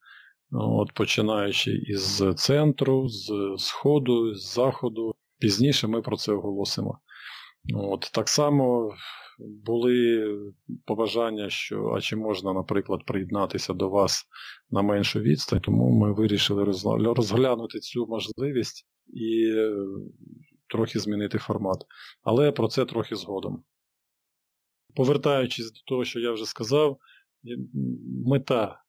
от, 0.51 0.93
починаючи 0.93 1.71
із 1.71 2.23
центру, 2.35 3.07
з 3.07 3.55
сходу, 3.57 4.35
з 4.35 4.53
заходу. 4.53 5.15
Пізніше 5.39 5.87
ми 5.87 6.01
про 6.01 6.17
це 6.17 6.31
оголосимо. 6.31 6.99
От, 7.73 8.09
Так 8.13 8.29
само 8.29 8.95
були 9.39 10.27
побажання, 10.85 11.49
що 11.49 11.93
а 11.97 12.01
чи 12.01 12.15
можна, 12.15 12.53
наприклад, 12.53 13.05
приєднатися 13.05 13.73
до 13.73 13.89
вас 13.89 14.25
на 14.69 14.81
меншу 14.81 15.19
відстань, 15.19 15.59
тому 15.59 15.89
ми 15.89 16.13
вирішили 16.13 16.63
розглянути 17.13 17.79
цю 17.79 18.07
можливість 18.07 18.87
і 19.07 19.51
е, 19.55 19.75
трохи 20.69 20.99
змінити 20.99 21.37
формат. 21.37 21.77
Але 22.23 22.51
про 22.51 22.67
це 22.67 22.85
трохи 22.85 23.15
згодом. 23.15 23.63
Повертаючись 24.95 25.71
до 25.71 25.79
того, 25.87 26.05
що 26.05 26.19
я 26.19 26.31
вже 26.31 26.45
сказав, 26.45 26.97
мета 28.25 28.81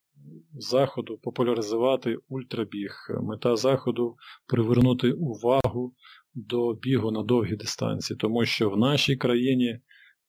заходу 0.59 1.19
популяризувати 1.19 2.19
ультрабіг, 2.29 2.93
мета 3.23 3.57
заходу 3.57 4.17
привернути 4.47 5.13
увагу 5.13 5.95
до 6.35 6.75
бігу 6.75 7.11
на 7.11 7.23
довгі 7.23 7.57
дистанції, 7.57 8.17
тому 8.17 8.45
що 8.45 8.71
в 8.71 8.79
нашій 8.79 9.17
країні 9.17 9.81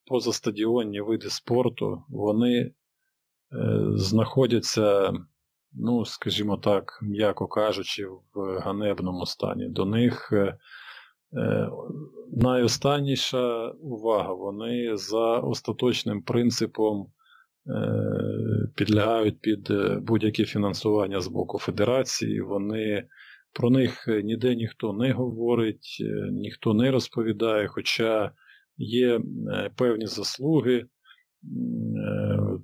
позастадіонні 0.07 1.01
види 1.01 1.29
спорту, 1.29 2.03
вони 2.09 2.57
е, 2.59 2.71
знаходяться, 3.95 5.13
ну, 5.73 6.05
скажімо 6.05 6.57
так, 6.57 6.99
м'яко 7.01 7.47
кажучи, 7.47 8.07
в 8.07 8.59
ганебному 8.59 9.25
стані. 9.25 9.69
До 9.69 9.85
них 9.85 10.29
е, 10.31 10.57
е, 11.37 11.69
найостанніша 12.31 13.69
увага, 13.69 14.33
вони 14.33 14.97
за 14.97 15.39
остаточним 15.39 16.21
принципом. 16.21 17.11
Е, 17.69 18.69
підлягають 18.75 19.41
під 19.41 19.71
е, 19.71 19.99
будь-яке 20.01 20.45
фінансування 20.45 21.21
з 21.21 21.27
боку 21.27 21.59
федерації, 21.59 22.41
вони 22.41 23.07
про 23.53 23.69
них 23.69 24.07
ніде 24.23 24.55
ніхто 24.55 24.93
не 24.93 25.11
говорить, 25.11 25.97
ніхто 26.31 26.73
не 26.73 26.91
розповідає, 26.91 27.67
хоча 27.67 28.31
є 28.77 29.19
е, 29.53 29.71
певні 29.75 30.07
заслуги. 30.07 30.75
Е, 30.77 30.87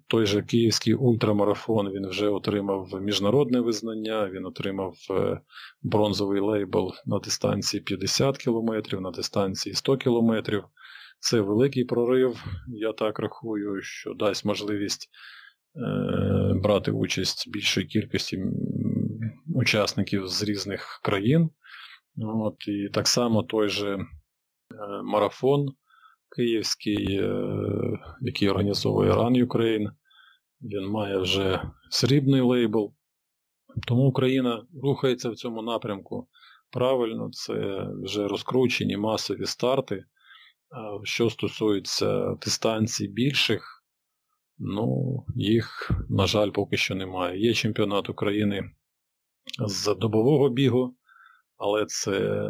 той 0.07 0.25
же 0.25 0.41
Київський 0.41 0.93
ультрамарафон 0.93 1.89
він 1.89 2.07
вже 2.07 2.27
отримав 2.29 3.01
міжнародне 3.01 3.59
визнання, 3.59 4.29
він 4.29 4.45
отримав 4.45 4.95
е, 5.11 5.39
бронзовий 5.81 6.41
лейбл 6.41 6.93
на 7.05 7.19
дистанції 7.19 7.81
50 7.83 8.37
км, 8.37 9.01
на 9.01 9.11
дистанції 9.11 9.75
100 9.75 9.97
км. 9.97 10.33
Це 11.19 11.41
великий 11.41 11.85
прорив, 11.85 12.43
я 12.67 12.93
так 12.93 13.19
рахую, 13.19 13.81
що 13.81 14.13
дасть 14.13 14.45
можливість 14.45 15.09
брати 16.55 16.91
участь 16.91 17.51
більшої 17.51 17.85
кількості 17.85 18.43
учасників 19.55 20.27
з 20.27 20.43
різних 20.43 21.01
країн. 21.03 21.49
От, 22.17 22.67
І 22.67 22.89
так 22.93 23.07
само 23.07 23.43
той 23.43 23.69
же 23.69 23.97
марафон 25.03 25.73
київський, 26.35 27.17
е, 27.17 27.59
який 28.21 28.49
організовує 28.49 29.11
Run 29.11 29.45
Ukraine. 29.45 29.91
Він 30.61 30.87
має 30.87 31.17
вже 31.17 31.61
срібний 31.89 32.41
лейбл. 32.41 32.93
Тому 33.87 34.03
Україна 34.03 34.65
рухається 34.83 35.29
в 35.29 35.35
цьому 35.35 35.61
напрямку 35.61 36.27
правильно, 36.73 37.29
це 37.31 37.87
вже 38.03 38.27
розкручені 38.27 38.97
масові 38.97 39.45
старти. 39.45 40.05
Що 41.03 41.29
стосується 41.29 42.35
дистанцій 42.41 43.07
більших, 43.07 43.83
ну, 44.57 45.17
їх, 45.35 45.91
на 46.09 46.27
жаль, 46.27 46.49
поки 46.49 46.77
що 46.77 46.95
немає. 46.95 47.39
Є 47.39 47.53
чемпіонат 47.53 48.09
України 48.09 48.71
з 49.67 49.95
добового 49.95 50.49
бігу, 50.49 50.95
але 51.57 51.85
це 51.85 52.41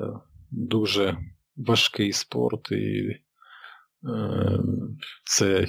дуже 0.51 1.17
важкий 1.55 2.13
спорт 2.13 2.71
і 2.71 3.22
це, 5.25 5.67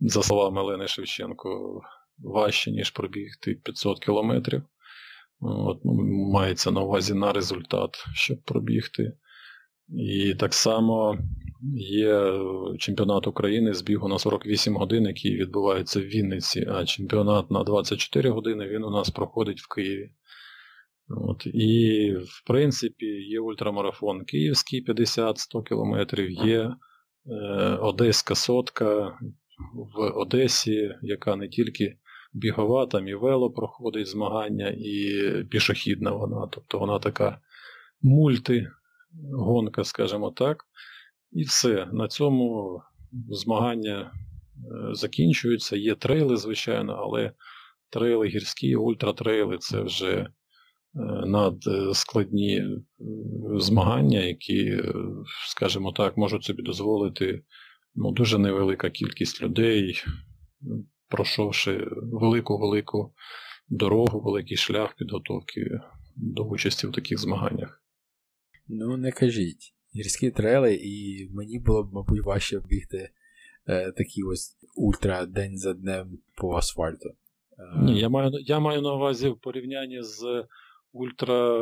за 0.00 0.22
словами 0.22 0.60
Олени 0.60 0.88
Шевченко, 0.88 1.80
важче, 2.18 2.70
ніж 2.70 2.90
пробігти 2.90 3.54
500 3.54 4.00
кілометрів. 4.00 4.62
От, 5.40 5.80
ну, 5.84 5.92
Мається 6.32 6.70
на 6.70 6.80
увазі 6.80 7.14
на 7.14 7.32
результат, 7.32 7.90
щоб 8.14 8.42
пробігти. 8.42 9.12
І 9.88 10.34
так 10.34 10.54
само 10.54 11.18
є 11.78 12.40
чемпіонат 12.78 13.26
України 13.26 13.74
з 13.74 13.82
бігу 13.82 14.08
на 14.08 14.18
48 14.18 14.76
годин, 14.76 15.04
який 15.04 15.36
відбувається 15.36 16.00
в 16.00 16.02
Вінниці, 16.02 16.66
а 16.68 16.84
чемпіонат 16.84 17.50
на 17.50 17.64
24 17.64 18.30
години 18.30 18.68
він 18.68 18.84
у 18.84 18.90
нас 18.90 19.10
проходить 19.10 19.60
в 19.60 19.74
Києві. 19.74 20.10
От, 21.08 21.46
І, 21.46 22.12
в 22.12 22.46
принципі, 22.46 23.06
є 23.06 23.40
ультрамарафон 23.40 24.24
Київський 24.24 24.84
50-100 24.84 25.62
км, 25.62 26.22
є 26.46 26.60
е, 26.60 26.76
Одеська 27.80 28.34
сотка 28.34 29.18
в 29.74 30.00
Одесі, 30.00 30.94
яка 31.02 31.36
не 31.36 31.48
тільки 31.48 31.96
бігова, 32.32 32.86
там 32.86 33.08
і 33.08 33.14
вело 33.14 33.50
проходить 33.50 34.08
змагання, 34.08 34.74
і 34.78 35.20
пішохідна 35.50 36.10
вона. 36.10 36.48
Тобто 36.52 36.78
вона 36.78 36.98
така 36.98 37.40
мультигонка, 38.02 39.84
скажімо 39.84 40.30
так. 40.30 40.64
І 41.32 41.42
все. 41.42 41.88
На 41.92 42.08
цьому 42.08 42.80
змагання 43.30 44.00
е, 44.00 44.10
закінчуються. 44.94 45.76
Є 45.76 45.94
трейли, 45.94 46.36
звичайно, 46.36 46.92
але 46.92 47.32
трейли 47.90 48.26
гірські, 48.26 48.76
ультратрейли 48.76 49.58
це 49.58 49.80
вже 49.80 50.12
е, 50.12 50.28
надскладні 51.26 52.56
е, 52.56 52.80
змагання, 53.58 54.20
які, 54.20 54.82
скажімо 55.48 55.92
так, 55.92 56.16
можуть 56.16 56.44
собі 56.44 56.62
дозволити 56.62 57.42
ну, 57.94 58.12
дуже 58.12 58.38
невелика 58.38 58.90
кількість 58.90 59.42
людей, 59.42 60.02
пройшовши 61.08 61.88
велику-велику 62.02 63.14
дорогу, 63.68 64.20
великий 64.20 64.56
шлях 64.56 64.94
підготовки 64.96 65.80
до 66.16 66.42
участі 66.42 66.86
в 66.86 66.92
таких 66.92 67.18
змаганнях. 67.18 67.82
Ну, 68.68 68.96
не 68.96 69.12
кажіть. 69.12 69.72
Гірські 69.96 70.30
трейли, 70.30 70.74
і 70.74 71.28
мені 71.32 71.58
було 71.58 71.82
б, 71.84 71.92
мабуть, 71.92 72.24
важче 72.24 72.60
бігти 72.60 73.10
е, 73.66 73.92
такі 73.92 74.22
ось 74.22 74.56
ультра 74.76 75.26
день 75.26 75.58
за 75.58 75.74
днем 75.74 76.18
по 76.34 76.56
асфальту. 76.56 77.08
Е, 77.08 77.82
Ні, 77.82 78.00
я 78.00 78.08
маю 78.08 78.30
я 78.40 78.60
маю 78.60 78.82
на 78.82 78.94
увазі 78.94 79.28
в 79.28 79.40
порівнянні 79.40 80.02
з 80.02 80.44
ультра 80.92 81.58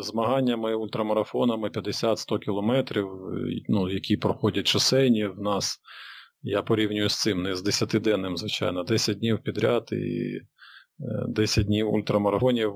змаганнями, 0.00 0.74
ультрамарафонами 0.74 1.68
50-100 1.68 2.38
кілометрів, 2.38 3.08
ну, 3.68 3.90
які 3.90 4.16
проходять 4.16 4.66
шосейні 4.66 5.26
в 5.26 5.40
нас. 5.40 5.80
Я 6.42 6.62
порівнюю 6.62 7.08
з 7.08 7.20
цим, 7.20 7.42
не 7.42 7.54
з 7.54 7.66
10-денним, 7.66 8.36
звичайно, 8.36 8.84
10 8.84 9.18
днів 9.18 9.42
підряд 9.42 9.88
і 9.92 10.40
10 11.28 11.64
е, 11.64 11.66
днів 11.66 11.92
ультрамарафонів. 11.92 12.72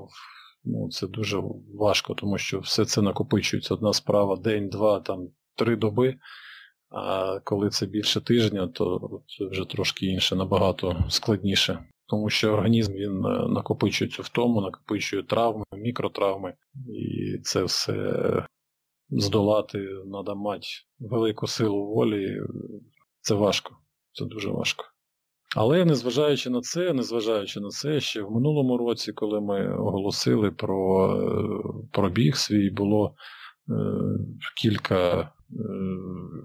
Ну, 0.63 0.89
Це 0.89 1.07
дуже 1.07 1.41
важко, 1.73 2.13
тому 2.13 2.37
що 2.37 2.59
все 2.59 2.85
це 2.85 3.01
накопичується. 3.01 3.73
Одна 3.73 3.93
справа, 3.93 4.35
день, 4.35 4.69
два, 4.69 4.99
там, 4.99 5.27
три 5.55 5.75
доби. 5.75 6.15
А 6.89 7.39
коли 7.43 7.69
це 7.69 7.85
більше 7.85 8.21
тижня, 8.21 8.67
то 8.67 9.21
це 9.27 9.45
вже 9.45 9.65
трошки 9.65 10.05
інше, 10.05 10.35
набагато 10.35 11.05
складніше. 11.09 11.79
Тому 12.09 12.29
що 12.29 12.53
організм 12.53 12.93
він 12.93 13.25
е, 13.25 13.47
накопичується 13.47 14.21
в 14.21 14.29
тому, 14.29 14.61
накопичує 14.61 15.23
травми, 15.23 15.65
мікротравми, 15.73 16.53
і 16.87 17.37
це 17.43 17.63
все 17.63 17.93
здолати 19.09 19.87
треба 20.11 20.35
мати 20.35 20.67
велику 20.99 21.47
силу 21.47 21.85
волі. 21.85 22.41
Це 23.21 23.35
важко, 23.35 23.75
це 24.13 24.25
дуже 24.25 24.49
важко. 24.49 24.85
Але 25.55 25.85
незважаючи 25.85 26.49
на 26.49 26.61
це, 26.61 26.93
незважаючи 26.93 27.59
на 27.59 27.69
це, 27.69 27.99
ще 27.99 28.21
в 28.21 28.31
минулому 28.31 28.77
році, 28.77 29.13
коли 29.13 29.41
ми 29.41 29.73
оголосили 29.73 30.51
про 30.51 31.07
е, 31.15 31.87
пробіг 31.91 32.35
свій, 32.35 32.69
було 32.69 33.15
е, 33.69 33.73
кілька 34.57 35.19
е, 35.19 35.27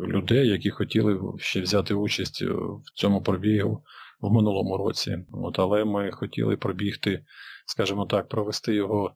людей, 0.06 0.48
які 0.48 0.70
хотіли 0.70 1.20
ще 1.38 1.60
взяти 1.60 1.94
участь 1.94 2.42
в 2.42 2.94
цьому 2.94 3.22
пробігу 3.22 3.82
в 4.28 4.32
минулому 4.32 4.76
році. 4.76 5.18
От, 5.32 5.58
Але 5.58 5.84
ми 5.84 6.10
хотіли 6.10 6.56
пробігти, 6.56 7.24
скажімо 7.66 8.06
так, 8.06 8.28
провести 8.28 8.74
його 8.74 9.14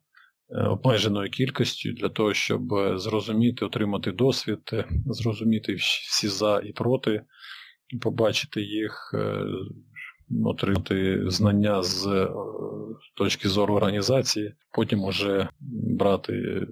обмеженою 0.70 1.30
кількістю 1.30 1.92
для 1.92 2.08
того, 2.08 2.34
щоб 2.34 2.62
зрозуміти, 2.94 3.64
отримати 3.64 4.12
досвід, 4.12 4.58
зрозуміти 5.06 5.74
всі 5.74 6.28
за 6.28 6.60
і 6.64 6.72
проти 6.72 7.22
побачити 8.00 8.62
їх, 8.62 9.10
е, 9.14 9.44
отримати 10.44 11.24
знання 11.30 11.82
з 11.82 12.06
е, 12.06 12.28
точки 13.16 13.48
зору 13.48 13.74
організації, 13.74 14.54
потім 14.74 15.04
уже 15.04 15.48
брати, 15.98 16.66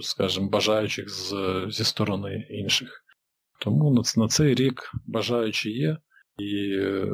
скажімо, 0.00 0.48
бажаючих 0.48 1.10
з, 1.10 1.34
зі 1.68 1.84
сторони 1.84 2.46
інших. 2.50 3.04
Тому 3.60 4.04
на, 4.16 4.28
цей 4.28 4.54
рік 4.54 4.92
бажаючі 5.06 5.70
є, 5.70 5.96
і 6.38 6.76
е, 6.78 7.06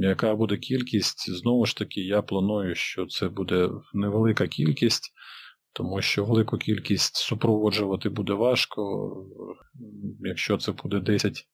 яка 0.00 0.34
буде 0.34 0.56
кількість, 0.56 1.30
знову 1.30 1.66
ж 1.66 1.76
таки, 1.76 2.00
я 2.00 2.22
планую, 2.22 2.74
що 2.74 3.06
це 3.06 3.28
буде 3.28 3.70
невелика 3.94 4.48
кількість. 4.48 5.12
Тому 5.72 6.02
що 6.02 6.24
велику 6.24 6.58
кількість 6.58 7.16
супроводжувати 7.16 8.08
буде 8.08 8.32
важко. 8.32 9.12
Якщо 10.20 10.56
це 10.56 10.72
буде 10.72 11.00
10 11.00 11.44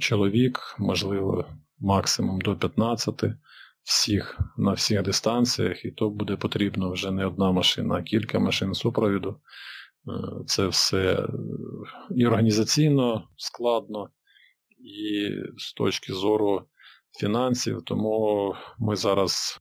чоловік, 0.00 0.76
можливо, 0.78 1.48
максимум 1.78 2.40
до 2.40 2.56
15 2.56 3.24
всіх 3.82 4.40
на 4.56 4.72
всіх 4.72 5.02
дистанціях, 5.02 5.84
і 5.84 5.90
то 5.90 6.10
буде 6.10 6.36
потрібно 6.36 6.92
вже 6.92 7.10
не 7.10 7.26
одна 7.26 7.52
машина, 7.52 7.94
а 7.94 8.02
кілька 8.02 8.38
машин 8.38 8.74
супровіду. 8.74 9.30
Е, 9.30 10.44
це 10.46 10.66
все 10.66 11.28
і 12.16 12.26
організаційно 12.26 13.28
складно, 13.36 14.08
і 14.78 15.30
з 15.56 15.72
точки 15.72 16.12
зору 16.12 16.62
фінансів, 17.20 17.82
тому 17.84 18.54
ми 18.78 18.96
зараз 18.96 19.60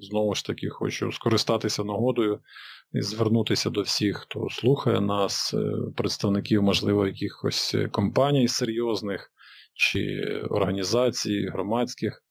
знову 0.00 0.34
ж 0.34 0.44
таки 0.44 0.68
хочу 0.68 1.12
скористатися 1.12 1.84
нагодою 1.84 2.40
і 2.92 3.02
звернутися 3.02 3.70
до 3.70 3.82
всіх, 3.82 4.16
хто 4.16 4.48
слухає 4.50 5.00
нас, 5.00 5.54
е, 5.54 5.72
представників, 5.96 6.62
можливо, 6.62 7.06
якихось 7.06 7.76
компаній 7.92 8.48
серйозних, 8.48 9.32
чи 9.74 10.22
організацій 10.50 11.48
громадських, 11.52 12.22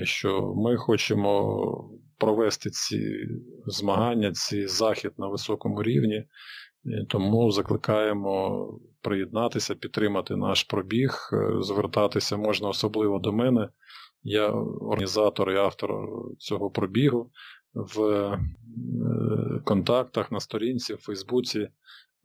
е, 0.00 0.04
що 0.04 0.54
ми 0.56 0.76
хочемо 0.76 1.90
провести 2.18 2.70
ці 2.70 3.16
змагання, 3.66 4.32
ці 4.32 4.66
захід 4.66 5.12
на 5.18 5.28
високому 5.28 5.82
рівні, 5.82 6.24
тому 7.08 7.50
закликаємо 7.50 8.68
приєднатися, 9.06 9.74
підтримати 9.74 10.36
наш 10.36 10.64
пробіг, 10.64 11.30
е, 11.32 11.62
звертатися 11.62 12.36
можна 12.36 12.68
особливо 12.68 13.18
до 13.18 13.32
мене. 13.32 13.68
Я 14.22 14.48
організатор 14.80 15.50
і 15.50 15.56
автор 15.56 15.90
цього 16.38 16.70
пробігу 16.70 17.30
в 17.74 18.02
е, 18.02 18.38
контактах 19.64 20.32
на 20.32 20.40
сторінці 20.40 20.94
в 20.94 20.98
Фейсбуці 20.98 21.68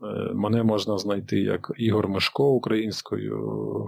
Е, 0.03 0.33
мене 0.33 0.63
можна 0.63 0.97
знайти 0.97 1.39
як 1.39 1.71
Ігор 1.77 2.07
Мишко 2.07 2.49
українською 2.49 3.37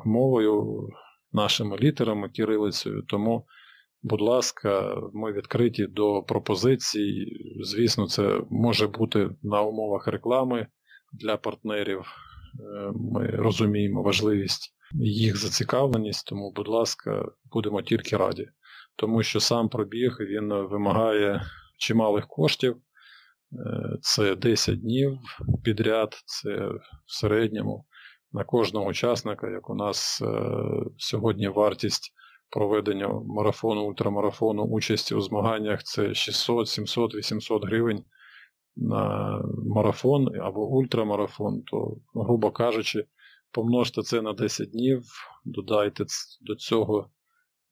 мовою, 0.05 0.87
нашими 1.31 1.77
літерами, 1.77 2.29
кирилицею. 2.29 3.03
Тому, 3.07 3.45
будь 4.03 4.21
ласка, 4.21 5.01
ми 5.13 5.31
відкриті 5.31 5.87
до 5.87 6.23
пропозицій. 6.23 7.27
Звісно, 7.63 8.07
це 8.07 8.41
може 8.49 8.87
бути 8.87 9.29
на 9.43 9.61
умовах 9.61 10.07
реклами 10.07 10.67
для 11.13 11.37
партнерів. 11.37 12.05
Е, 12.59 12.91
ми 12.95 13.27
розуміємо 13.27 14.03
важливість 14.03 14.73
їх 14.93 15.37
зацікавленість, 15.37 16.27
тому, 16.27 16.51
будь 16.51 16.67
ласка, 16.67 17.25
будемо 17.51 17.81
тільки 17.81 18.17
раді. 18.17 18.49
Тому 18.95 19.23
що 19.23 19.39
сам 19.39 19.69
пробіг 19.69 20.17
він 20.19 20.53
вимагає 20.53 21.41
чималих 21.77 22.27
коштів. 22.27 22.75
Е, 22.75 23.97
це 24.01 24.35
10 24.35 24.81
днів 24.81 25.17
підряд, 25.63 26.13
це 26.25 26.49
в 27.05 27.13
середньому 27.19 27.85
на 28.31 28.43
кожного 28.43 28.85
учасника, 28.85 29.49
як 29.49 29.69
у 29.69 29.75
нас 29.75 30.21
е, 30.21 30.51
сьогодні 30.97 31.47
вартість 31.47 32.13
проведення 32.49 33.07
марафону, 33.07 33.81
ультрамарафону, 33.81 34.63
участі 34.63 35.15
у 35.15 35.21
змаганнях 35.21 35.83
це 35.83 36.13
600, 36.13 36.69
700, 36.69 37.15
800 37.15 37.65
гривень 37.65 38.03
на 38.75 39.41
марафон 39.65 40.41
або 40.41 40.67
ультрамарафон, 40.67 41.61
то, 41.61 41.97
грубо 42.15 42.51
кажучи, 42.51 43.05
помножте 43.51 44.01
це 44.01 44.21
на 44.21 44.33
10 44.33 44.71
днів, 44.71 45.03
додайте 45.45 46.05
до 46.41 46.55
цього 46.55 47.09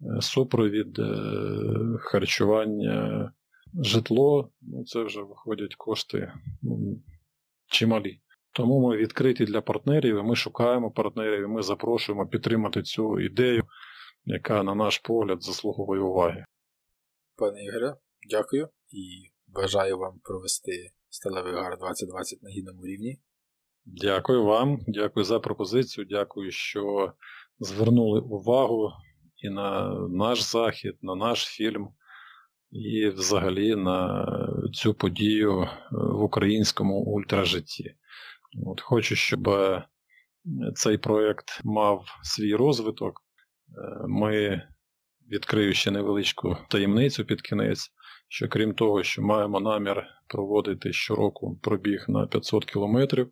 е, 0.01 0.21
супровід 0.21 0.99
харчування 1.99 3.31
житло, 3.73 4.51
ну 4.61 4.83
це 4.85 5.03
вже 5.03 5.21
виходять 5.21 5.75
кошти 5.75 6.33
ну, 6.61 7.01
чималі. 7.67 8.21
Тому 8.53 8.89
ми 8.89 8.97
відкриті 8.97 9.45
для 9.45 9.61
партнерів, 9.61 10.17
і 10.19 10.23
ми 10.23 10.35
шукаємо 10.35 10.91
партнерів, 10.91 11.43
і 11.43 11.47
ми 11.47 11.61
запрошуємо 11.61 12.27
підтримати 12.27 12.81
цю 12.81 13.19
ідею, 13.19 13.63
яка, 14.25 14.63
на 14.63 14.75
наш 14.75 14.97
погляд, 14.97 15.43
заслуговує 15.43 16.01
уваги. 16.01 16.45
Пане 17.35 17.63
Ігоре, 17.63 17.95
дякую 18.29 18.69
і 18.89 19.31
бажаю 19.53 19.97
вам 19.97 20.19
провести 20.23 20.91
сталевий 21.09 21.53
гар 21.53 21.77
2020 21.77 22.43
на 22.43 22.49
гідному 22.49 22.85
рівні. 22.85 23.19
Дякую 23.85 24.43
вам, 24.45 24.79
дякую 24.87 25.23
за 25.23 25.39
пропозицію, 25.39 26.05
дякую, 26.09 26.51
що 26.51 27.13
звернули 27.59 28.19
увагу 28.19 28.91
і 29.37 29.49
на 29.49 29.99
наш 30.09 30.41
захід, 30.41 30.97
на 31.01 31.15
наш 31.15 31.45
фільм 31.45 31.89
і 32.71 33.09
взагалі 33.09 33.75
на 33.75 34.27
цю 34.73 34.93
подію 34.93 35.67
в 35.91 36.23
українському 36.23 37.03
ультражитті. 37.03 37.95
От 38.65 38.81
Хочу, 38.81 39.15
щоб 39.15 39.49
цей 40.75 40.97
проєкт 40.97 41.61
мав 41.63 42.05
свій 42.23 42.55
розвиток. 42.55 43.21
Ми 44.07 44.63
відкрию 45.31 45.73
ще 45.73 45.91
невеличку 45.91 46.57
таємницю 46.69 47.25
під 47.25 47.41
кінець, 47.41 47.91
що 48.33 48.47
крім 48.47 48.73
того, 48.73 49.03
що 49.03 49.21
маємо 49.21 49.59
намір 49.59 50.03
проводити 50.27 50.93
щороку 50.93 51.59
пробіг 51.61 52.05
на 52.07 52.27
500 52.27 52.65
кілометрів, 52.65 53.31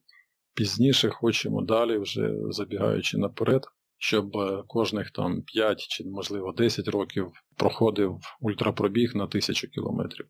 пізніше 0.53 1.09
хочемо 1.09 1.61
далі, 1.61 1.97
вже 1.97 2.33
забігаючи 2.49 3.17
наперед, 3.17 3.65
щоб 3.97 4.31
кожних 4.67 5.11
там 5.11 5.41
5 5.41 5.79
чи, 5.79 6.03
можливо, 6.03 6.51
10 6.51 6.87
років 6.87 7.31
проходив 7.57 8.19
ультрапробіг 8.41 9.15
на 9.15 9.23
1000 9.23 9.67
кілометрів. 9.67 10.25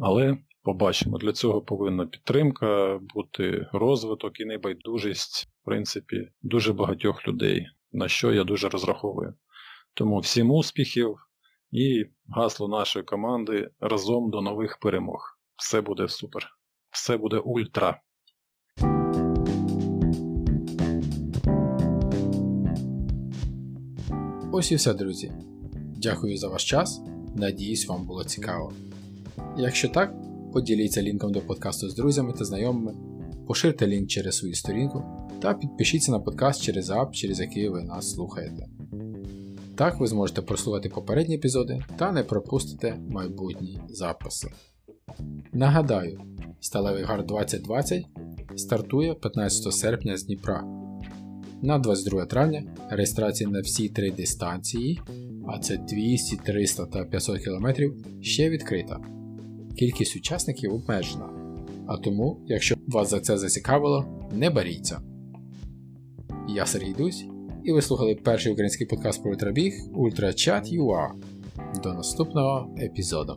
Але 0.00 0.38
побачимо, 0.62 1.18
для 1.18 1.32
цього 1.32 1.62
повинна 1.62 2.06
підтримка, 2.06 3.00
бути 3.14 3.66
розвиток 3.72 4.40
і 4.40 4.44
небайдужість, 4.44 5.48
в 5.62 5.64
принципі, 5.64 6.28
дуже 6.42 6.72
багатьох 6.72 7.28
людей, 7.28 7.66
на 7.92 8.08
що 8.08 8.32
я 8.32 8.44
дуже 8.44 8.68
розраховую. 8.68 9.34
Тому 9.94 10.18
всім 10.18 10.50
успіхів 10.50 11.16
і 11.72 12.06
гасло 12.28 12.68
нашої 12.68 13.04
команди 13.04 13.70
разом 13.80 14.30
до 14.30 14.40
нових 14.40 14.78
перемог. 14.78 15.38
Все 15.56 15.80
буде 15.80 16.08
супер. 16.08 16.48
Все 16.90 17.16
буде 17.16 17.38
ультра. 17.38 18.00
Ось 24.52 24.72
і 24.72 24.74
все, 24.74 24.94
друзі. 24.94 25.32
Дякую 25.96 26.36
за 26.36 26.48
ваш 26.48 26.64
час. 26.64 27.00
Надіюсь, 27.36 27.88
вам 27.88 28.06
було 28.06 28.24
цікаво. 28.24 28.72
Якщо 29.56 29.88
так, 29.88 30.14
поділіться 30.52 31.02
лінком 31.02 31.32
до 31.32 31.40
подкасту 31.40 31.88
з 31.88 31.94
друзями 31.94 32.32
та 32.32 32.44
знайомими, 32.44 32.94
поширте 33.46 33.86
лінк 33.86 34.08
через 34.08 34.36
свою 34.36 34.54
сторінку 34.54 35.04
та 35.42 35.54
підпишіться 35.54 36.12
на 36.12 36.20
подкаст 36.20 36.62
через 36.62 36.90
ап, 36.90 37.14
через 37.14 37.40
який 37.40 37.68
ви 37.68 37.82
нас 37.82 38.10
слухаєте. 38.10 38.66
Так 39.76 40.00
ви 40.00 40.06
зможете 40.06 40.42
прослухати 40.42 40.88
попередні 40.88 41.34
епізоди 41.34 41.84
та 41.96 42.12
не 42.12 42.22
пропустите 42.22 42.96
майбутні 43.08 43.80
записи. 43.88 44.48
Нагадаю, 45.52 46.20
Сталевий 46.60 47.04
Гар 47.04 47.26
2020 47.26 48.06
стартує 48.56 49.14
15 49.14 49.72
серпня 49.74 50.16
з 50.16 50.24
Дніпра. 50.24 50.64
На 51.62 51.78
22 51.78 52.24
травня 52.24 52.64
реєстрація 52.90 53.50
на 53.50 53.60
всі 53.60 53.88
три 53.88 54.10
дистанції, 54.10 55.00
а 55.48 55.58
це 55.58 55.76
200, 55.76 56.36
300 56.36 56.86
та 56.86 57.04
500 57.04 57.38
км, 57.44 57.66
ще 58.20 58.50
відкрита. 58.50 59.00
Кількість 59.78 60.16
учасників 60.16 60.74
обмежена. 60.74 61.28
А 61.86 61.96
тому, 61.96 62.40
якщо 62.46 62.76
вас 62.86 63.10
за 63.10 63.20
це 63.20 63.38
зацікавило, 63.38 64.28
не 64.32 64.50
боріться. 64.50 65.00
Я 66.48 66.66
Сергій 66.66 66.92
Дусь 66.92 67.24
і 67.64 67.72
ви 67.72 67.82
слухали 67.82 68.14
перший 68.14 68.52
український 68.52 68.86
подкаст 68.86 69.22
про 69.22 69.30
ультрабіг 69.30 69.72
UltraChat.ua. 69.94 71.08
До 71.82 71.94
наступного 71.94 72.74
епізоду. 72.82 73.36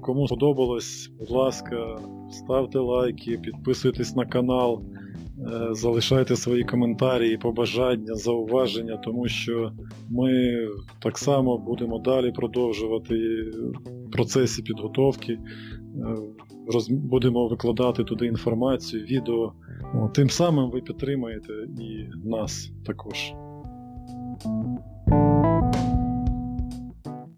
Кому 0.00 0.26
сподобалось, 0.26 1.10
будь 1.18 1.30
ласка, 1.30 1.98
ставте 2.30 2.78
лайки, 2.78 3.38
підписуйтесь 3.38 4.16
на 4.16 4.26
канал, 4.26 4.82
е, 4.82 5.74
залишайте 5.74 6.36
свої 6.36 6.64
коментарі, 6.64 7.36
побажання, 7.36 8.14
зауваження, 8.14 8.96
тому 8.96 9.28
що 9.28 9.72
ми 10.10 10.58
так 11.02 11.18
само 11.18 11.58
будемо 11.58 11.98
далі 11.98 12.32
продовжувати 12.32 13.14
процесі 14.12 14.62
підготовки. 14.62 15.38
Е, 15.96 16.16
будемо 16.90 17.48
викладати 17.48 18.04
туди 18.04 18.26
інформацію, 18.26 19.04
відео. 19.04 19.52
Тим 20.14 20.30
самим 20.30 20.70
ви 20.70 20.80
підтримаєте 20.80 21.52
і 21.80 22.08
нас 22.28 22.72
також. 22.86 23.32